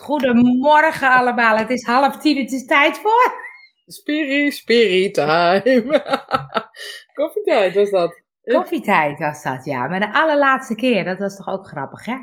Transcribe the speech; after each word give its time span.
Goedemorgen 0.00 1.10
allemaal, 1.10 1.56
het 1.56 1.70
is 1.70 1.84
half 1.84 2.16
tien, 2.16 2.36
het 2.38 2.52
is 2.52 2.64
tijd 2.64 2.98
voor. 2.98 3.46
Spiri, 3.86 4.50
spiri 4.50 5.10
time. 5.10 6.02
Koffietijd 7.14 7.74
was 7.74 7.90
dat. 7.90 8.22
Koffietijd 8.42 9.18
was 9.18 9.42
dat, 9.42 9.64
ja. 9.64 9.88
Maar 9.88 10.00
de 10.00 10.12
allerlaatste 10.12 10.74
keer, 10.74 11.04
dat 11.04 11.18
was 11.18 11.36
toch 11.36 11.48
ook 11.48 11.66
grappig, 11.66 12.04
hè? 12.04 12.16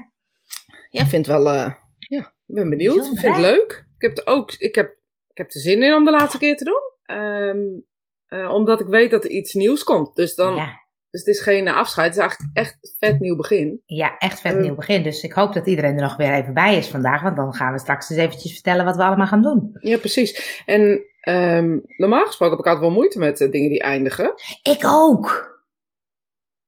Ja, 0.89 1.01
ik 1.01 1.07
vind 1.07 1.27
wel, 1.27 1.49
eh, 1.49 1.73
ja, 1.97 2.19
ik 2.19 2.55
ben 2.55 2.69
benieuwd. 2.69 2.95
Ik 2.95 3.01
Bijzonder, 3.01 3.23
vind 3.23 3.35
het 3.35 3.45
leuk. 3.45 3.85
Ik 3.97 4.01
heb, 4.01 4.17
er 4.17 4.33
ook, 4.33 4.51
ik, 4.51 4.75
heb, 4.75 4.97
ik 5.27 5.37
heb 5.37 5.51
er 5.51 5.59
zin 5.59 5.83
in 5.83 5.93
om 5.93 6.05
de 6.05 6.11
laatste 6.11 6.37
keer 6.37 6.57
te 6.57 6.63
doen. 6.63 7.17
Ehm, 7.17 7.79
eh, 8.25 8.53
omdat 8.53 8.79
ik 8.79 8.87
weet 8.87 9.11
dat 9.11 9.23
er 9.23 9.29
iets 9.29 9.53
nieuws 9.53 9.83
komt. 9.83 10.15
Dus, 10.15 10.35
dan, 10.35 10.55
Ja, 10.55 10.84
dus 11.15 11.25
het 11.25 11.35
is 11.35 11.41
geen 11.41 11.67
afscheid. 11.67 12.05
Het 12.07 12.15
is 12.15 12.21
eigenlijk 12.21 12.49
echt 12.57 12.77
een 12.81 12.95
vet 12.99 13.19
nieuw 13.19 13.35
begin. 13.35 13.81
ja, 13.85 14.17
echt 14.17 14.41
vet 14.41 14.53
Eh. 14.53 14.59
nieuw 14.61 14.75
begin. 14.75 15.03
Dus 15.03 15.23
ik 15.23 15.33
hoop 15.33 15.53
dat 15.53 15.67
iedereen 15.67 15.95
er 15.95 16.01
nog 16.01 16.15
weer 16.17 16.33
even 16.33 16.53
bij 16.53 16.77
is 16.77 16.87
vandaag. 16.87 17.21
Want 17.21 17.35
dan 17.35 17.53
gaan 17.53 17.73
we 17.73 17.79
straks 17.79 18.09
eens 18.09 18.19
eventjes 18.19 18.53
vertellen 18.53 18.85
wat 18.85 18.95
we 18.95 19.03
allemaal 19.03 19.27
gaan 19.27 19.41
doen. 19.41 19.69
Ja, 19.79 19.97
precies. 19.97 20.61
En 20.65 21.05
ehm, 21.21 21.79
normaal 21.97 22.25
gesproken 22.25 22.55
heb 22.57 22.65
ik 22.65 22.71
altijd 22.71 22.85
wel 22.87 22.95
moeite 22.99 23.19
met 23.19 23.41
eh, 23.41 23.51
dingen 23.51 23.69
die 23.69 23.81
eindigen. 23.81 24.33
Ik 24.63 24.81
ook. 24.85 25.53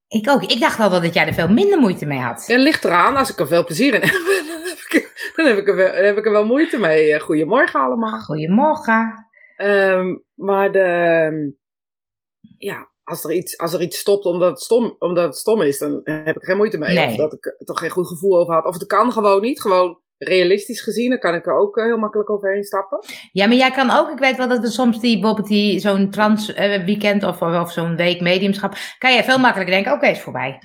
Ik 0.08 0.28
ook. 0.30 0.42
Ik 0.42 0.60
dacht 0.60 0.78
wel 0.78 0.90
dat 1.00 1.14
jij 1.14 1.26
er 1.26 1.34
veel 1.34 1.48
minder 1.48 1.78
moeite 1.78 2.06
mee 2.06 2.18
had. 2.18 2.48
En 2.48 2.60
ligt 2.60 2.84
eraan, 2.84 3.16
als 3.16 3.30
ik 3.30 3.38
er 3.38 3.46
veel 3.46 3.64
plezier 3.64 3.94
in 3.94 4.00
heb, 4.08 4.10
dan 4.12 4.60
heb 4.64 4.78
ik, 4.78 5.32
dan 5.36 5.46
heb 5.46 5.56
ik, 5.58 5.68
er, 5.68 5.76
wel, 5.76 5.92
dan 5.92 6.04
heb 6.04 6.16
ik 6.16 6.26
er 6.26 6.32
wel 6.32 6.46
moeite 6.46 6.78
mee. 6.78 7.12
Eh, 7.14 7.20
Goedemorgen 7.20 7.80
allemaal. 7.80 8.20
Goedemorgen. 8.20 9.26
Ehm, 9.56 10.16
maar 10.34 10.72
de, 10.72 11.56
ja, 12.58 12.90
als 13.08 13.24
er, 13.24 13.32
iets, 13.32 13.58
als 13.58 13.72
er 13.72 13.80
iets 13.80 13.98
stopt 13.98 14.24
omdat 14.24 14.50
het, 14.50 14.60
stom, 14.60 14.96
omdat 14.98 15.24
het 15.24 15.36
stom 15.36 15.60
is, 15.60 15.78
dan 15.78 16.00
heb 16.04 16.36
ik 16.36 16.40
er 16.40 16.44
geen 16.44 16.56
moeite 16.56 16.78
mee. 16.78 16.94
Nee. 16.94 17.08
Of 17.08 17.16
dat 17.16 17.32
ik 17.32 17.46
er 17.46 17.64
toch 17.64 17.78
geen 17.78 17.90
goed 17.90 18.06
gevoel 18.06 18.38
over 18.38 18.54
had. 18.54 18.64
Of 18.64 18.74
het 18.74 18.86
kan 18.86 19.12
gewoon 19.12 19.40
niet. 19.40 19.60
Gewoon 19.60 19.98
realistisch 20.18 20.80
gezien, 20.80 21.10
dan 21.10 21.18
kan 21.18 21.34
ik 21.34 21.46
er 21.46 21.58
ook 21.58 21.76
eh, 21.76 21.84
heel 21.84 21.98
makkelijk 21.98 22.30
overheen 22.30 22.64
stappen. 22.64 23.04
Ja, 23.32 23.46
maar 23.46 23.56
jij 23.56 23.70
kan 23.70 23.90
ook, 23.90 24.10
ik 24.10 24.18
weet 24.18 24.36
wel 24.36 24.48
dat 24.48 24.60
we 24.60 24.70
soms 24.70 25.00
die, 25.00 25.18
bijvoorbeeld 25.18 25.48
die, 25.48 25.78
zo'n 25.78 26.10
trans 26.10 26.54
eh, 26.54 26.84
weekend 26.84 27.22
of, 27.22 27.42
of, 27.42 27.72
zo'n 27.72 27.96
week 27.96 28.20
mediumschap, 28.20 28.74
kan 28.98 29.12
jij 29.12 29.24
veel 29.24 29.38
makkelijker 29.38 29.74
denken, 29.74 29.92
oké, 29.92 30.06
is 30.06 30.20
voorbij. 30.20 30.58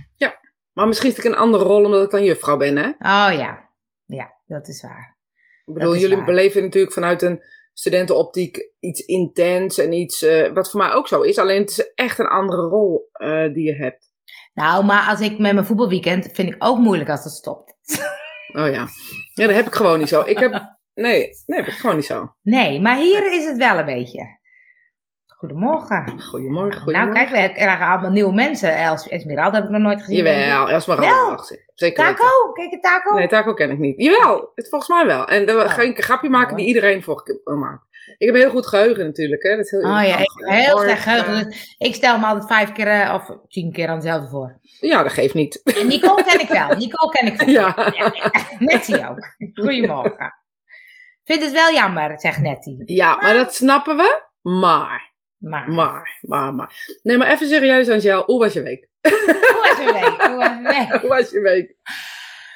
Maar 0.74 0.88
misschien 0.88 1.10
zit 1.10 1.26
ik 1.26 1.32
een 1.32 1.38
andere 1.38 1.64
rol 1.64 1.84
omdat 1.84 2.04
ik 2.04 2.10
dan 2.10 2.24
juffrouw 2.24 2.58
ben, 2.58 2.78
hè? 2.78 2.88
Oh 2.88 3.38
ja, 3.38 3.70
ja, 4.06 4.34
dat 4.46 4.68
is 4.68 4.82
waar. 4.82 5.18
Ik 5.66 5.74
bedoel, 5.74 5.94
is 5.94 6.02
jullie 6.02 6.16
waar. 6.16 6.26
beleven 6.26 6.62
natuurlijk 6.62 6.94
vanuit 6.94 7.22
een 7.22 7.44
studentenoptiek 7.74 8.72
iets 8.80 9.00
intens 9.06 9.78
en 9.78 9.92
iets, 9.94 10.22
eh, 10.22 10.52
wat 10.54 10.72
voor 10.72 10.80
mij 10.80 10.92
ook 10.94 11.08
zo 11.08 11.22
is. 11.22 11.38
Alleen 11.38 11.62
het 11.62 11.70
is 11.70 11.92
echt 11.96 12.20
een 12.20 12.28
andere 12.28 12.62
rol 12.62 13.10
eh, 13.12 13.54
die 13.54 13.64
je 13.64 13.76
hebt. 13.76 14.12
Nou, 14.54 14.86
maar 14.86 15.10
als 15.10 15.20
ik 15.20 15.40
met 15.40 15.54
mijn 15.54 15.66
voetbalweekend, 15.66 16.30
vind 16.34 16.50
ik 16.50 16.56
ook 16.60 16.78
moeilijk 16.78 17.10
als 17.10 17.24
het 17.24 17.34
stopt. 17.34 17.74
Oh 18.56 18.70
ja. 18.70 18.88
Ja, 19.34 19.46
dat 19.46 19.56
heb 19.56 19.66
ik 19.68 19.74
gewoon 19.74 20.00
niet 20.00 20.08
zo. 20.08 20.22
Ik 20.26 20.40
heb, 20.40 20.52
nee, 20.94 21.30
nee, 21.46 21.60
heb 21.60 21.68
ik 21.68 21.74
gewoon 21.74 21.96
niet 21.96 22.06
zo. 22.06 22.36
Nee, 22.42 22.82
maar 22.82 22.98
hier 22.98 23.34
is 23.34 23.46
het 23.46 23.58
wel 23.58 23.78
een 23.78 23.86
beetje. 23.86 24.40
Goedemorgen. 25.38 26.22
Goedemorgen, 26.22 26.70
Nou, 26.72 26.82
goedemorgen. 26.84 27.14
kijk, 27.14 27.30
we 27.30 27.54
krijgen 27.60 27.86
allemaal 27.88 28.12
nieuwe 28.12 28.34
mensen. 28.34 28.76
Els 28.78 29.08
Esmeralda 29.08 29.56
heb 29.56 29.64
ik 29.66 29.70
nog 29.72 29.82
nooit 29.82 30.00
gezien. 30.00 30.16
Jawel, 30.16 30.70
Esmeralda 30.70 31.44
Weten. 31.76 32.04
Taco? 32.04 32.52
Kijk, 32.54 32.72
een 32.72 32.82
taco? 32.82 33.16
Nee, 33.16 33.28
taco 33.28 33.54
ken 33.54 33.72
ik 33.72 33.78
niet. 33.78 34.02
Jawel, 34.02 34.52
het 34.56 34.70
volgens 34.70 34.90
mij 34.90 35.06
wel. 35.06 35.28
En 35.28 35.46
dan 35.46 35.56
Oh. 35.62 35.70
ga 35.70 35.82
ik 35.82 35.98
een 35.98 36.04
grapje 36.04 36.30
maken 36.30 36.56
die 36.58 36.66
iedereen 36.66 37.04
vorige 37.04 37.24
keer 37.24 37.42
wil 37.44 37.56
maken. 37.58 37.88
Ik 38.18 38.26
heb 38.26 38.36
een 38.36 38.42
heel 38.42 38.50
goed 38.50 38.68
geheugen 38.68 39.06
natuurlijk, 39.06 39.44
hè. 39.44 39.50
Dat 39.56 39.66
is 39.66 39.72
heel 39.72 39.80
Oh 39.80 39.86
ja, 40.04 40.18
ik 40.18 40.32
heel 40.36 40.78
slecht 40.78 41.02
geheugen. 41.04 41.50
Dus 41.50 41.76
Ik 41.78 41.96
stel 41.96 42.20
me 42.20 42.26
altijd 42.26 42.48
vijf 42.48 42.72
keer 42.72 42.88
eh, 42.88 43.14
of 43.14 43.38
tien 43.48 43.72
keer 43.72 43.88
aan 43.88 43.96
hetzelfde 43.96 44.28
voor. 44.30 44.60
Ja, 44.80 45.04
dat 45.04 45.12
geeft 45.12 45.34
niet. 45.34 45.62
En 45.80 45.88
Nicole 45.88 46.24
ken 46.24 46.40
ik 46.40 46.48
wel. 46.50 46.68
Nicole 46.78 47.12
ken 47.12 47.28
ik 47.28 47.42
wel. 47.42 47.52
Ja. 47.52 47.92
Nettie 48.60 49.10
ook. 49.10 49.36
Goedemorgen. 49.54 50.34
Vind 51.24 51.42
het 51.44 51.52
wel 51.52 51.72
jammer, 51.74 52.20
zegt 52.20 52.40
Nettie. 52.42 52.82
Ja, 52.86 53.16
maar 53.16 53.34
dat 53.34 53.56
snappen 53.56 53.98
we. 53.98 54.22
Maar, 54.42 55.13
Maar, 55.44 55.70
maar, 55.70 56.20
maar, 56.22 56.54
maar. 56.54 57.00
Nee, 57.02 57.18
maar 57.18 57.32
even 57.32 57.48
serieus, 57.48 57.90
Angel. 57.90 58.24
Hoe 58.24 58.40
was 58.40 58.54
je 58.54 58.62
week? 58.62 58.88
hoe 59.02 59.60
was 59.62 59.78
je 59.78 59.94
week? 59.94 60.28
Hoe 60.28 60.38
was 60.38 60.58
je 60.58 60.62
week? 60.64 60.92
Hoe 61.02 61.10
was 61.10 61.30
je 61.30 61.40
week? 61.40 61.76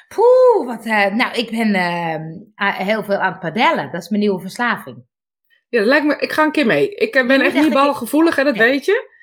Poeh, 0.08 0.66
wat, 0.66 0.84
eh, 0.84 1.14
nou, 1.14 1.34
ik 1.34 1.50
ben 1.50 1.74
eh, 1.74 2.78
heel 2.78 3.02
veel 3.02 3.16
aan 3.16 3.32
het 3.32 3.40
padellen. 3.40 3.92
Dat 3.92 4.02
is 4.02 4.08
mijn 4.08 4.22
nieuwe 4.22 4.40
verslaving. 4.40 5.04
Ja, 5.68 5.78
dat 5.78 5.88
lijkt 5.88 6.06
me, 6.06 6.16
ik 6.16 6.32
ga 6.32 6.44
een 6.44 6.52
keer 6.52 6.66
mee. 6.66 6.94
Ik 6.94 7.14
eh, 7.14 7.26
ben 7.26 7.40
echt 7.40 7.54
echt 7.54 7.64
niet 7.64 7.72
balgevoelig, 7.72 8.38
en 8.38 8.44
dat 8.44 8.56
weet 8.56 8.84
je. 8.84 9.16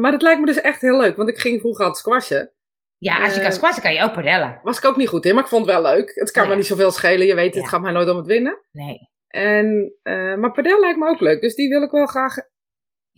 Maar 0.00 0.10
dat 0.10 0.22
lijkt 0.22 0.40
me 0.40 0.46
dus 0.46 0.60
echt 0.60 0.80
heel 0.80 0.96
leuk, 0.96 1.16
want 1.16 1.28
ik 1.28 1.38
ging 1.38 1.60
vroeger 1.60 1.84
altijd 1.84 2.04
squashen. 2.04 2.52
Ja, 2.98 3.24
als 3.24 3.34
je 3.34 3.40
kan 3.40 3.52
squashen, 3.52 3.82
kan 3.82 3.94
je 3.94 4.02
ook 4.02 4.12
padellen. 4.12 4.60
Was 4.62 4.78
ik 4.78 4.84
ook 4.84 4.96
niet 4.96 5.08
goed 5.08 5.24
in, 5.24 5.34
maar 5.34 5.42
ik 5.42 5.48
vond 5.48 5.66
het 5.66 5.74
wel 5.74 5.92
leuk. 5.92 6.12
Het 6.14 6.30
kan 6.30 6.48
me 6.48 6.56
niet 6.56 6.66
zoveel 6.66 6.90
schelen, 6.90 7.26
je 7.26 7.34
weet, 7.34 7.54
het 7.54 7.68
gaat 7.68 7.80
mij 7.80 7.92
nooit 7.92 8.08
om 8.08 8.16
het 8.16 8.26
winnen. 8.26 8.58
Nee. 8.72 9.08
En, 9.28 9.92
maar 10.40 10.52
padel 10.52 10.80
lijkt 10.80 10.98
me 10.98 11.08
ook 11.08 11.20
leuk, 11.20 11.40
dus 11.40 11.54
die 11.54 11.68
wil 11.68 11.82
ik 11.82 11.90
wel 11.90 12.06
graag. 12.06 12.36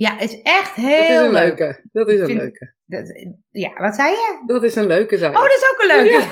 Ja, 0.02 0.16
het 0.16 0.30
is 0.32 0.42
echt 0.42 0.76
Dat 0.76 0.84
is 0.84 0.90
heel 1.08 1.30
leuk. 1.30 1.82
Dat 1.92 2.08
is 2.08 2.20
een 2.20 2.26
Vind- 2.26 2.38
leuke. 2.38 2.74
Dat- 2.86 3.26
ja, 3.50 3.72
wat 3.76 3.94
zei 3.94 4.10
je? 4.10 4.42
Dat 4.46 4.62
is 4.62 4.74
een 4.74 4.86
leuke, 4.86 5.16
ik. 5.16 5.22
Oh, 5.22 5.32
dat 5.32 5.46
is 5.46 5.70
ook 5.72 5.80
een 5.80 5.96
leuke. 5.96 6.26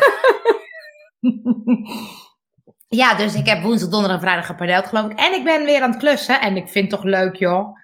Ja, 2.88 3.14
dus 3.14 3.34
ik 3.34 3.46
heb 3.46 3.62
woensdag, 3.62 3.88
donderdag 3.90 4.16
en 4.20 4.22
vrijdag 4.22 4.46
gepadeld, 4.46 4.86
geloof 4.86 5.10
ik. 5.10 5.18
En 5.18 5.32
ik 5.32 5.44
ben 5.44 5.64
weer 5.64 5.82
aan 5.82 5.90
het 5.90 5.98
klussen. 5.98 6.40
En 6.40 6.56
ik 6.56 6.68
vind 6.68 6.90
het 6.90 7.00
toch 7.00 7.10
leuk, 7.10 7.34
joh. 7.36 7.68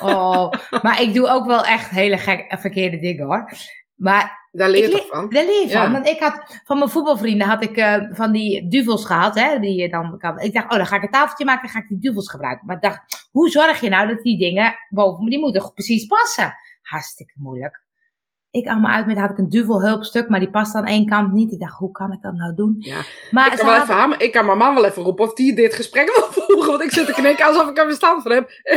Oh, 0.00 0.52
maar 0.82 1.00
ik 1.02 1.14
doe 1.14 1.28
ook 1.28 1.46
wel 1.46 1.64
echt 1.64 1.90
hele 1.90 2.18
gek, 2.18 2.54
verkeerde 2.58 2.98
dingen, 2.98 3.26
hoor. 3.26 3.50
Maar 3.94 4.48
Daar 4.52 4.68
leer 4.68 4.90
je 4.90 5.06
van? 5.10 5.28
Daar 5.28 5.44
leer 5.44 5.60
je 5.62 5.70
van. 5.70 5.82
Ja. 5.82 5.90
Want 5.90 6.08
ik 6.08 6.20
had 6.20 6.60
van 6.64 6.78
mijn 6.78 6.90
voetbalvrienden 6.90 7.46
had 7.46 7.62
ik 7.62 7.76
eh, 7.76 7.96
van 8.10 8.32
die 8.32 8.68
duvels 8.68 9.04
gehad. 9.06 9.34
Hè, 9.34 9.58
die 9.58 9.80
je 9.80 9.88
dan 9.88 10.18
kan. 10.18 10.40
Ik 10.40 10.52
dacht, 10.52 10.70
oh, 10.70 10.76
dan 10.76 10.86
ga 10.86 10.96
ik 10.96 11.02
een 11.02 11.10
tafeltje 11.10 11.44
maken 11.44 11.62
en 11.62 11.68
ga 11.68 11.78
ik 11.78 11.88
die 11.88 11.98
duvels 11.98 12.30
gebruiken. 12.30 12.66
Maar 12.66 12.76
ik 12.76 12.82
dacht, 12.82 13.17
hoe 13.30 13.48
zorg 13.50 13.80
je 13.80 13.88
nou 13.88 14.08
dat 14.08 14.22
die 14.22 14.38
dingen 14.38 14.74
boven 14.88 15.24
me, 15.24 15.30
die 15.30 15.38
moeten 15.38 15.72
precies 15.74 16.06
passen? 16.06 16.54
Hartstikke 16.82 17.32
moeilijk. 17.36 17.86
Ik 18.50 18.66
allemaal 18.68 18.90
uit 18.92 19.06
met, 19.06 19.18
had 19.18 19.30
ik 19.30 19.38
een 19.38 19.48
duvelhulpstuk, 19.48 20.28
maar 20.28 20.40
die 20.40 20.50
past 20.50 20.74
aan 20.74 20.84
één 20.86 21.06
kant 21.06 21.32
niet. 21.32 21.52
Ik 21.52 21.60
dacht, 21.60 21.78
hoe 21.78 21.90
kan 21.90 22.12
ik 22.12 22.22
dat 22.22 22.34
nou 22.34 22.54
doen? 22.54 22.74
Ja. 22.78 23.02
Maar 23.30 23.52
Ik 23.52 23.58
kan, 23.58 23.66
hadden- 23.68 24.18
ik 24.20 24.32
kan 24.32 24.46
mijn 24.46 24.58
man 24.58 24.74
wel 24.74 24.84
even 24.84 25.02
roepen 25.02 25.24
of 25.24 25.34
die 25.34 25.54
dit 25.54 25.74
gesprek 25.74 26.06
wil 26.16 26.26
voeren. 26.44 26.66
Want 26.66 26.82
ik 26.82 26.90
zit 26.90 27.06
te 27.06 27.12
knikken 27.12 27.46
alsof 27.46 27.68
ik 27.68 27.78
er 27.78 27.84
verstand 27.84 28.22
van 28.22 28.32
heb. 28.32 28.50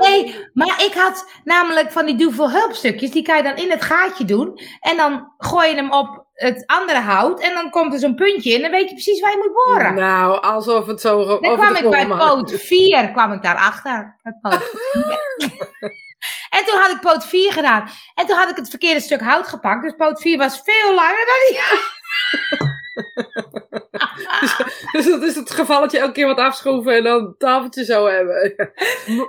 Nee, 0.00 0.46
maar 0.52 0.84
ik 0.84 0.92
had 0.94 1.30
namelijk 1.44 1.92
van 1.92 2.06
die 2.06 2.16
duvelhulpstukjes, 2.16 3.10
die 3.10 3.22
kan 3.22 3.36
je 3.36 3.42
dan 3.42 3.56
in 3.56 3.70
het 3.70 3.82
gaatje 3.82 4.24
doen. 4.24 4.58
En 4.80 4.96
dan 4.96 5.32
gooi 5.38 5.68
je 5.68 5.74
hem 5.74 5.92
op 5.92 6.26
het 6.38 6.62
andere 6.66 6.98
hout 6.98 7.40
en 7.40 7.54
dan 7.54 7.70
komt 7.70 7.92
er 7.92 7.98
zo'n 7.98 8.14
puntje 8.14 8.50
in. 8.50 8.56
En 8.56 8.62
dan 8.62 8.70
weet 8.70 8.88
je 8.88 8.94
precies 8.94 9.20
waar 9.20 9.30
je 9.30 9.36
moet 9.36 9.52
boren. 9.52 9.94
Nou, 9.94 10.42
alsof 10.42 10.86
het 10.86 11.00
zo 11.00 11.40
Dan 11.40 11.56
kwam 11.56 11.74
ik 11.74 11.90
bij 11.90 12.06
poot 12.06 12.52
4, 12.52 13.10
kwam 13.10 13.32
ik 13.32 13.42
daarachter. 13.42 14.16
Bij 14.22 14.32
poot 14.40 14.70
vier. 14.72 15.18
en 16.58 16.64
toen 16.64 16.78
had 16.78 16.90
ik 16.90 17.00
poot 17.00 17.26
4 17.26 17.52
gedaan. 17.52 17.88
En 18.14 18.26
toen 18.26 18.36
had 18.36 18.50
ik 18.50 18.56
het 18.56 18.68
verkeerde 18.68 19.00
stuk 19.00 19.20
hout 19.20 19.48
gepakt. 19.48 19.82
Dus 19.82 19.94
poot 19.96 20.20
4 20.20 20.38
was 20.38 20.60
veel 20.64 20.94
langer 20.94 21.26
dan 21.26 21.36
die. 21.48 21.60
Dus 24.92 25.04
dat 25.04 25.22
is 25.22 25.34
het 25.34 25.50
geval 25.50 25.80
dat 25.80 25.92
je 25.92 25.98
elke 25.98 26.12
keer 26.12 26.26
wat 26.26 26.38
afschroeven 26.38 26.96
en 26.96 27.02
dan 27.02 27.24
het 27.24 27.38
tafeltje 27.38 27.84
zo 27.84 28.06
hebben. 28.06 28.44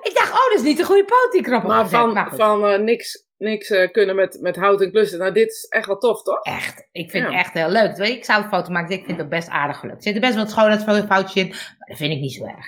Ik 0.01 0.11
dacht, 0.13 0.31
oh, 0.31 0.49
dat 0.49 0.53
is 0.55 0.61
niet 0.61 0.77
de 0.77 0.83
goede 0.83 1.05
poot 1.05 1.31
die 1.31 1.41
ik 1.41 1.63
Maar 1.63 1.89
van, 1.89 2.27
van 2.33 2.67
eh, 2.67 2.79
niks, 2.79 3.28
niks 3.39 3.69
eh, 3.69 3.91
kunnen 3.91 4.15
met, 4.15 4.37
met 4.41 4.55
hout 4.55 4.81
en 4.81 4.91
klussen. 4.91 5.19
Nou, 5.19 5.31
dit 5.33 5.49
is 5.49 5.65
echt 5.69 5.85
wel 5.87 5.97
tof, 5.97 6.23
toch? 6.23 6.43
Echt, 6.43 6.87
ik 6.91 7.09
vind 7.11 7.23
Ja. 7.23 7.31
het 7.31 7.39
echt 7.39 7.53
heel 7.53 7.69
leuk. 7.69 7.97
Ik 7.97 8.25
zou 8.25 8.43
een 8.43 8.49
foto 8.49 8.71
maken, 8.71 8.95
ik 8.95 9.05
vind 9.05 9.17
het 9.17 9.29
best 9.29 9.49
aardig 9.49 9.77
gelukt. 9.79 9.97
Er 9.97 10.03
zitten 10.03 10.21
best 10.21 10.35
wel 10.35 10.47
schoonheidsfoutjes 10.47 11.43
in, 11.43 11.47
maar 11.49 11.87
dat 11.87 11.97
vind 11.97 12.13
ik 12.13 12.19
niet 12.19 12.33
zo 12.33 12.45
erg. 12.45 12.65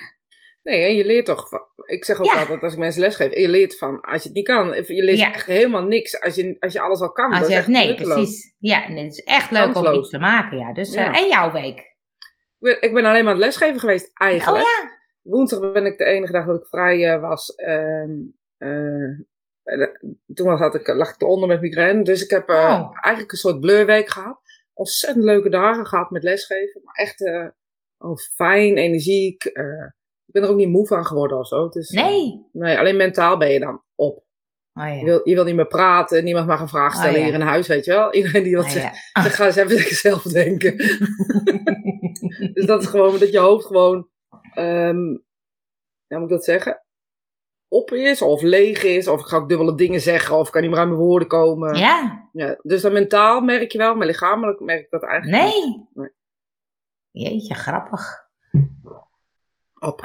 Nee, 0.62 0.84
en 0.84 0.94
je 0.94 1.04
leert 1.04 1.26
toch. 1.26 1.48
van- 1.48 1.66
Ik 1.86 2.04
zeg 2.04 2.18
ook 2.18 2.24
Ja. 2.32 2.38
altijd 2.40 2.62
als 2.62 2.72
ik 2.72 2.78
mensen 2.78 3.00
lesgeef. 3.00 3.34
Je 3.34 3.48
leert 3.48 3.78
van 3.78 4.00
als 4.00 4.22
je 4.22 4.28
het 4.28 4.36
niet 4.36 4.46
kan. 4.46 4.66
Je 4.86 5.02
leert 5.04 5.18
Ja. 5.18 5.32
echt 5.32 5.46
helemaal 5.46 5.82
niks. 5.82 6.20
Als 6.20 6.34
je, 6.34 6.56
als 6.60 6.72
je 6.72 6.80
alles 6.80 7.00
al 7.00 7.12
kan. 7.12 7.30
Als 7.30 7.38
dat 7.38 7.48
je 7.48 7.52
is 7.54 7.58
echt 7.58 7.68
nee, 7.68 7.94
precies. 7.94 8.54
Ja, 8.58 8.88
nee, 8.88 9.04
het 9.04 9.12
is 9.12 9.22
echt 9.24 9.50
leuk 9.50 9.76
om 9.76 9.92
iets 9.94 10.10
te 10.10 10.18
maken, 10.18 10.58
ja. 10.58 10.72
Dus, 10.72 10.94
Ja. 10.94 11.12
eh, 11.14 11.20
en 11.22 11.28
jouw 11.28 11.52
week? 11.52 11.78
Ik 12.80 12.92
ben, 12.94 13.04
alleen 13.04 13.24
maar 13.24 13.32
aan 13.34 13.38
het 13.40 13.46
lesgeven 13.46 13.80
geweest, 13.80 14.06
Oh 14.06 14.26
eigenlijk. 14.26 14.64
ja? 14.64 14.90
Woensdag 15.22 15.72
ben 15.72 15.86
ik 15.86 15.98
de 15.98 16.04
enige 16.04 16.32
dag 16.32 16.46
dat 16.46 16.60
ik 16.60 16.66
vrij 16.66 17.12
eh, 17.12 17.20
was. 17.20 17.54
ehm, 17.54 18.10
eh, 18.58 18.68
eh, 18.68 19.18
toen 20.34 20.46
was, 20.46 20.58
had 20.58 20.74
ik, 20.74 20.86
lag 20.86 21.14
ik 21.14 21.20
eronder 21.22 21.48
met 21.48 21.60
migraine. 21.60 22.02
Dus 22.04 22.22
ik 22.24 22.30
heb 22.30 22.48
eh, 22.48 22.56
Oh. 22.56 22.90
eigenlijk 23.00 23.32
een 23.32 23.38
soort 23.38 23.60
blurweek 23.60 24.08
gehad. 24.08 24.40
Ontzettend 24.72 25.24
leuke 25.24 25.48
dagen 25.48 25.86
gehad 25.86 26.10
met 26.10 26.22
lesgeven. 26.22 26.80
Maar 26.84 26.94
echt 26.94 27.26
eh, 27.26 27.46
oh, 27.98 28.16
fijn, 28.34 28.76
energiek. 28.76 29.44
eh, 29.44 29.84
ik 30.26 30.32
ben 30.32 30.42
er 30.42 30.48
ook 30.48 30.56
niet 30.56 30.68
moe 30.68 30.86
van 30.86 31.06
geworden 31.06 31.38
of 31.38 31.46
zo. 31.46 31.68
Eh, 31.68 31.88
Nee. 32.04 32.46
nee, 32.52 32.78
alleen 32.78 32.96
mentaal 32.96 33.36
ben 33.38 33.52
je 33.52 33.58
dan 33.60 33.82
op. 33.94 34.24
Oh 34.74 34.86
Je, 34.88 34.94
ja. 34.94 35.04
wil, 35.04 35.20
je 35.24 35.34
wil 35.34 35.44
niet 35.44 35.54
meer 35.54 35.66
praten, 35.66 36.24
niemand 36.24 36.46
mag 36.46 36.60
een 36.60 36.68
vraag 36.68 36.92
stellen 36.94 37.10
Oh, 37.12 37.18
ja. 37.18 37.24
hier 37.24 37.34
in 37.34 37.40
huis, 37.40 37.66
weet 37.66 37.84
je 37.84 37.90
wel. 37.90 38.14
Iedereen 38.14 38.42
die 38.42 38.56
wat 38.56 38.70
zegt, 38.70 39.10
ja. 39.12 39.22
ga 39.22 39.46
eens 39.46 39.56
even 39.56 39.94
zelf 39.96 40.22
denken. 40.22 40.76
dus 42.54 42.66
dat 42.66 42.82
is 42.82 42.88
gewoon 42.88 43.18
dat 43.18 43.32
je 43.32 43.38
hoofd 43.38 43.66
gewoon, 43.66 44.08
ehm 44.54 44.96
hoe 46.06 46.20
moet 46.20 46.30
ik 46.30 46.36
dat 46.36 46.44
zeggen? 46.44 46.81
Op 47.72 47.90
is 47.92 48.22
of 48.22 48.42
leeg 48.42 48.82
is, 48.82 49.08
of 49.08 49.20
ik 49.20 49.26
ga 49.26 49.36
ook 49.36 49.48
dubbele 49.48 49.74
dingen 49.74 50.00
zeggen, 50.00 50.36
of 50.36 50.46
ik 50.46 50.52
kan 50.52 50.62
niet 50.62 50.70
meer 50.70 50.80
aan 50.80 50.88
mijn 50.88 51.00
woorden 51.00 51.28
komen. 51.28 51.74
Ja, 51.74 52.28
Ja, 52.32 52.58
dus 52.62 52.82
dan 52.82 52.92
mentaal 52.92 53.40
merk 53.40 53.72
je 53.72 53.78
wel, 53.78 53.94
maar 53.94 54.06
lichamelijk 54.06 54.60
merk 54.60 54.80
ik 54.80 54.90
dat 54.90 55.02
eigenlijk 55.02 55.44
niet. 55.44 55.86
nee. 55.94 56.10
Jeetje, 57.10 57.54
grappig. 57.54 58.28
Op. 59.78 60.00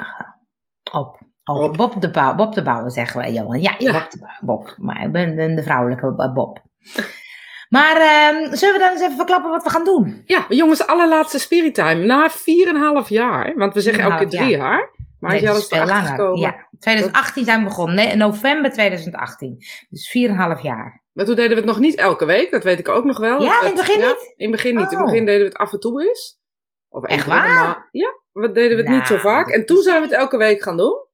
Op. 0.92 1.20
Op. 1.44 1.76
Bob, 1.76 2.00
de 2.00 2.10
Bouw, 2.10 2.34
Bob 2.34 2.54
de 2.54 2.62
Bouwer 2.62 2.90
zeggen 2.90 3.20
wij, 3.20 3.32
Johan. 3.32 3.60
Ja, 3.60 3.74
Ja. 3.78 3.92
Bob 3.92 4.10
de 4.10 4.18
Bouw, 4.18 4.38
Bob. 4.40 4.74
Maar 4.76 5.02
ik 5.02 5.12
ben 5.12 5.54
de 5.56 5.62
vrouwelijke 5.62 6.30
Bob. 6.34 6.62
Maar 7.68 7.96
ehm, 7.96 8.54
zullen 8.54 8.74
we 8.74 8.80
dan 8.80 8.90
eens 8.90 9.00
even 9.00 9.16
verklappen 9.16 9.50
wat 9.50 9.62
we 9.62 9.70
gaan 9.70 9.84
doen? 9.84 10.22
Ja, 10.24 10.44
jongens, 10.48 10.86
allerlaatste 10.86 11.38
Spirit 11.38 11.74
Time. 11.74 12.04
Na 12.04 12.30
4,5 12.30 13.08
jaar, 13.08 13.54
want 13.56 13.74
we 13.74 13.80
zeggen 13.80 14.02
elke 14.02 14.26
keer 14.26 14.40
4,5 14.40 14.46
drie 14.46 14.56
jaar. 14.56 14.90
Maar 15.20 15.30
Nee, 15.30 15.40
je 15.40 15.54
veel 15.54 15.84
langer. 15.86 16.08
gekomen. 16.08 16.40
Ja, 16.40 16.68
2018 16.78 17.44
zijn 17.44 17.58
we 17.58 17.64
begonnen. 17.64 17.94
Nee, 17.94 18.16
november 18.16 18.70
2018. 18.72 19.56
Dus 19.88 20.08
4,5 20.56 20.62
jaar. 20.62 21.04
Maar 21.12 21.24
toen 21.24 21.34
deden 21.34 21.50
we 21.50 21.56
het 21.56 21.64
nog 21.64 21.78
niet 21.78 21.94
elke 21.96 22.24
week, 22.24 22.50
dat 22.50 22.64
weet 22.64 22.78
ik 22.78 22.88
ook 22.88 23.04
nog 23.04 23.18
wel. 23.18 23.42
Ja, 23.42 23.60
in 23.60 23.66
het 23.66 23.74
begin 23.76 23.98
ja, 24.00 24.06
niet? 24.06 24.32
In 24.36 24.46
het 24.46 24.50
begin 24.50 24.76
niet. 24.76 24.84
In 24.92 24.96
het 24.96 24.98
Oh. 24.98 25.04
begin 25.04 25.24
deden 25.26 25.40
we 25.40 25.48
het 25.48 25.56
af 25.56 25.72
en 25.72 25.80
toe 25.80 26.02
eens. 26.08 26.40
Of 26.88 27.04
Echt 27.04 27.24
in 27.24 27.30
waar? 27.32 27.88
Ja, 27.90 28.20
we 28.32 28.52
deden 28.52 28.76
we 28.76 28.82
het 28.82 28.92
niet 28.92 29.06
zo 29.06 29.12
Nou, 29.14 29.20
vaak. 29.26 29.48
En 29.48 29.66
toen 29.66 29.82
zijn 29.82 30.00
we 30.02 30.06
het 30.08 30.16
elke 30.16 30.36
week 30.36 30.62
gaan 30.62 30.76
doen. 30.76 31.06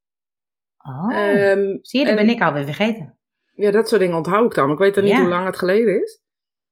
Oh. 0.79 1.15
Ehm, 1.17 1.77
Zie 1.81 2.01
je, 2.01 2.07
dat 2.07 2.19
en- 2.19 2.27
ben 2.27 2.35
ik 2.35 2.43
alweer 2.43 2.65
vergeten. 2.65 3.19
Ja, 3.55 3.71
dat 3.71 3.89
soort 3.89 4.01
dingen 4.01 4.17
onthoud 4.17 4.45
ik 4.45 4.55
dan. 4.55 4.71
Ik 4.71 4.79
weet 4.79 4.95
dan 4.95 5.05
niet 5.05 5.13
Ja. 5.13 5.21
hoe 5.21 5.29
lang 5.29 5.47
het 5.47 5.57
geleden 5.59 6.03
is. 6.03 6.21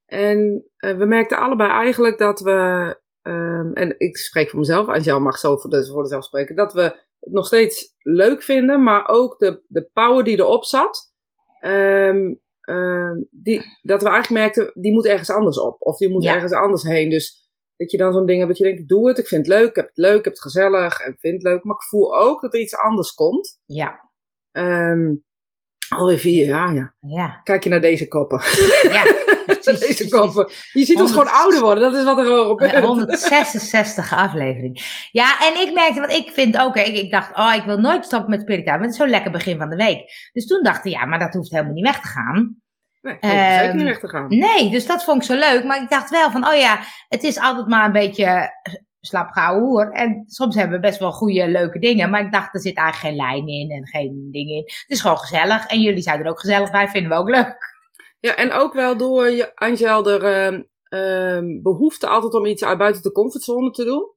En 0.07 0.65
eh, 0.77 0.97
we 0.97 1.05
merkten 1.05 1.39
allebei 1.39 1.71
eigenlijk 1.71 2.19
dat 2.19 2.41
we, 2.41 3.01
ehm, 3.23 3.73
en 3.73 3.95
ik 3.99 4.17
spreek 4.17 4.51
voor 4.51 4.59
mezelf, 4.59 4.89
Angel 4.89 5.21
mag 5.21 5.39
zo 5.39 5.57
voor, 5.57 5.71
de, 5.71 5.87
voor 5.87 6.03
dezelf 6.03 6.25
spreken, 6.25 6.57
dat 6.57 6.73
we 6.73 7.01
nog 7.31 7.47
steeds 7.47 7.95
leuk 7.99 8.43
vinden, 8.43 8.83
maar 8.83 9.09
ook 9.09 9.39
de, 9.39 9.63
de 9.69 9.91
power 9.93 10.25
die 10.25 10.39
erop 10.39 10.65
zat, 10.65 11.13
ehm, 11.61 12.35
ehm, 12.61 13.21
die, 13.31 13.63
dat 13.83 14.03
we 14.03 14.09
eigenlijk 14.09 14.43
merkten, 14.43 14.83
die 14.83 14.93
moet 14.93 15.07
ergens 15.07 15.31
anders 15.31 15.59
op. 15.61 15.77
Of 15.79 15.97
die 15.97 16.09
moet 16.09 16.23
Ja. 16.23 16.35
ergens 16.35 16.53
anders 16.53 16.83
heen. 16.83 17.11
Dus 17.11 17.51
dat 17.77 17.91
je 17.91 17.97
dan 17.97 18.13
zo'n 18.13 18.27
ding 18.27 18.37
hebt 18.39 18.49
dat 18.49 18.59
je 18.59 18.65
denkt, 18.65 18.81
ik 18.81 18.89
doe 18.89 19.09
het, 19.09 19.19
ik 19.19 19.27
vind 19.27 19.47
het 19.47 19.57
leuk, 19.57 19.69
ik 19.69 19.77
heb 19.77 19.87
het 19.87 19.97
leuk, 19.97 20.19
ik 20.19 20.25
heb 20.25 20.33
het 20.33 20.43
gezellig, 20.43 21.01
en 21.01 21.13
ik 21.13 21.21
vind 21.21 21.35
het 21.35 21.43
leuk, 21.43 21.65
maar 21.65 21.75
ik 21.77 21.83
voel 21.83 22.17
ook 22.19 22.41
dat 22.41 22.55
er 22.55 22.61
iets 22.61 22.77
anders 22.77 23.15
komt. 23.15 23.61
Ja, 23.67 24.11
Ehm 24.53 25.15
alweer 25.89 26.19
vier 26.19 26.47
jaar, 26.47 26.75
ja. 26.75 26.93
ja, 27.01 27.41
Kijk 27.45 27.65
je 27.65 27.71
naar 27.71 27.81
deze 27.81 28.09
koppen. 28.09 28.41
ja. 28.83 29.03
precies, 29.47 29.79
deze 29.97 30.09
koppen. 30.09 30.49
Je 30.73 30.85
ziet 30.85 31.01
ons 31.01 31.11
Honderd- 31.13 31.29
gewoon 31.29 31.43
ouder 31.43 31.61
worden. 31.61 31.83
Dat 31.91 31.95
is 32.01 32.05
wat 32.05 32.19
er 32.19 32.25
gewoon 32.25 32.57
De 32.57 32.65
gebeurt. 32.65 32.85
166 32.85 34.13
aflevering. 34.15 35.07
Ja, 35.11 35.41
en 35.41 35.61
ik 35.61 35.73
merkte, 35.75 36.01
want 36.01 36.13
ik 36.13 36.31
vind 36.33 36.59
ook, 36.59 36.77
ik, 36.77 36.97
ik 36.97 37.11
dacht, 37.11 37.37
oh, 37.37 37.53
ik 37.57 37.63
wil 37.65 37.79
nooit 37.79 38.05
stoppen 38.05 38.31
met 38.31 38.41
Spiritual, 38.41 38.73
want 38.79 38.85
het 38.85 38.93
is 38.95 39.01
zo'n 39.01 39.11
lekker 39.11 39.31
begin 39.31 39.59
van 39.59 39.69
de 39.71 39.77
week. 39.77 40.31
Dus 40.33 40.47
toen 40.47 40.63
dacht 40.63 40.85
ik, 40.85 40.93
ja, 40.93 41.05
maar 41.05 41.19
dat 41.19 41.35
hoeft 41.35 41.51
helemaal 41.51 41.73
niet 41.73 41.85
weg 41.85 42.01
te 42.01 42.09
gaan. 42.09 42.57
Nee, 43.03 43.19
dat 43.21 43.31
hoeft 43.31 43.43
zeker 43.45 43.65
Ehm, 43.69 43.77
niet 43.77 43.87
weg 43.87 43.99
te 43.99 44.09
gaan. 44.09 44.27
Nee, 44.29 44.71
dus 44.71 44.87
dat 44.87 45.05
vond 45.05 45.17
ik 45.23 45.31
zo 45.31 45.39
leuk. 45.39 45.65
Maar 45.65 45.83
ik 45.83 45.91
dacht 45.91 46.11
wel 46.11 46.31
van, 46.31 46.47
oh 46.49 46.55
ja, 46.55 46.79
het 47.09 47.23
is 47.23 47.39
altijd 47.39 47.67
maar 47.69 47.85
een 47.87 47.93
beetje 47.93 48.51
slap 49.07 49.35
hoer. 49.35 49.91
En 49.91 50.25
soms 50.27 50.55
hebben 50.55 50.81
we 50.81 50.87
best 50.87 50.99
wel 50.99 51.13
goede, 51.13 51.49
leuke 51.49 51.79
dingen. 51.79 52.11
Maar 52.11 52.25
ik 52.25 52.33
dacht, 52.33 52.55
er 52.55 52.61
zit 52.61 52.77
eigenlijk 52.77 53.07
geen 53.07 53.27
lijn 53.27 53.49
in 53.49 53.71
en 53.71 53.87
geen 53.87 54.29
ding 54.31 54.51
in. 54.51 54.63
Het 54.63 54.85
is 54.87 55.01
gewoon 55.01 55.19
gezellig. 55.19 55.67
En 55.67 55.81
jullie 55.81 56.03
zijn 56.03 56.21
er 56.21 56.31
ook 56.31 56.41
gezellig 56.41 56.71
bij, 56.71 56.89
vinden 56.89 57.11
we 57.11 57.17
ook 57.17 57.31
leuk. 57.31 57.71
Ja, 58.21 58.37
en 58.37 58.53
ook 58.53 58.73
wel 58.73 58.97
door 58.97 59.31
je, 59.31 59.57
Angel, 59.57 60.03
de 60.03 60.19
ehm, 60.19 60.63
ehm, 61.01 61.63
behoefte 61.63 62.07
altijd 62.07 62.35
om 62.35 62.47
iets 62.47 62.65
uit 62.65 62.79
buiten 62.79 63.03
de 63.03 63.13
comfortzone 63.13 63.71
te 63.71 63.85
doen. 63.85 64.15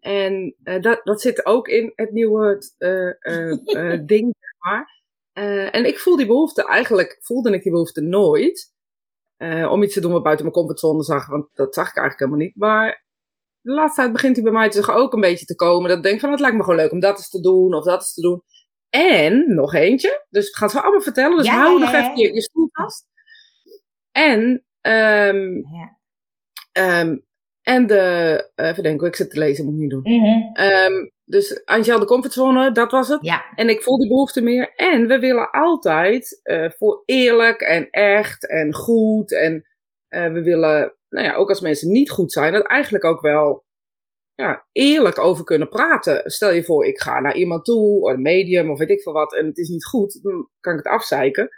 En 0.00 0.54
eh, 0.62 0.82
dat, 0.82 1.00
dat 1.04 1.20
zit 1.20 1.46
ook 1.46 1.68
in 1.68 1.92
het 1.94 2.10
nieuwe 2.10 2.62
eh, 2.78 3.08
eh, 3.08 4.00
ding, 4.06 4.34
zeg 4.38 4.54
maar. 4.58 5.02
En 5.70 5.84
ik 5.84 5.98
voel 5.98 6.16
die 6.16 6.26
behoefte, 6.26 6.66
eigenlijk 6.66 7.18
voelde 7.20 7.52
ik 7.52 7.62
die 7.62 7.72
behoefte 7.72 8.00
nooit. 8.00 8.72
om 9.68 9.82
iets 9.82 9.94
te 9.94 10.00
doen 10.00 10.12
wat 10.12 10.22
buiten 10.22 10.44
mijn 10.44 10.56
comfortzone 10.56 11.02
zag, 11.02 11.26
want 11.26 11.48
dat 11.52 11.74
zag 11.74 11.88
ik 11.88 11.96
eigenlijk 11.96 12.18
helemaal 12.18 12.46
niet. 12.46 12.56
Maar 12.56 13.03
de 13.64 13.72
laatste 13.72 14.00
tijd 14.00 14.12
begint 14.12 14.34
hij 14.34 14.44
bij 14.44 14.52
mij 14.52 14.68
toch 14.70 14.90
ook 14.90 15.12
een 15.12 15.20
beetje 15.20 15.46
te 15.46 15.54
komen. 15.54 15.88
Dat 15.88 15.96
ik 15.98 16.04
denk 16.04 16.20
van, 16.20 16.30
het 16.30 16.40
lijkt 16.40 16.56
me 16.56 16.62
gewoon 16.62 16.78
leuk 16.78 16.92
om 16.92 17.00
dat 17.00 17.16
eens 17.16 17.28
te 17.28 17.40
doen, 17.40 17.74
of 17.74 17.84
dat 17.84 18.00
eens 18.00 18.14
te 18.14 18.20
doen. 18.20 18.42
En, 18.90 19.54
nog 19.54 19.74
eentje. 19.74 20.24
Dus 20.30 20.48
ik 20.48 20.54
ga 20.54 20.62
het 20.64 20.74
zo 20.74 20.78
allemaal 20.80 21.00
vertellen. 21.00 21.36
Dus 21.36 21.46
Ja, 21.46 21.52
hou 21.56 21.78
nog 21.78 21.92
even 21.92 22.16
je, 22.16 22.34
je 22.34 22.42
stoel 22.42 22.68
vast. 22.72 23.06
En, 24.12 24.64
ehm, 24.80 25.54
Ja. 25.56 25.98
ehm, 26.72 27.16
en 27.62 27.86
de, 27.86 28.50
eh, 28.54 28.68
even 28.68 28.82
denken, 28.82 29.06
ik 29.06 29.16
zit 29.16 29.30
te 29.30 29.38
lezen, 29.38 29.64
moet 29.64 29.74
ik 29.74 29.80
niet 29.80 29.90
doen. 29.90 30.02
Mhm. 30.02 30.52
Ehm, 30.52 31.08
dus 31.24 31.64
Angel 31.64 31.98
de 31.98 32.04
comfortzone, 32.06 32.72
dat 32.72 32.90
was 32.90 33.08
het. 33.08 33.18
Ja, 33.22 33.44
En 33.54 33.68
ik 33.68 33.82
voel 33.82 33.98
die 33.98 34.08
behoefte 34.08 34.40
meer. 34.42 34.72
En 34.76 35.06
we 35.06 35.18
willen 35.18 35.50
altijd 35.50 36.40
eh, 36.42 36.70
voor 36.70 37.02
eerlijk 37.04 37.60
en 37.60 37.90
echt 37.90 38.48
en 38.48 38.74
goed. 38.74 39.32
En 39.32 39.64
eh, 40.14 40.32
we 40.32 40.42
willen, 40.42 40.94
nou 41.08 41.26
ja, 41.26 41.34
ook 41.34 41.48
als 41.48 41.60
mensen 41.60 41.90
niet 41.90 42.10
goed 42.10 42.32
zijn, 42.32 42.52
dat 42.52 42.66
eigenlijk 42.66 43.04
ook 43.04 43.20
wel 43.20 43.64
ja, 44.34 44.66
eerlijk 44.72 45.18
over 45.18 45.44
kunnen 45.44 45.68
praten. 45.68 46.30
Stel 46.30 46.50
je 46.50 46.64
voor, 46.64 46.84
ik 46.86 47.00
ga 47.00 47.20
naar 47.20 47.36
iemand 47.36 47.64
toe, 47.64 48.00
of 48.00 48.12
een 48.12 48.22
medium, 48.22 48.70
of 48.70 48.78
weet 48.78 48.90
ik 48.90 49.02
veel 49.02 49.12
wat, 49.12 49.34
en 49.34 49.46
het 49.46 49.58
is 49.58 49.68
niet 49.68 49.84
goed, 49.84 50.22
dan 50.22 50.48
kan 50.60 50.72
ik 50.72 50.78
het 50.78 50.92
afzeiken. 50.92 51.48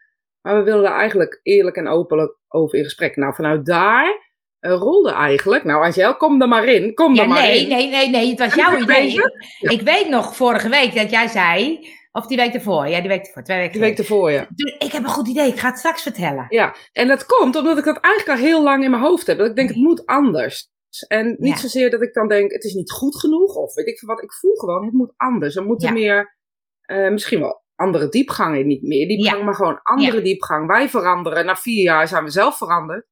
Maar 0.41 0.57
we 0.57 0.63
willen 0.63 0.83
daar 0.83 0.99
eigenlijk 0.99 1.41
eerlijk 1.43 1.77
en 1.77 1.89
openlijk 1.89 2.39
over 2.49 2.79
in 2.79 2.85
gesprek. 2.85 3.17
Nou, 3.17 3.35
vanuit 3.35 3.67
daar 3.67 4.35
eh, 4.59 4.73
rolde 4.73 5.11
eigenlijk. 5.11 5.65
Nou, 5.65 5.85
Angel, 5.85 6.17
kom 6.17 6.43
er 6.43 6.49
maar 6.49 6.65
in. 6.65 6.95
Kom 6.95 7.15
ja 7.15 7.23
er 7.23 7.29
maar 7.29 7.43
nee, 7.43 7.61
in. 7.61 7.69
nee, 7.69 7.89
nee, 7.89 8.11
nee, 8.11 8.31
het 8.31 8.39
was 8.39 8.55
jouw 8.55 8.77
idee. 8.77 9.15
ik 9.59 9.81
weet 9.81 10.09
nog 10.09 10.37
vorige 10.37 10.69
week 10.69 10.95
dat 10.95 11.11
jij 11.11 11.29
zei, 11.29 11.87
of 12.17 12.27
die 12.27 12.37
week 12.37 12.55
ervoor, 12.55 12.87
ja, 12.89 13.01
die 13.01 13.09
week 13.09 13.27
ervoor, 13.27 13.43
twee 13.43 13.57
weken 13.59 13.73
Die 13.73 13.81
week 13.81 13.99
ervoor, 13.99 14.31
ja. 14.31 14.47
Toen- 14.57 14.75
Ik 14.79 14.93
heb 14.93 15.03
een 15.03 15.09
goed 15.09 15.29
idee, 15.29 15.49
ik 15.49 15.59
ga 15.59 15.69
het 15.69 15.79
straks 15.79 16.03
vertellen. 16.03 16.47
Ja, 16.49 16.75
en 16.93 17.09
dat 17.09 17.27
komt 17.27 17.57
omdat 17.57 17.79
ik 17.79 17.85
dat 17.85 17.99
eigenlijk 18.01 18.39
al 18.39 18.45
heel 18.47 18.63
lang 18.63 18.85
in 18.85 18.91
mijn 18.91 19.03
hoofd 19.03 19.27
heb. 19.27 19.39
Dat 19.39 19.47
ik 19.47 19.57
denk, 19.57 19.69
het 19.69 19.79
moet 19.79 20.07
anders. 20.07 20.69
En 21.09 21.37
niet 21.39 21.53
Ja. 21.55 21.59
zozeer 21.61 21.91
dat 21.91 22.03
ik 22.03 22.15
dan 22.15 22.29
denk, 22.29 22.53
het 22.53 22.65
is 22.65 22.73
niet 22.75 22.91
goed 22.93 23.17
genoeg. 23.21 23.55
Of 23.55 23.75
weet 23.75 23.87
ik 23.87 23.99
veel 23.99 24.09
wat. 24.09 24.23
Ik 24.23 24.33
voel 24.33 24.55
gewoon, 24.55 24.85
het 24.85 24.95
moet 24.95 25.13
anders. 25.17 25.57
Er 25.57 25.65
moet 25.65 25.83
Ja. 25.83 25.91
meer, 25.91 26.37
eh, 26.81 27.11
misschien 27.11 27.41
wel 27.41 27.65
andere 27.75 28.09
diepgang 28.09 28.57
in. 28.59 28.67
Niet 28.67 28.83
meer 28.83 29.09
diepgang, 29.09 29.39
Ja. 29.39 29.45
maar 29.45 29.55
gewoon 29.55 29.81
andere 29.83 30.23
diepgang. 30.23 30.67
Wij 30.67 30.89
veranderen. 30.89 31.45
Na 31.47 31.57
vier 31.57 31.83
jaar 31.83 32.09
zijn 32.09 32.25
we 32.25 32.31
zelf 32.31 32.57
veranderd. 32.57 33.07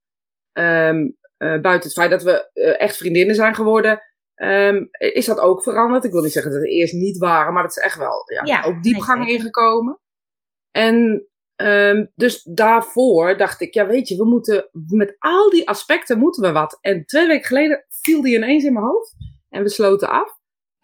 Ehm, 0.51 1.09
eh, 1.37 1.59
buiten 1.61 1.89
het 1.89 1.93
feit 1.93 2.09
dat 2.09 2.23
we 2.23 2.49
eh, 2.53 2.81
echt 2.81 2.97
vriendinnen 2.97 3.35
zijn 3.35 3.55
geworden. 3.55 4.01
Ehm, 4.35 4.85
is 4.91 5.25
dat 5.25 5.39
ook 5.39 5.63
veranderd? 5.63 6.03
Ik 6.03 6.11
wil 6.11 6.21
niet 6.21 6.31
zeggen 6.31 6.51
dat 6.51 6.61
we 6.61 6.67
eerst 6.67 6.93
niet 6.93 7.17
waren, 7.17 7.53
maar 7.53 7.63
dat 7.63 7.77
is 7.77 7.83
echt 7.83 7.97
wel 7.97 8.31
ja, 8.33 8.41
Ja, 8.43 8.63
ook 8.63 8.83
diepgang 8.83 9.27
ingekomen. 9.27 9.99
En 10.71 11.27
Ehm, 11.55 12.05
dus 12.15 12.43
daarvoor 12.43 13.37
dacht 13.37 13.61
ik, 13.61 13.73
ja 13.73 13.87
weet 13.87 14.07
je, 14.07 14.15
we 14.15 14.25
moeten 14.25 14.69
met 14.71 15.15
al 15.19 15.49
die 15.49 15.67
aspecten 15.67 16.19
moeten 16.19 16.43
we 16.43 16.51
wat. 16.51 16.77
En 16.81 17.05
twee 17.05 17.27
weken 17.27 17.45
geleden 17.45 17.85
viel 17.89 18.21
die 18.21 18.35
ineens 18.35 18.63
in 18.63 18.73
mijn 18.73 18.85
hoofd. 18.85 19.15
En 19.49 19.63
we 19.63 19.69
sloten 19.69 20.09
af. 20.09 20.39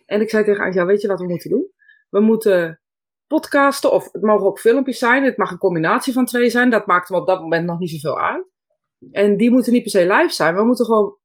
En 0.06 0.21
ik 0.21 0.30
zei 0.30 0.44
tegen 0.44 0.63
Anja, 0.63 0.85
weet 0.85 1.02
je 1.02 1.07
wat 1.07 1.19
we 1.19 1.28
moeten 1.28 1.49
doen? 1.49 1.71
We 2.09 2.19
moeten 2.19 2.81
podcasten, 3.28 3.92
of 3.92 4.11
het 4.11 4.21
mogen 4.21 4.47
ook 4.47 4.59
filmpjes 4.59 4.99
zijn. 4.99 5.23
Het 5.23 5.37
mag 5.37 5.52
een 5.52 5.57
combinatie 5.57 6.14
van 6.14 6.25
twee 6.25 6.49
zijn. 6.49 6.69
Dat 6.69 6.85
maakt 6.85 7.09
hem 7.09 7.18
op 7.18 7.28
dat 7.28 7.42
moment 7.42 7.66
nog 7.66 7.80
niet 7.80 7.90
zoveel 7.90 8.19
uit. 8.19 8.45
En 9.11 9.37
die 9.37 9.52
moeten 9.52 9.73
niet 9.73 9.81
per 9.81 9.92
se 9.92 10.14
live 10.14 10.33
zijn. 10.33 10.56
We 10.56 10.64
moeten 10.64 10.85
gewoon 10.85 11.18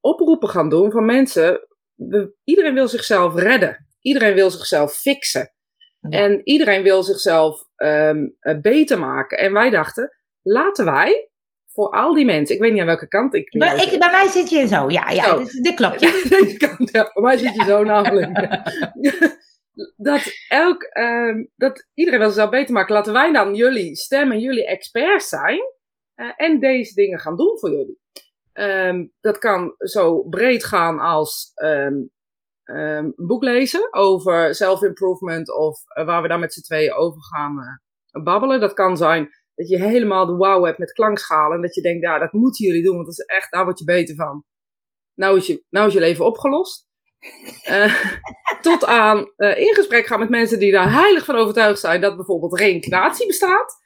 oproepen 0.00 0.48
gaan 0.48 0.68
doen 0.68 0.90
van 0.90 1.04
mensen. 1.04 1.66
We- 2.08 2.32
iedereen 2.44 2.74
wil 2.74 2.88
zichzelf 2.88 3.34
redden. 3.34 3.86
Iedereen 4.00 4.34
wil 4.34 4.50
zichzelf 4.50 4.94
fixen. 4.94 5.52
Ja. 6.00 6.18
En 6.18 6.40
iedereen 6.44 6.82
wil 6.82 7.02
zichzelf 7.02 7.64
ehm, 7.76 8.28
eh, 8.40 8.60
beter 8.60 8.98
maken. 8.98 9.38
En 9.38 9.52
wij 9.52 9.70
dachten, 9.70 10.16
laten 10.42 10.84
wij 10.84 11.30
voor 11.72 11.90
al 11.90 12.14
die 12.14 12.24
mensen, 12.24 12.54
ik 12.54 12.60
weet 12.60 12.70
niet 12.72 12.80
aan 12.80 12.86
welke 12.86 13.08
kant 13.08 13.34
ik. 13.34 13.54
Maar 13.54 13.82
ik, 13.82 13.98
bij 13.98 14.10
mij 14.10 14.28
zit 14.28 14.50
je 14.50 14.66
zo, 14.66 14.90
ja, 14.90 15.10
ja, 15.10 15.24
Zo. 15.24 15.44
dit, 15.62 15.74
klopt, 15.74 16.00
ja. 16.00 16.10
Deze 16.28 16.56
kant, 16.56 16.90
ja. 16.90 17.10
Voor 17.12 17.22
mij 17.22 17.36
zit 17.36 17.54
je 17.54 17.64
zo 17.64 17.84
namelijk. 17.84 18.38
dat, 19.96 20.22
elk, 20.48 20.82
ehm, 20.82 21.44
dat 21.56 21.86
iedereen 21.94 22.18
wil 22.20 22.28
zichzelf 22.28 22.50
beter 22.50 22.74
maken. 22.74 22.94
Laten 22.94 23.12
wij 23.12 23.32
dan 23.32 23.54
jullie 23.54 23.96
stemmen, 23.96 24.40
jullie 24.40 24.66
experts 24.66 25.28
zijn. 25.28 25.60
eh, 26.14 26.32
en 26.36 26.60
deze 26.60 26.94
dingen 26.94 27.18
gaan 27.18 27.36
doen 27.36 27.58
voor 27.58 27.70
jullie. 27.70 27.99
Ehm, 28.60 29.06
dat 29.20 29.38
kan 29.38 29.74
zo 29.78 30.22
breed 30.22 30.64
gaan 30.64 30.98
als 30.98 31.52
een 31.54 32.10
boek 33.16 33.42
lezen 33.42 33.92
over 33.92 34.54
self-improvement. 34.54 35.56
Of 35.56 35.80
eh, 35.86 36.06
waar 36.06 36.22
we 36.22 36.28
dan 36.28 36.40
met 36.40 36.52
z'n 36.52 36.62
tweeën 36.62 36.92
over 36.92 37.22
gaan 37.22 37.58
eh, 37.58 38.22
babbelen. 38.22 38.60
Dat 38.60 38.72
kan 38.72 38.96
zijn 38.96 39.28
dat 39.54 39.68
je 39.68 39.78
helemaal 39.82 40.26
de 40.26 40.32
wow 40.36 40.64
hebt 40.64 40.78
met 40.78 40.92
klankschalen. 40.92 41.56
En 41.56 41.62
dat 41.62 41.74
je 41.74 41.82
denkt, 41.82 42.02
ja, 42.02 42.18
dat 42.18 42.32
moeten 42.32 42.66
jullie 42.66 42.82
doen. 42.82 42.94
Want 42.94 43.06
dat 43.06 43.18
is 43.18 43.24
echt, 43.24 43.50
daar 43.50 43.64
word 43.64 43.78
je 43.78 43.84
beter 43.84 44.14
van. 44.14 44.44
Nou 45.14 45.36
is 45.36 45.46
je, 45.46 45.64
nou 45.68 45.86
is 45.86 45.92
je 45.92 46.00
leven 46.00 46.24
opgelost. 46.24 46.88
Eh, 47.62 47.94
tot 48.60 48.84
aan 48.84 49.18
in 49.36 49.74
gesprek 49.74 50.06
gaan 50.06 50.18
met 50.18 50.28
mensen 50.28 50.58
die 50.58 50.72
daar 50.72 50.92
heilig 50.92 51.24
van 51.24 51.36
overtuigd 51.36 51.80
zijn 51.80 52.00
dat 52.00 52.16
bijvoorbeeld 52.16 52.58
reïncarnatie 52.58 53.26
bestaat. 53.26 53.76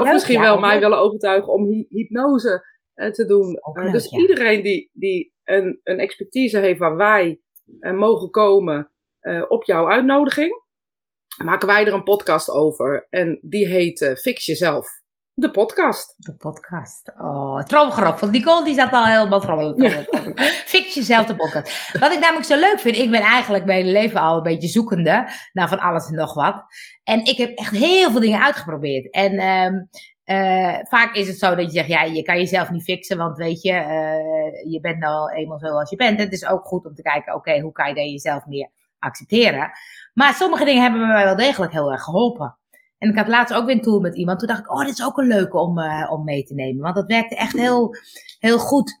Of 0.00 0.12
misschien 0.12 0.40
wel 0.40 0.58
mij 0.58 0.80
willen 0.80 0.98
overtuigen 0.98 1.52
om 1.52 1.64
hy- 1.66 1.86
hypnose 1.88 2.77
eh, 2.98 3.10
te 3.10 3.24
doen. 3.24 3.54
Eh, 3.54 3.82
leuk, 3.82 3.92
dus 3.92 4.10
ja. 4.10 4.18
iedereen 4.18 4.62
die, 4.62 4.90
die 4.92 5.32
een, 5.44 5.80
een 5.82 5.98
expertise 5.98 6.58
heeft 6.58 6.78
waar 6.78 6.96
wij 6.96 7.40
eh, 7.80 7.92
mogen 7.92 8.30
komen 8.30 8.90
op 9.48 9.64
jouw 9.64 9.90
uitnodiging, 9.90 10.62
maken 11.44 11.66
wij 11.66 11.86
er 11.86 11.92
een 11.92 12.02
podcast 12.02 12.50
over. 12.50 13.06
En 13.10 13.38
die 13.42 13.66
heet 13.66 14.18
Fix 14.20 14.46
Jezelf. 14.46 14.88
De 15.34 15.50
podcast. 15.50 16.14
De 16.16 16.36
podcast. 16.36 17.12
Oh, 17.18 17.62
tromgerop. 17.62 18.18
Want 18.18 18.32
Nicole 18.32 18.64
die 18.64 18.74
zat 18.74 18.92
al 18.92 19.06
helemaal 19.06 19.40
trommelen. 19.40 19.82
Ja. 19.82 20.04
Fix 20.72 20.94
jezelf 20.94 21.26
de 21.26 21.36
podcast. 21.36 21.98
Wat 21.98 22.12
ik 22.12 22.20
namelijk 22.20 22.46
zo 22.46 22.56
leuk 22.56 22.80
vind, 22.80 22.96
ik 22.96 23.10
ben 23.10 23.20
eigenlijk 23.20 23.64
mijn 23.64 23.78
hele 23.78 23.92
leven 23.92 24.20
al 24.20 24.36
een 24.36 24.42
beetje 24.42 24.68
zoekende 24.68 25.28
naar 25.52 25.68
van 25.68 25.78
alles 25.78 26.08
en 26.08 26.14
nog 26.14 26.34
wat. 26.34 26.64
En 27.02 27.24
ik 27.24 27.36
heb 27.36 27.58
echt 27.58 27.76
heel 27.76 28.10
veel 28.10 28.20
dingen 28.20 28.42
uitgeprobeerd. 28.42 29.12
En 29.12 29.38
ehm, 29.38 29.74
eh, 30.28 30.78
vaak 30.82 31.14
is 31.14 31.28
het 31.28 31.38
zo 31.38 31.54
dat 31.54 31.64
je 31.64 31.70
zegt, 31.70 31.88
ja, 31.88 32.02
je 32.02 32.22
kan 32.22 32.36
jezelf 32.36 32.70
niet 32.70 32.82
fixen, 32.82 33.16
want 33.16 33.36
weet 33.36 33.62
je, 33.62 33.72
eh, 33.72 34.72
je 34.72 34.78
bent 34.80 34.98
nou 34.98 35.32
eenmaal 35.32 35.58
zoals 35.58 35.90
je 35.90 35.96
bent. 35.96 36.20
Het 36.20 36.32
is 36.32 36.46
ook 36.46 36.64
goed 36.64 36.86
om 36.86 36.94
te 36.94 37.02
kijken, 37.02 37.34
oké, 37.34 37.60
hoe 37.60 37.72
kan 37.72 37.88
je 37.88 37.94
dan 37.94 38.10
jezelf 38.10 38.46
meer 38.46 38.70
accepteren? 38.98 39.70
Maar 40.14 40.34
sommige 40.34 40.64
dingen 40.64 40.82
hebben 40.82 41.06
mij 41.06 41.24
wel 41.24 41.36
degelijk 41.36 41.72
heel 41.72 41.92
erg 41.92 42.02
geholpen. 42.02 42.56
En 42.98 43.10
ik 43.10 43.16
had 43.16 43.28
laatst 43.28 43.54
ook 43.54 43.66
weer 43.66 43.74
een 43.74 43.80
tool 43.80 44.00
met 44.00 44.16
iemand. 44.16 44.38
Toen 44.38 44.48
dacht 44.48 44.60
ik, 44.60 44.72
oh, 44.72 44.80
dit 44.80 44.98
is 44.98 45.04
ook 45.04 45.18
een 45.18 45.26
leuke 45.26 45.58
om, 45.58 45.78
eh, 45.78 46.12
om 46.12 46.24
mee 46.24 46.42
te 46.42 46.54
nemen. 46.54 46.82
Want 46.82 46.94
dat 46.94 47.06
werkte 47.06 47.36
echt 47.36 47.56
heel, 47.56 47.94
heel 48.38 48.58
goed. 48.58 49.00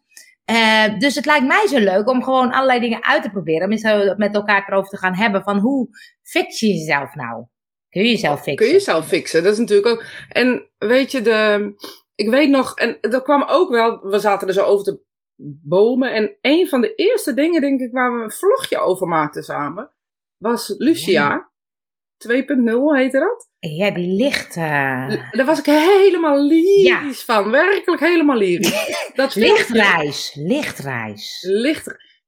Dus 0.98 1.14
het 1.14 1.26
lijkt 1.26 1.46
mij 1.46 1.66
zo 1.66 1.78
leuk 1.78 2.08
om 2.08 2.22
gewoon 2.22 2.52
allerlei 2.52 2.80
dingen 2.80 3.04
uit 3.04 3.22
te 3.22 3.30
proberen. 3.30 3.64
Om 3.64 3.72
eens 3.72 4.16
met 4.16 4.34
elkaar 4.34 4.68
erover 4.68 4.90
te 4.90 4.96
gaan 4.96 5.14
hebben 5.14 5.42
van 5.42 5.58
hoe 5.58 5.88
fix 6.22 6.60
je 6.60 6.66
jezelf 6.66 7.14
nou? 7.14 7.44
Kun 7.90 8.02
je 8.02 8.08
jezelf 8.10 8.36
fixen? 8.42 8.56
Kun 8.56 8.66
je 8.66 8.72
jezelf 8.72 9.06
fixen. 9.08 9.42
Dat 9.42 9.52
is 9.52 9.58
natuurlijk 9.58 9.88
ook. 9.88 10.04
En 10.28 10.70
weet 10.78 11.10
je, 11.10 11.20
de, 11.22 11.72
ik 12.14 12.30
weet 12.30 12.48
nog, 12.50 12.74
en 12.76 12.98
dat 13.00 13.22
kwam 13.22 13.42
ook 13.48 13.70
wel, 13.70 14.00
we 14.02 14.18
zaten 14.18 14.48
er 14.48 14.54
zo 14.54 14.64
over 14.64 14.84
te 14.84 15.00
bomen. 15.62 16.12
En 16.12 16.36
een 16.40 16.68
van 16.68 16.80
de 16.80 16.94
eerste 16.94 17.34
dingen, 17.34 17.60
denk 17.60 17.80
ik, 17.80 17.92
waar 17.92 18.16
we 18.16 18.22
een 18.22 18.30
vlogje 18.30 18.78
over 18.78 19.06
maakten 19.06 19.42
samen, 19.42 19.90
was 20.36 20.74
Lucia. 20.78 21.50
2.0 22.28 22.34
heette 22.96 23.18
dat. 23.18 23.48
Ja, 23.58 23.90
die 23.90 24.06
ligt... 24.14 24.56
eh 24.56 25.08
Daar 25.30 25.46
was 25.46 25.58
ik 25.58 25.64
helemaal 25.66 26.42
lyrisch 26.42 27.24
van. 27.24 27.50
Werkelijk 27.50 28.00
helemaal 28.00 28.36
lyrisch. 28.36 28.70
Dat 29.14 29.32
filmpje- 29.32 29.52
lichtreis. 29.54 30.34
Lichtreis. 30.34 31.46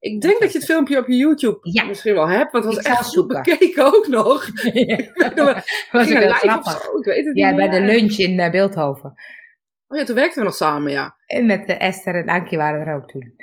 Ik 0.00 0.20
denk 0.20 0.40
dat 0.40 0.52
je 0.52 0.58
het 0.58 0.66
filmpje 0.66 0.98
op 0.98 1.06
je 1.06 1.16
YouTube 1.16 1.58
Ja. 1.62 1.84
misschien 1.84 2.14
wel 2.14 2.28
hebt, 2.28 2.52
want 2.52 2.64
het 2.64 2.72
Ik 2.72 2.78
was 2.78 2.86
zal 2.86 2.96
echt 2.96 3.14
goed 3.14 3.26
bekeken 3.26 3.84
ook 3.84 4.06
nog. 4.08 4.46
was 5.92 6.08
live 6.08 6.28
of 6.28 6.38
grappig. 6.38 6.80
zo, 6.82 6.98
ik 6.98 7.04
weet 7.04 7.24
het 7.26 7.36
Ja, 7.36 7.46
niet 7.48 7.56
bij 7.56 7.68
de 7.68 7.80
lunch 7.80 8.16
in 8.16 8.38
eh, 8.40 8.50
Beeldhoven. 8.50 9.12
Oh 9.88 9.98
ja, 9.98 10.04
toen 10.04 10.14
werkten 10.14 10.38
we 10.38 10.44
nog 10.44 10.54
samen, 10.56 10.92
ja. 10.92 11.16
En 11.26 11.46
met 11.46 11.66
eh, 11.66 11.80
Esther 11.80 12.14
en 12.14 12.28
Ankie 12.28 12.58
waren 12.58 12.86
er 12.86 12.94
ook 12.94 13.08
toen. 13.08 13.34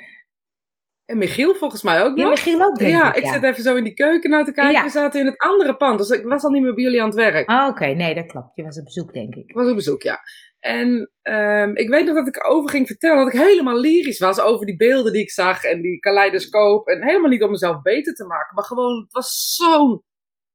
En 1.05 1.17
Michiel 1.17 1.55
volgens 1.55 1.83
mij 1.83 2.03
ook 2.03 2.17
Ja, 2.17 2.21
nog. 2.23 2.31
Michiel 2.31 2.61
ook, 2.63 2.77
denk 2.77 2.91
Ja, 2.91 3.09
ik. 3.09 3.15
ik 3.17 3.23
ja. 3.23 3.33
zit 3.33 3.43
even 3.43 3.63
zo 3.63 3.75
in 3.75 3.83
die 3.83 3.93
keuken 3.93 4.29
nou 4.29 4.45
te 4.45 4.51
kijken. 4.51 4.73
Ja. 4.73 4.83
We 4.83 4.89
zaten 4.89 5.19
in 5.19 5.25
het 5.25 5.37
andere 5.37 5.75
pand, 5.75 5.97
dus 5.97 6.09
ik 6.09 6.23
was 6.25 6.43
al 6.43 6.49
niet 6.49 6.61
meer 6.61 6.73
bij 6.73 6.83
jullie 6.83 6.99
aan 7.01 7.07
het 7.07 7.15
werk. 7.15 7.49
Oh, 7.49 7.67
Oké, 7.69 7.85
nee, 7.85 8.15
dat 8.15 8.25
klopt. 8.25 8.55
Je 8.55 8.63
was 8.63 8.77
op 8.79 8.83
bezoek, 8.83 9.13
denk 9.13 9.35
ik. 9.35 9.49
Ik 9.49 9.55
was 9.55 9.69
op 9.69 9.75
bezoek, 9.75 10.01
ja. 10.01 10.19
En 10.67 11.11
ehm, 11.21 11.71
ik 11.75 11.89
weet 11.89 12.05
nog 12.05 12.15
dat 12.15 12.27
ik 12.27 12.49
over 12.49 12.69
ging 12.69 12.87
vertellen 12.87 13.23
dat 13.25 13.33
ik 13.33 13.39
helemaal 13.39 13.79
lyrisch 13.79 14.19
was 14.19 14.39
over 14.39 14.65
die 14.65 14.75
beelden 14.75 15.13
die 15.13 15.21
ik 15.21 15.31
zag 15.31 15.63
en 15.63 15.81
die 15.81 15.99
kaleidoscoop. 15.99 16.87
En 16.87 17.03
helemaal 17.03 17.29
niet 17.29 17.43
om 17.43 17.51
mezelf 17.51 17.81
beter 17.81 18.13
te 18.13 18.25
maken, 18.25 18.55
maar 18.55 18.63
gewoon, 18.63 19.01
het 19.01 19.11
was 19.13 19.55
zo'n. 19.55 20.03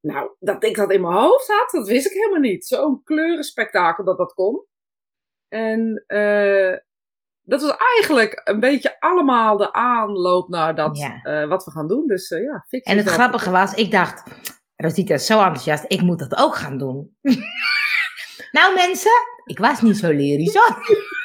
Nou, 0.00 0.30
dat 0.38 0.64
ik 0.64 0.76
dat 0.76 0.90
in 0.92 1.00
mijn 1.00 1.14
hoofd 1.14 1.48
had, 1.48 1.70
dat 1.70 1.88
wist 1.88 2.06
ik 2.06 2.12
helemaal 2.12 2.40
niet. 2.40 2.66
Zo'n 2.66 3.02
kleurenspektakel 3.04 4.04
dat 4.04 4.18
dat 4.18 4.32
kon. 4.34 4.66
En 5.48 6.04
eh, 6.06 6.76
dat 7.42 7.62
was 7.62 7.76
eigenlijk 7.76 8.40
een 8.44 8.60
beetje 8.60 9.00
allemaal 9.00 9.56
de 9.56 9.72
aanloop 9.72 10.48
naar 10.48 10.74
dat, 10.74 10.98
Ja. 10.98 11.22
eh, 11.22 11.48
wat 11.48 11.64
we 11.64 11.70
gaan 11.70 11.88
doen. 11.88 12.06
Dus 12.06 12.30
eh, 12.30 12.42
ja, 12.42 12.66
En 12.68 12.96
het 12.96 13.08
grappige 13.08 13.50
was, 13.50 13.74
ik 13.74 13.90
dacht, 13.90 14.22
Rosita 14.76 15.14
is 15.14 15.26
zo 15.26 15.38
enthousiast, 15.38 15.84
ik 15.88 16.00
moet 16.00 16.18
dat 16.18 16.36
ook 16.36 16.54
gaan 16.54 16.78
doen. 16.78 17.16
nou 18.52 18.74
mensen, 18.74 19.12
ik 19.44 19.58
was 19.58 19.80
niet 19.80 19.96
zo 19.96 20.10
lyrisch 20.10 20.54
hoor. 20.54 20.76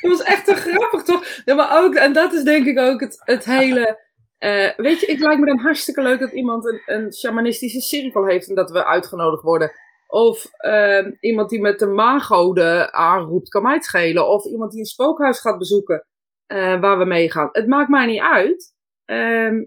Dat 0.00 0.10
was 0.10 0.22
echt 0.22 0.44
te 0.46 0.54
grappig, 0.54 1.02
toch? 1.02 1.26
Ja, 1.44 1.54
maar 1.54 1.84
ook, 1.84 1.94
en 1.94 2.12
dat 2.12 2.32
is 2.32 2.42
denk 2.42 2.66
ik 2.66 2.78
ook 2.78 3.00
het, 3.00 3.20
het 3.24 3.44
hele. 3.44 3.98
eh, 4.38 4.70
weet 4.76 5.00
je, 5.00 5.06
ik 5.06 5.18
lijkt 5.18 5.40
me 5.40 5.46
dan 5.46 5.58
hartstikke 5.58 6.02
leuk 6.02 6.20
dat 6.20 6.32
iemand 6.32 6.64
een, 6.66 6.82
een 6.86 7.12
shamanistische 7.12 7.80
cirkel 7.80 8.26
heeft 8.26 8.48
en 8.48 8.54
dat 8.54 8.70
we 8.70 8.84
uitgenodigd 8.84 9.42
worden. 9.42 9.72
Of 10.06 10.46
ehm, 10.56 11.10
iemand 11.20 11.50
die 11.50 11.60
met 11.60 11.78
de 11.78 11.86
maangoden 11.86 12.92
aanroept, 12.92 13.48
kan 13.48 13.62
mij 13.62 13.74
het 13.74 13.84
schelen. 13.84 14.28
Of 14.28 14.44
iemand 14.44 14.70
die 14.70 14.80
een 14.80 14.86
spookhuis 14.86 15.40
gaat 15.40 15.58
bezoeken 15.58 16.06
eh, 16.46 16.80
waar 16.80 16.98
we 16.98 17.04
mee 17.04 17.30
gaan. 17.30 17.48
Het 17.52 17.66
maakt 17.66 17.88
mij 17.88 18.06
niet 18.06 18.20
uit. 18.20 18.74
Ehm, 19.04 19.64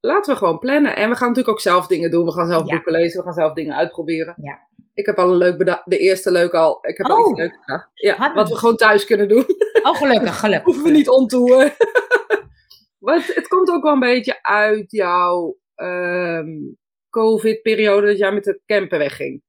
laten 0.00 0.32
we 0.32 0.38
gewoon 0.38 0.58
plannen. 0.58 0.96
En 0.96 1.08
we 1.10 1.16
gaan 1.16 1.28
natuurlijk 1.28 1.54
ook 1.56 1.60
zelf 1.60 1.86
dingen 1.86 2.10
doen. 2.10 2.24
We 2.24 2.32
gaan 2.32 2.46
zelf 2.46 2.66
Ja. 2.66 2.74
boeken 2.74 2.92
lezen. 2.92 3.18
We 3.18 3.24
gaan 3.24 3.34
zelf 3.34 3.52
dingen 3.52 3.76
uitproberen. 3.76 4.34
Ja. 4.42 4.65
Ik 4.96 5.06
heb 5.06 5.18
al 5.18 5.30
een 5.30 5.36
leuk 5.36 5.58
bedacht. 5.58 5.82
De 5.84 5.98
eerste 5.98 6.30
leuk 6.30 6.52
al. 6.52 6.78
Ik 6.86 6.96
heb 6.96 7.06
al 7.06 7.22
Oh. 7.22 7.28
iets 7.30 7.38
leuks 7.38 7.58
bedacht. 7.66 7.90
Ja, 7.94 8.34
wat 8.34 8.48
we 8.48 8.56
gewoon 8.56 8.76
thuis 8.76 9.04
kunnen 9.04 9.28
doen. 9.28 9.44
Oh 9.82 9.96
gelukkig, 9.96 10.38
gelukkig. 10.38 10.64
Hoeven 10.74 10.84
we 10.84 10.90
niet 10.90 11.08
ontoeën. 11.08 11.72
maar 12.98 13.14
het, 13.26 13.34
het 13.34 13.48
komt 13.48 13.70
ook 13.70 13.82
wel 13.82 13.92
een 13.92 13.98
beetje 13.98 14.42
uit 14.42 14.90
jouw 14.90 15.56
ehm, 15.74 16.48
COVID-periode 17.10 18.06
dat 18.06 18.18
jij 18.18 18.32
met 18.32 18.44
het 18.44 18.60
camper 18.66 18.98
wegging. 18.98 19.42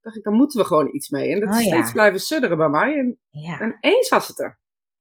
dacht 0.00 0.16
ik, 0.16 0.22
dan 0.22 0.34
moeten 0.34 0.60
we 0.60 0.66
gewoon 0.66 0.94
iets 0.94 1.08
mee. 1.08 1.32
En 1.32 1.40
dat 1.40 1.48
is 1.48 1.56
Oh, 1.56 1.62
ja. 1.62 1.68
steeds 1.70 1.92
blijven 1.92 2.20
sudderen 2.20 2.56
bij 2.56 2.68
mij. 2.68 2.94
En, 2.98 3.18
Ja, 3.30 3.60
en 3.60 3.76
eens 3.80 4.08
was 4.08 4.28
het 4.28 4.38
er. 4.40 4.58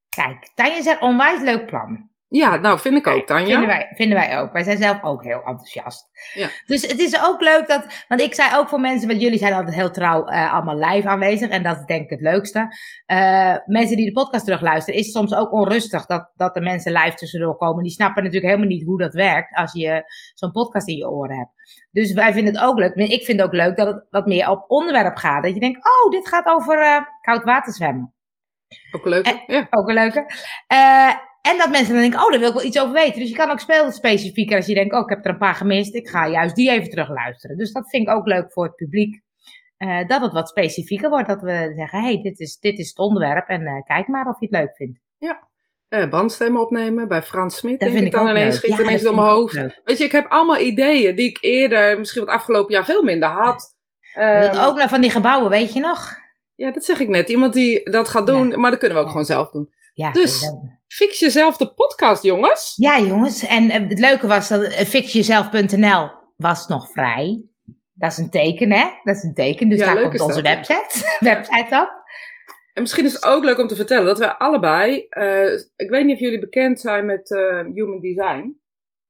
kijk, 0.09 0.49
Tanja 0.55 0.81
zegt 0.81 1.01
onwijs 1.01 1.41
leuk 1.41 1.65
plan. 1.65 2.08
Ja, 2.29 2.55
nou 2.55 2.79
vind 2.79 2.95
ik 2.95 3.07
ook, 3.07 3.25
Tanja. 3.25 3.45
Vinden 3.45 3.67
wij, 3.67 3.91
vinden 3.95 4.17
wij 4.17 4.39
ook. 4.39 4.51
Wij 4.51 4.63
zijn 4.63 4.77
zelf 4.77 5.03
ook 5.03 5.23
heel 5.23 5.41
enthousiast. 5.45 6.09
Ja. 6.33 6.49
Dus 6.65 6.81
het 6.81 6.99
is 6.99 7.23
ook 7.23 7.41
leuk 7.41 7.67
dat, 7.67 8.05
want 8.07 8.21
ik 8.21 8.33
zei 8.33 8.57
ook 8.57 8.69
voor 8.69 8.79
mensen, 8.79 9.07
want 9.07 9.21
jullie 9.21 9.37
zijn 9.37 9.53
altijd 9.53 9.75
heel 9.75 9.91
trouw 9.91 10.25
eh, 10.25 10.53
allemaal 10.53 10.77
live 10.77 11.07
aanwezig 11.07 11.49
en 11.49 11.63
dat 11.63 11.77
is 11.77 11.85
denk 11.85 12.03
ik 12.03 12.09
het 12.09 12.21
leukste. 12.21 12.75
Eh, 13.05 13.55
mensen 13.65 13.97
die 13.97 14.05
de 14.05 14.11
podcast 14.11 14.45
terugluisteren, 14.45 14.99
is 14.99 15.05
het 15.05 15.15
soms 15.15 15.35
ook 15.35 15.51
onrustig 15.51 16.05
dat, 16.05 16.31
dat 16.35 16.53
de 16.53 16.61
mensen 16.61 16.91
live 16.91 17.15
tussendoor 17.15 17.57
komen. 17.57 17.83
Die 17.83 17.91
snappen 17.91 18.23
natuurlijk 18.23 18.51
helemaal 18.51 18.75
niet 18.75 18.85
hoe 18.85 18.97
dat 18.97 19.13
werkt 19.13 19.55
als 19.55 19.73
je 19.73 20.03
zo'n 20.33 20.51
podcast 20.51 20.87
in 20.87 20.97
je 20.97 21.09
oren 21.09 21.37
hebt. 21.37 21.51
Dus 21.91 22.13
wij 22.13 22.33
vinden 22.33 22.53
het 22.53 22.63
ook 22.63 22.79
leuk. 22.79 22.95
Ik 22.95 23.23
vind 23.23 23.39
het 23.39 23.47
ook 23.47 23.55
leuk 23.55 23.77
dat 23.77 23.87
het 23.87 24.05
wat 24.09 24.25
meer 24.25 24.49
op 24.49 24.65
onderwerp 24.67 25.17
gaat. 25.17 25.43
Dat 25.43 25.53
je 25.53 25.59
denkt, 25.59 25.77
oh, 25.77 26.11
dit 26.11 26.27
gaat 26.27 26.45
over 26.45 26.81
eh, 26.81 27.01
koud 27.21 27.43
water 27.43 27.73
zwemmen. 27.73 28.13
Ook 28.91 29.05
leuk. 29.05 29.43
Ja. 29.47 29.67
Ook 29.69 29.87
een 29.87 29.93
leuke. 29.93 30.25
En 31.41 31.57
dat 31.57 31.69
mensen 31.69 31.93
dan 31.93 32.01
denken, 32.01 32.19
oh, 32.19 32.29
daar 32.31 32.39
wil 32.39 32.47
ik 32.49 32.53
wel 32.55 32.63
iets 32.65 32.79
over 32.79 32.93
weten. 32.93 33.19
Dus 33.19 33.29
je 33.29 33.35
kan 33.35 33.49
ook 33.51 33.59
spelen 33.59 33.91
specifieker 33.91 34.55
als 34.55 34.65
je 34.65 34.73
denkt, 34.73 34.93
oh, 34.93 34.99
ik 34.99 35.09
heb 35.09 35.25
er 35.25 35.31
een 35.31 35.37
paar 35.37 35.55
gemist. 35.55 35.95
Ik 35.95 36.07
ga 36.09 36.27
juist 36.27 36.55
die 36.55 36.71
even 36.71 36.89
terug 36.89 37.09
luisteren. 37.09 37.57
Dus 37.57 37.71
dat 37.71 37.89
vind 37.89 38.07
ik 38.07 38.13
ook 38.13 38.27
leuk 38.27 38.51
voor 38.51 38.63
het 38.63 38.75
publiek. 38.75 39.21
eh, 39.77 40.07
dat 40.07 40.21
het 40.21 40.33
wat 40.33 40.49
specifieker 40.49 41.09
wordt. 41.09 41.27
Dat 41.27 41.41
we 41.41 41.73
zeggen, 41.75 42.01
hey, 42.01 42.21
dit 42.21 42.39
is, 42.39 42.57
dit 42.59 42.79
is 42.79 42.87
het 42.89 42.97
onderwerp. 42.97 43.47
En 43.47 43.65
eh, 43.65 43.81
kijk 43.83 44.07
maar 44.07 44.27
of 44.27 44.39
je 44.39 44.45
het 44.49 44.55
leuk 44.55 44.75
vindt. 44.75 44.99
Eh, 45.89 46.09
bandstemmen 46.09 46.61
opnemen 46.61 47.07
bij 47.07 47.21
Frans 47.23 47.57
Smit. 47.57 47.79
Dat 47.79 47.89
vind 47.89 48.05
ik 48.05 48.11
dan 48.11 48.27
ineens 48.27 48.55
schiet 48.55 48.77
Ja, 48.77 48.83
ineens 48.83 49.01
door 49.01 49.15
mijn 49.15 49.27
hoofd. 49.27 49.53
leuk. 49.53 49.81
Weet 49.83 49.97
je, 49.97 50.03
ik 50.03 50.11
heb 50.11 50.25
allemaal 50.31 50.59
ideeën 50.59 51.15
die 51.15 51.29
ik 51.29 51.37
eerder, 51.41 51.99
misschien 51.99 52.25
wat 52.25 52.33
afgelopen 52.33 52.73
jaar, 52.73 52.85
veel 52.85 53.03
minder 53.03 53.29
had. 53.29 53.75
Eh, 54.13 54.41
Dat 54.41 54.59
ook 54.67 54.77
nog 54.77 54.89
van 54.89 55.01
die 55.01 55.09
gebouwen, 55.11 55.49
weet 55.49 55.73
je 55.73 55.79
nog? 55.79 56.17
ja, 56.55 56.71
dat 56.71 56.83
zeg 56.85 56.99
ik 56.99 57.07
net. 57.07 57.29
Iemand 57.29 57.53
die 57.53 57.89
dat 57.91 58.07
gaat 58.07 58.27
doen, 58.27 58.59
maar 58.59 58.71
dat 58.71 58.79
kunnen 58.79 58.97
we 58.97 59.03
ook 59.03 59.09
gewoon 59.09 59.25
zelf 59.25 59.49
doen. 59.51 59.73
Ja, 59.99 60.11
Dus- 60.11 60.53
Fix 60.87 61.19
jezelf 61.19 61.57
de 61.57 61.73
podcast, 61.73 62.23
jongens. 62.23 62.73
ja 62.75 62.99
jongens. 62.99 63.45
En 63.45 63.69
eh, 63.69 63.87
het 63.89 63.99
leuke 63.99 64.27
was 64.27 64.47
dat 64.49 64.61
eh, 64.63 64.85
fixjezelf.nl 64.85 66.09
was 66.37 66.67
nog 66.67 66.91
vrij. 66.91 67.41
Dat 67.93 68.11
is 68.11 68.17
een 68.17 68.29
teken, 68.29 68.71
hè? 68.71 68.89
Dat 69.03 69.15
is 69.15 69.23
een 69.23 69.33
teken. 69.33 69.69
Dus 69.69 69.79
Ja, 69.79 69.93
daar 69.93 70.01
komt 70.03 70.19
onze 70.21 70.41
dat, 70.41 70.67
ja. 70.67 70.75
website, 70.75 71.17
website 71.35 71.75
op. 71.81 72.03
En 72.73 72.81
misschien 72.81 73.05
is 73.05 73.13
het 73.13 73.25
ook 73.25 73.43
leuk 73.43 73.57
om 73.59 73.67
te 73.67 73.75
vertellen 73.75 74.05
dat 74.05 74.17
wij 74.17 74.27
allebei, 74.29 75.05
eh, 75.09 75.53
ik 75.75 75.89
weet 75.89 76.05
niet 76.05 76.13
of 76.15 76.19
jullie 76.21 76.39
bekend 76.39 76.79
zijn 76.79 77.05
met 77.05 77.29
Human 77.73 77.99
Design. 77.99 78.59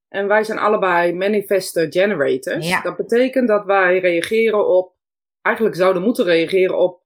En 0.08 0.28
wij 0.28 0.44
zijn 0.44 0.60
allebei 0.60 1.14
manifestor 1.14 1.86
generators. 1.90 2.70
Ja. 2.70 2.82
Dat 2.82 2.98
betekent 2.98 3.48
dat 3.48 3.66
wij 3.66 4.00
reageren 4.00 4.68
op, 4.68 4.96
eigenlijk 5.42 5.76
zouden 5.76 6.02
moeten 6.02 6.26
reageren 6.26 6.78
op 6.78 7.04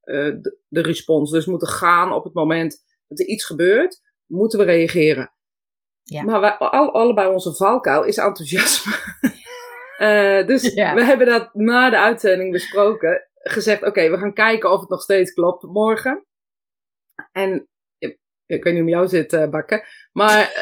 de, 0.00 0.56
de 0.68 0.80
respons. 0.82 1.30
Dus 1.30 1.46
moeten 1.46 1.68
gaan 1.68 2.12
op 2.12 2.24
het 2.24 2.34
moment 2.34 2.84
dat 3.08 3.18
er 3.20 3.26
iets 3.26 3.44
gebeurt, 3.44 4.00
moeten 4.26 4.58
we 4.58 4.64
reageren. 4.64 5.30
Ja. 6.02 6.22
Maar 6.22 6.40
wij, 6.40 6.50
al, 6.56 6.92
allebei 6.92 7.28
onze 7.28 7.54
valkuil 7.54 8.04
is 8.04 8.16
enthousiasme. 8.16 8.92
Eh, 9.96 10.46
dus 10.46 10.74
Ja. 10.74 10.94
we 10.94 11.04
hebben 11.04 11.26
dat 11.26 11.54
na 11.54 11.90
de 11.90 11.98
uitzending 11.98 12.52
besproken. 12.52 13.28
Gezegd, 13.34 13.82
oké, 13.82 14.10
we 14.10 14.18
gaan 14.18 14.32
kijken 14.32 14.72
of 14.72 14.80
het 14.80 14.88
nog 14.88 15.02
steeds 15.02 15.32
klopt 15.32 15.62
morgen. 15.62 16.26
En 17.32 17.68
ik, 17.98 18.18
ik 18.46 18.64
weet 18.64 18.72
niet 18.72 18.82
hoe 18.82 18.90
jou 18.90 19.08
zit, 19.08 19.32
eh, 19.32 19.48
Bakken. 19.48 19.82
Maar, 20.12 20.52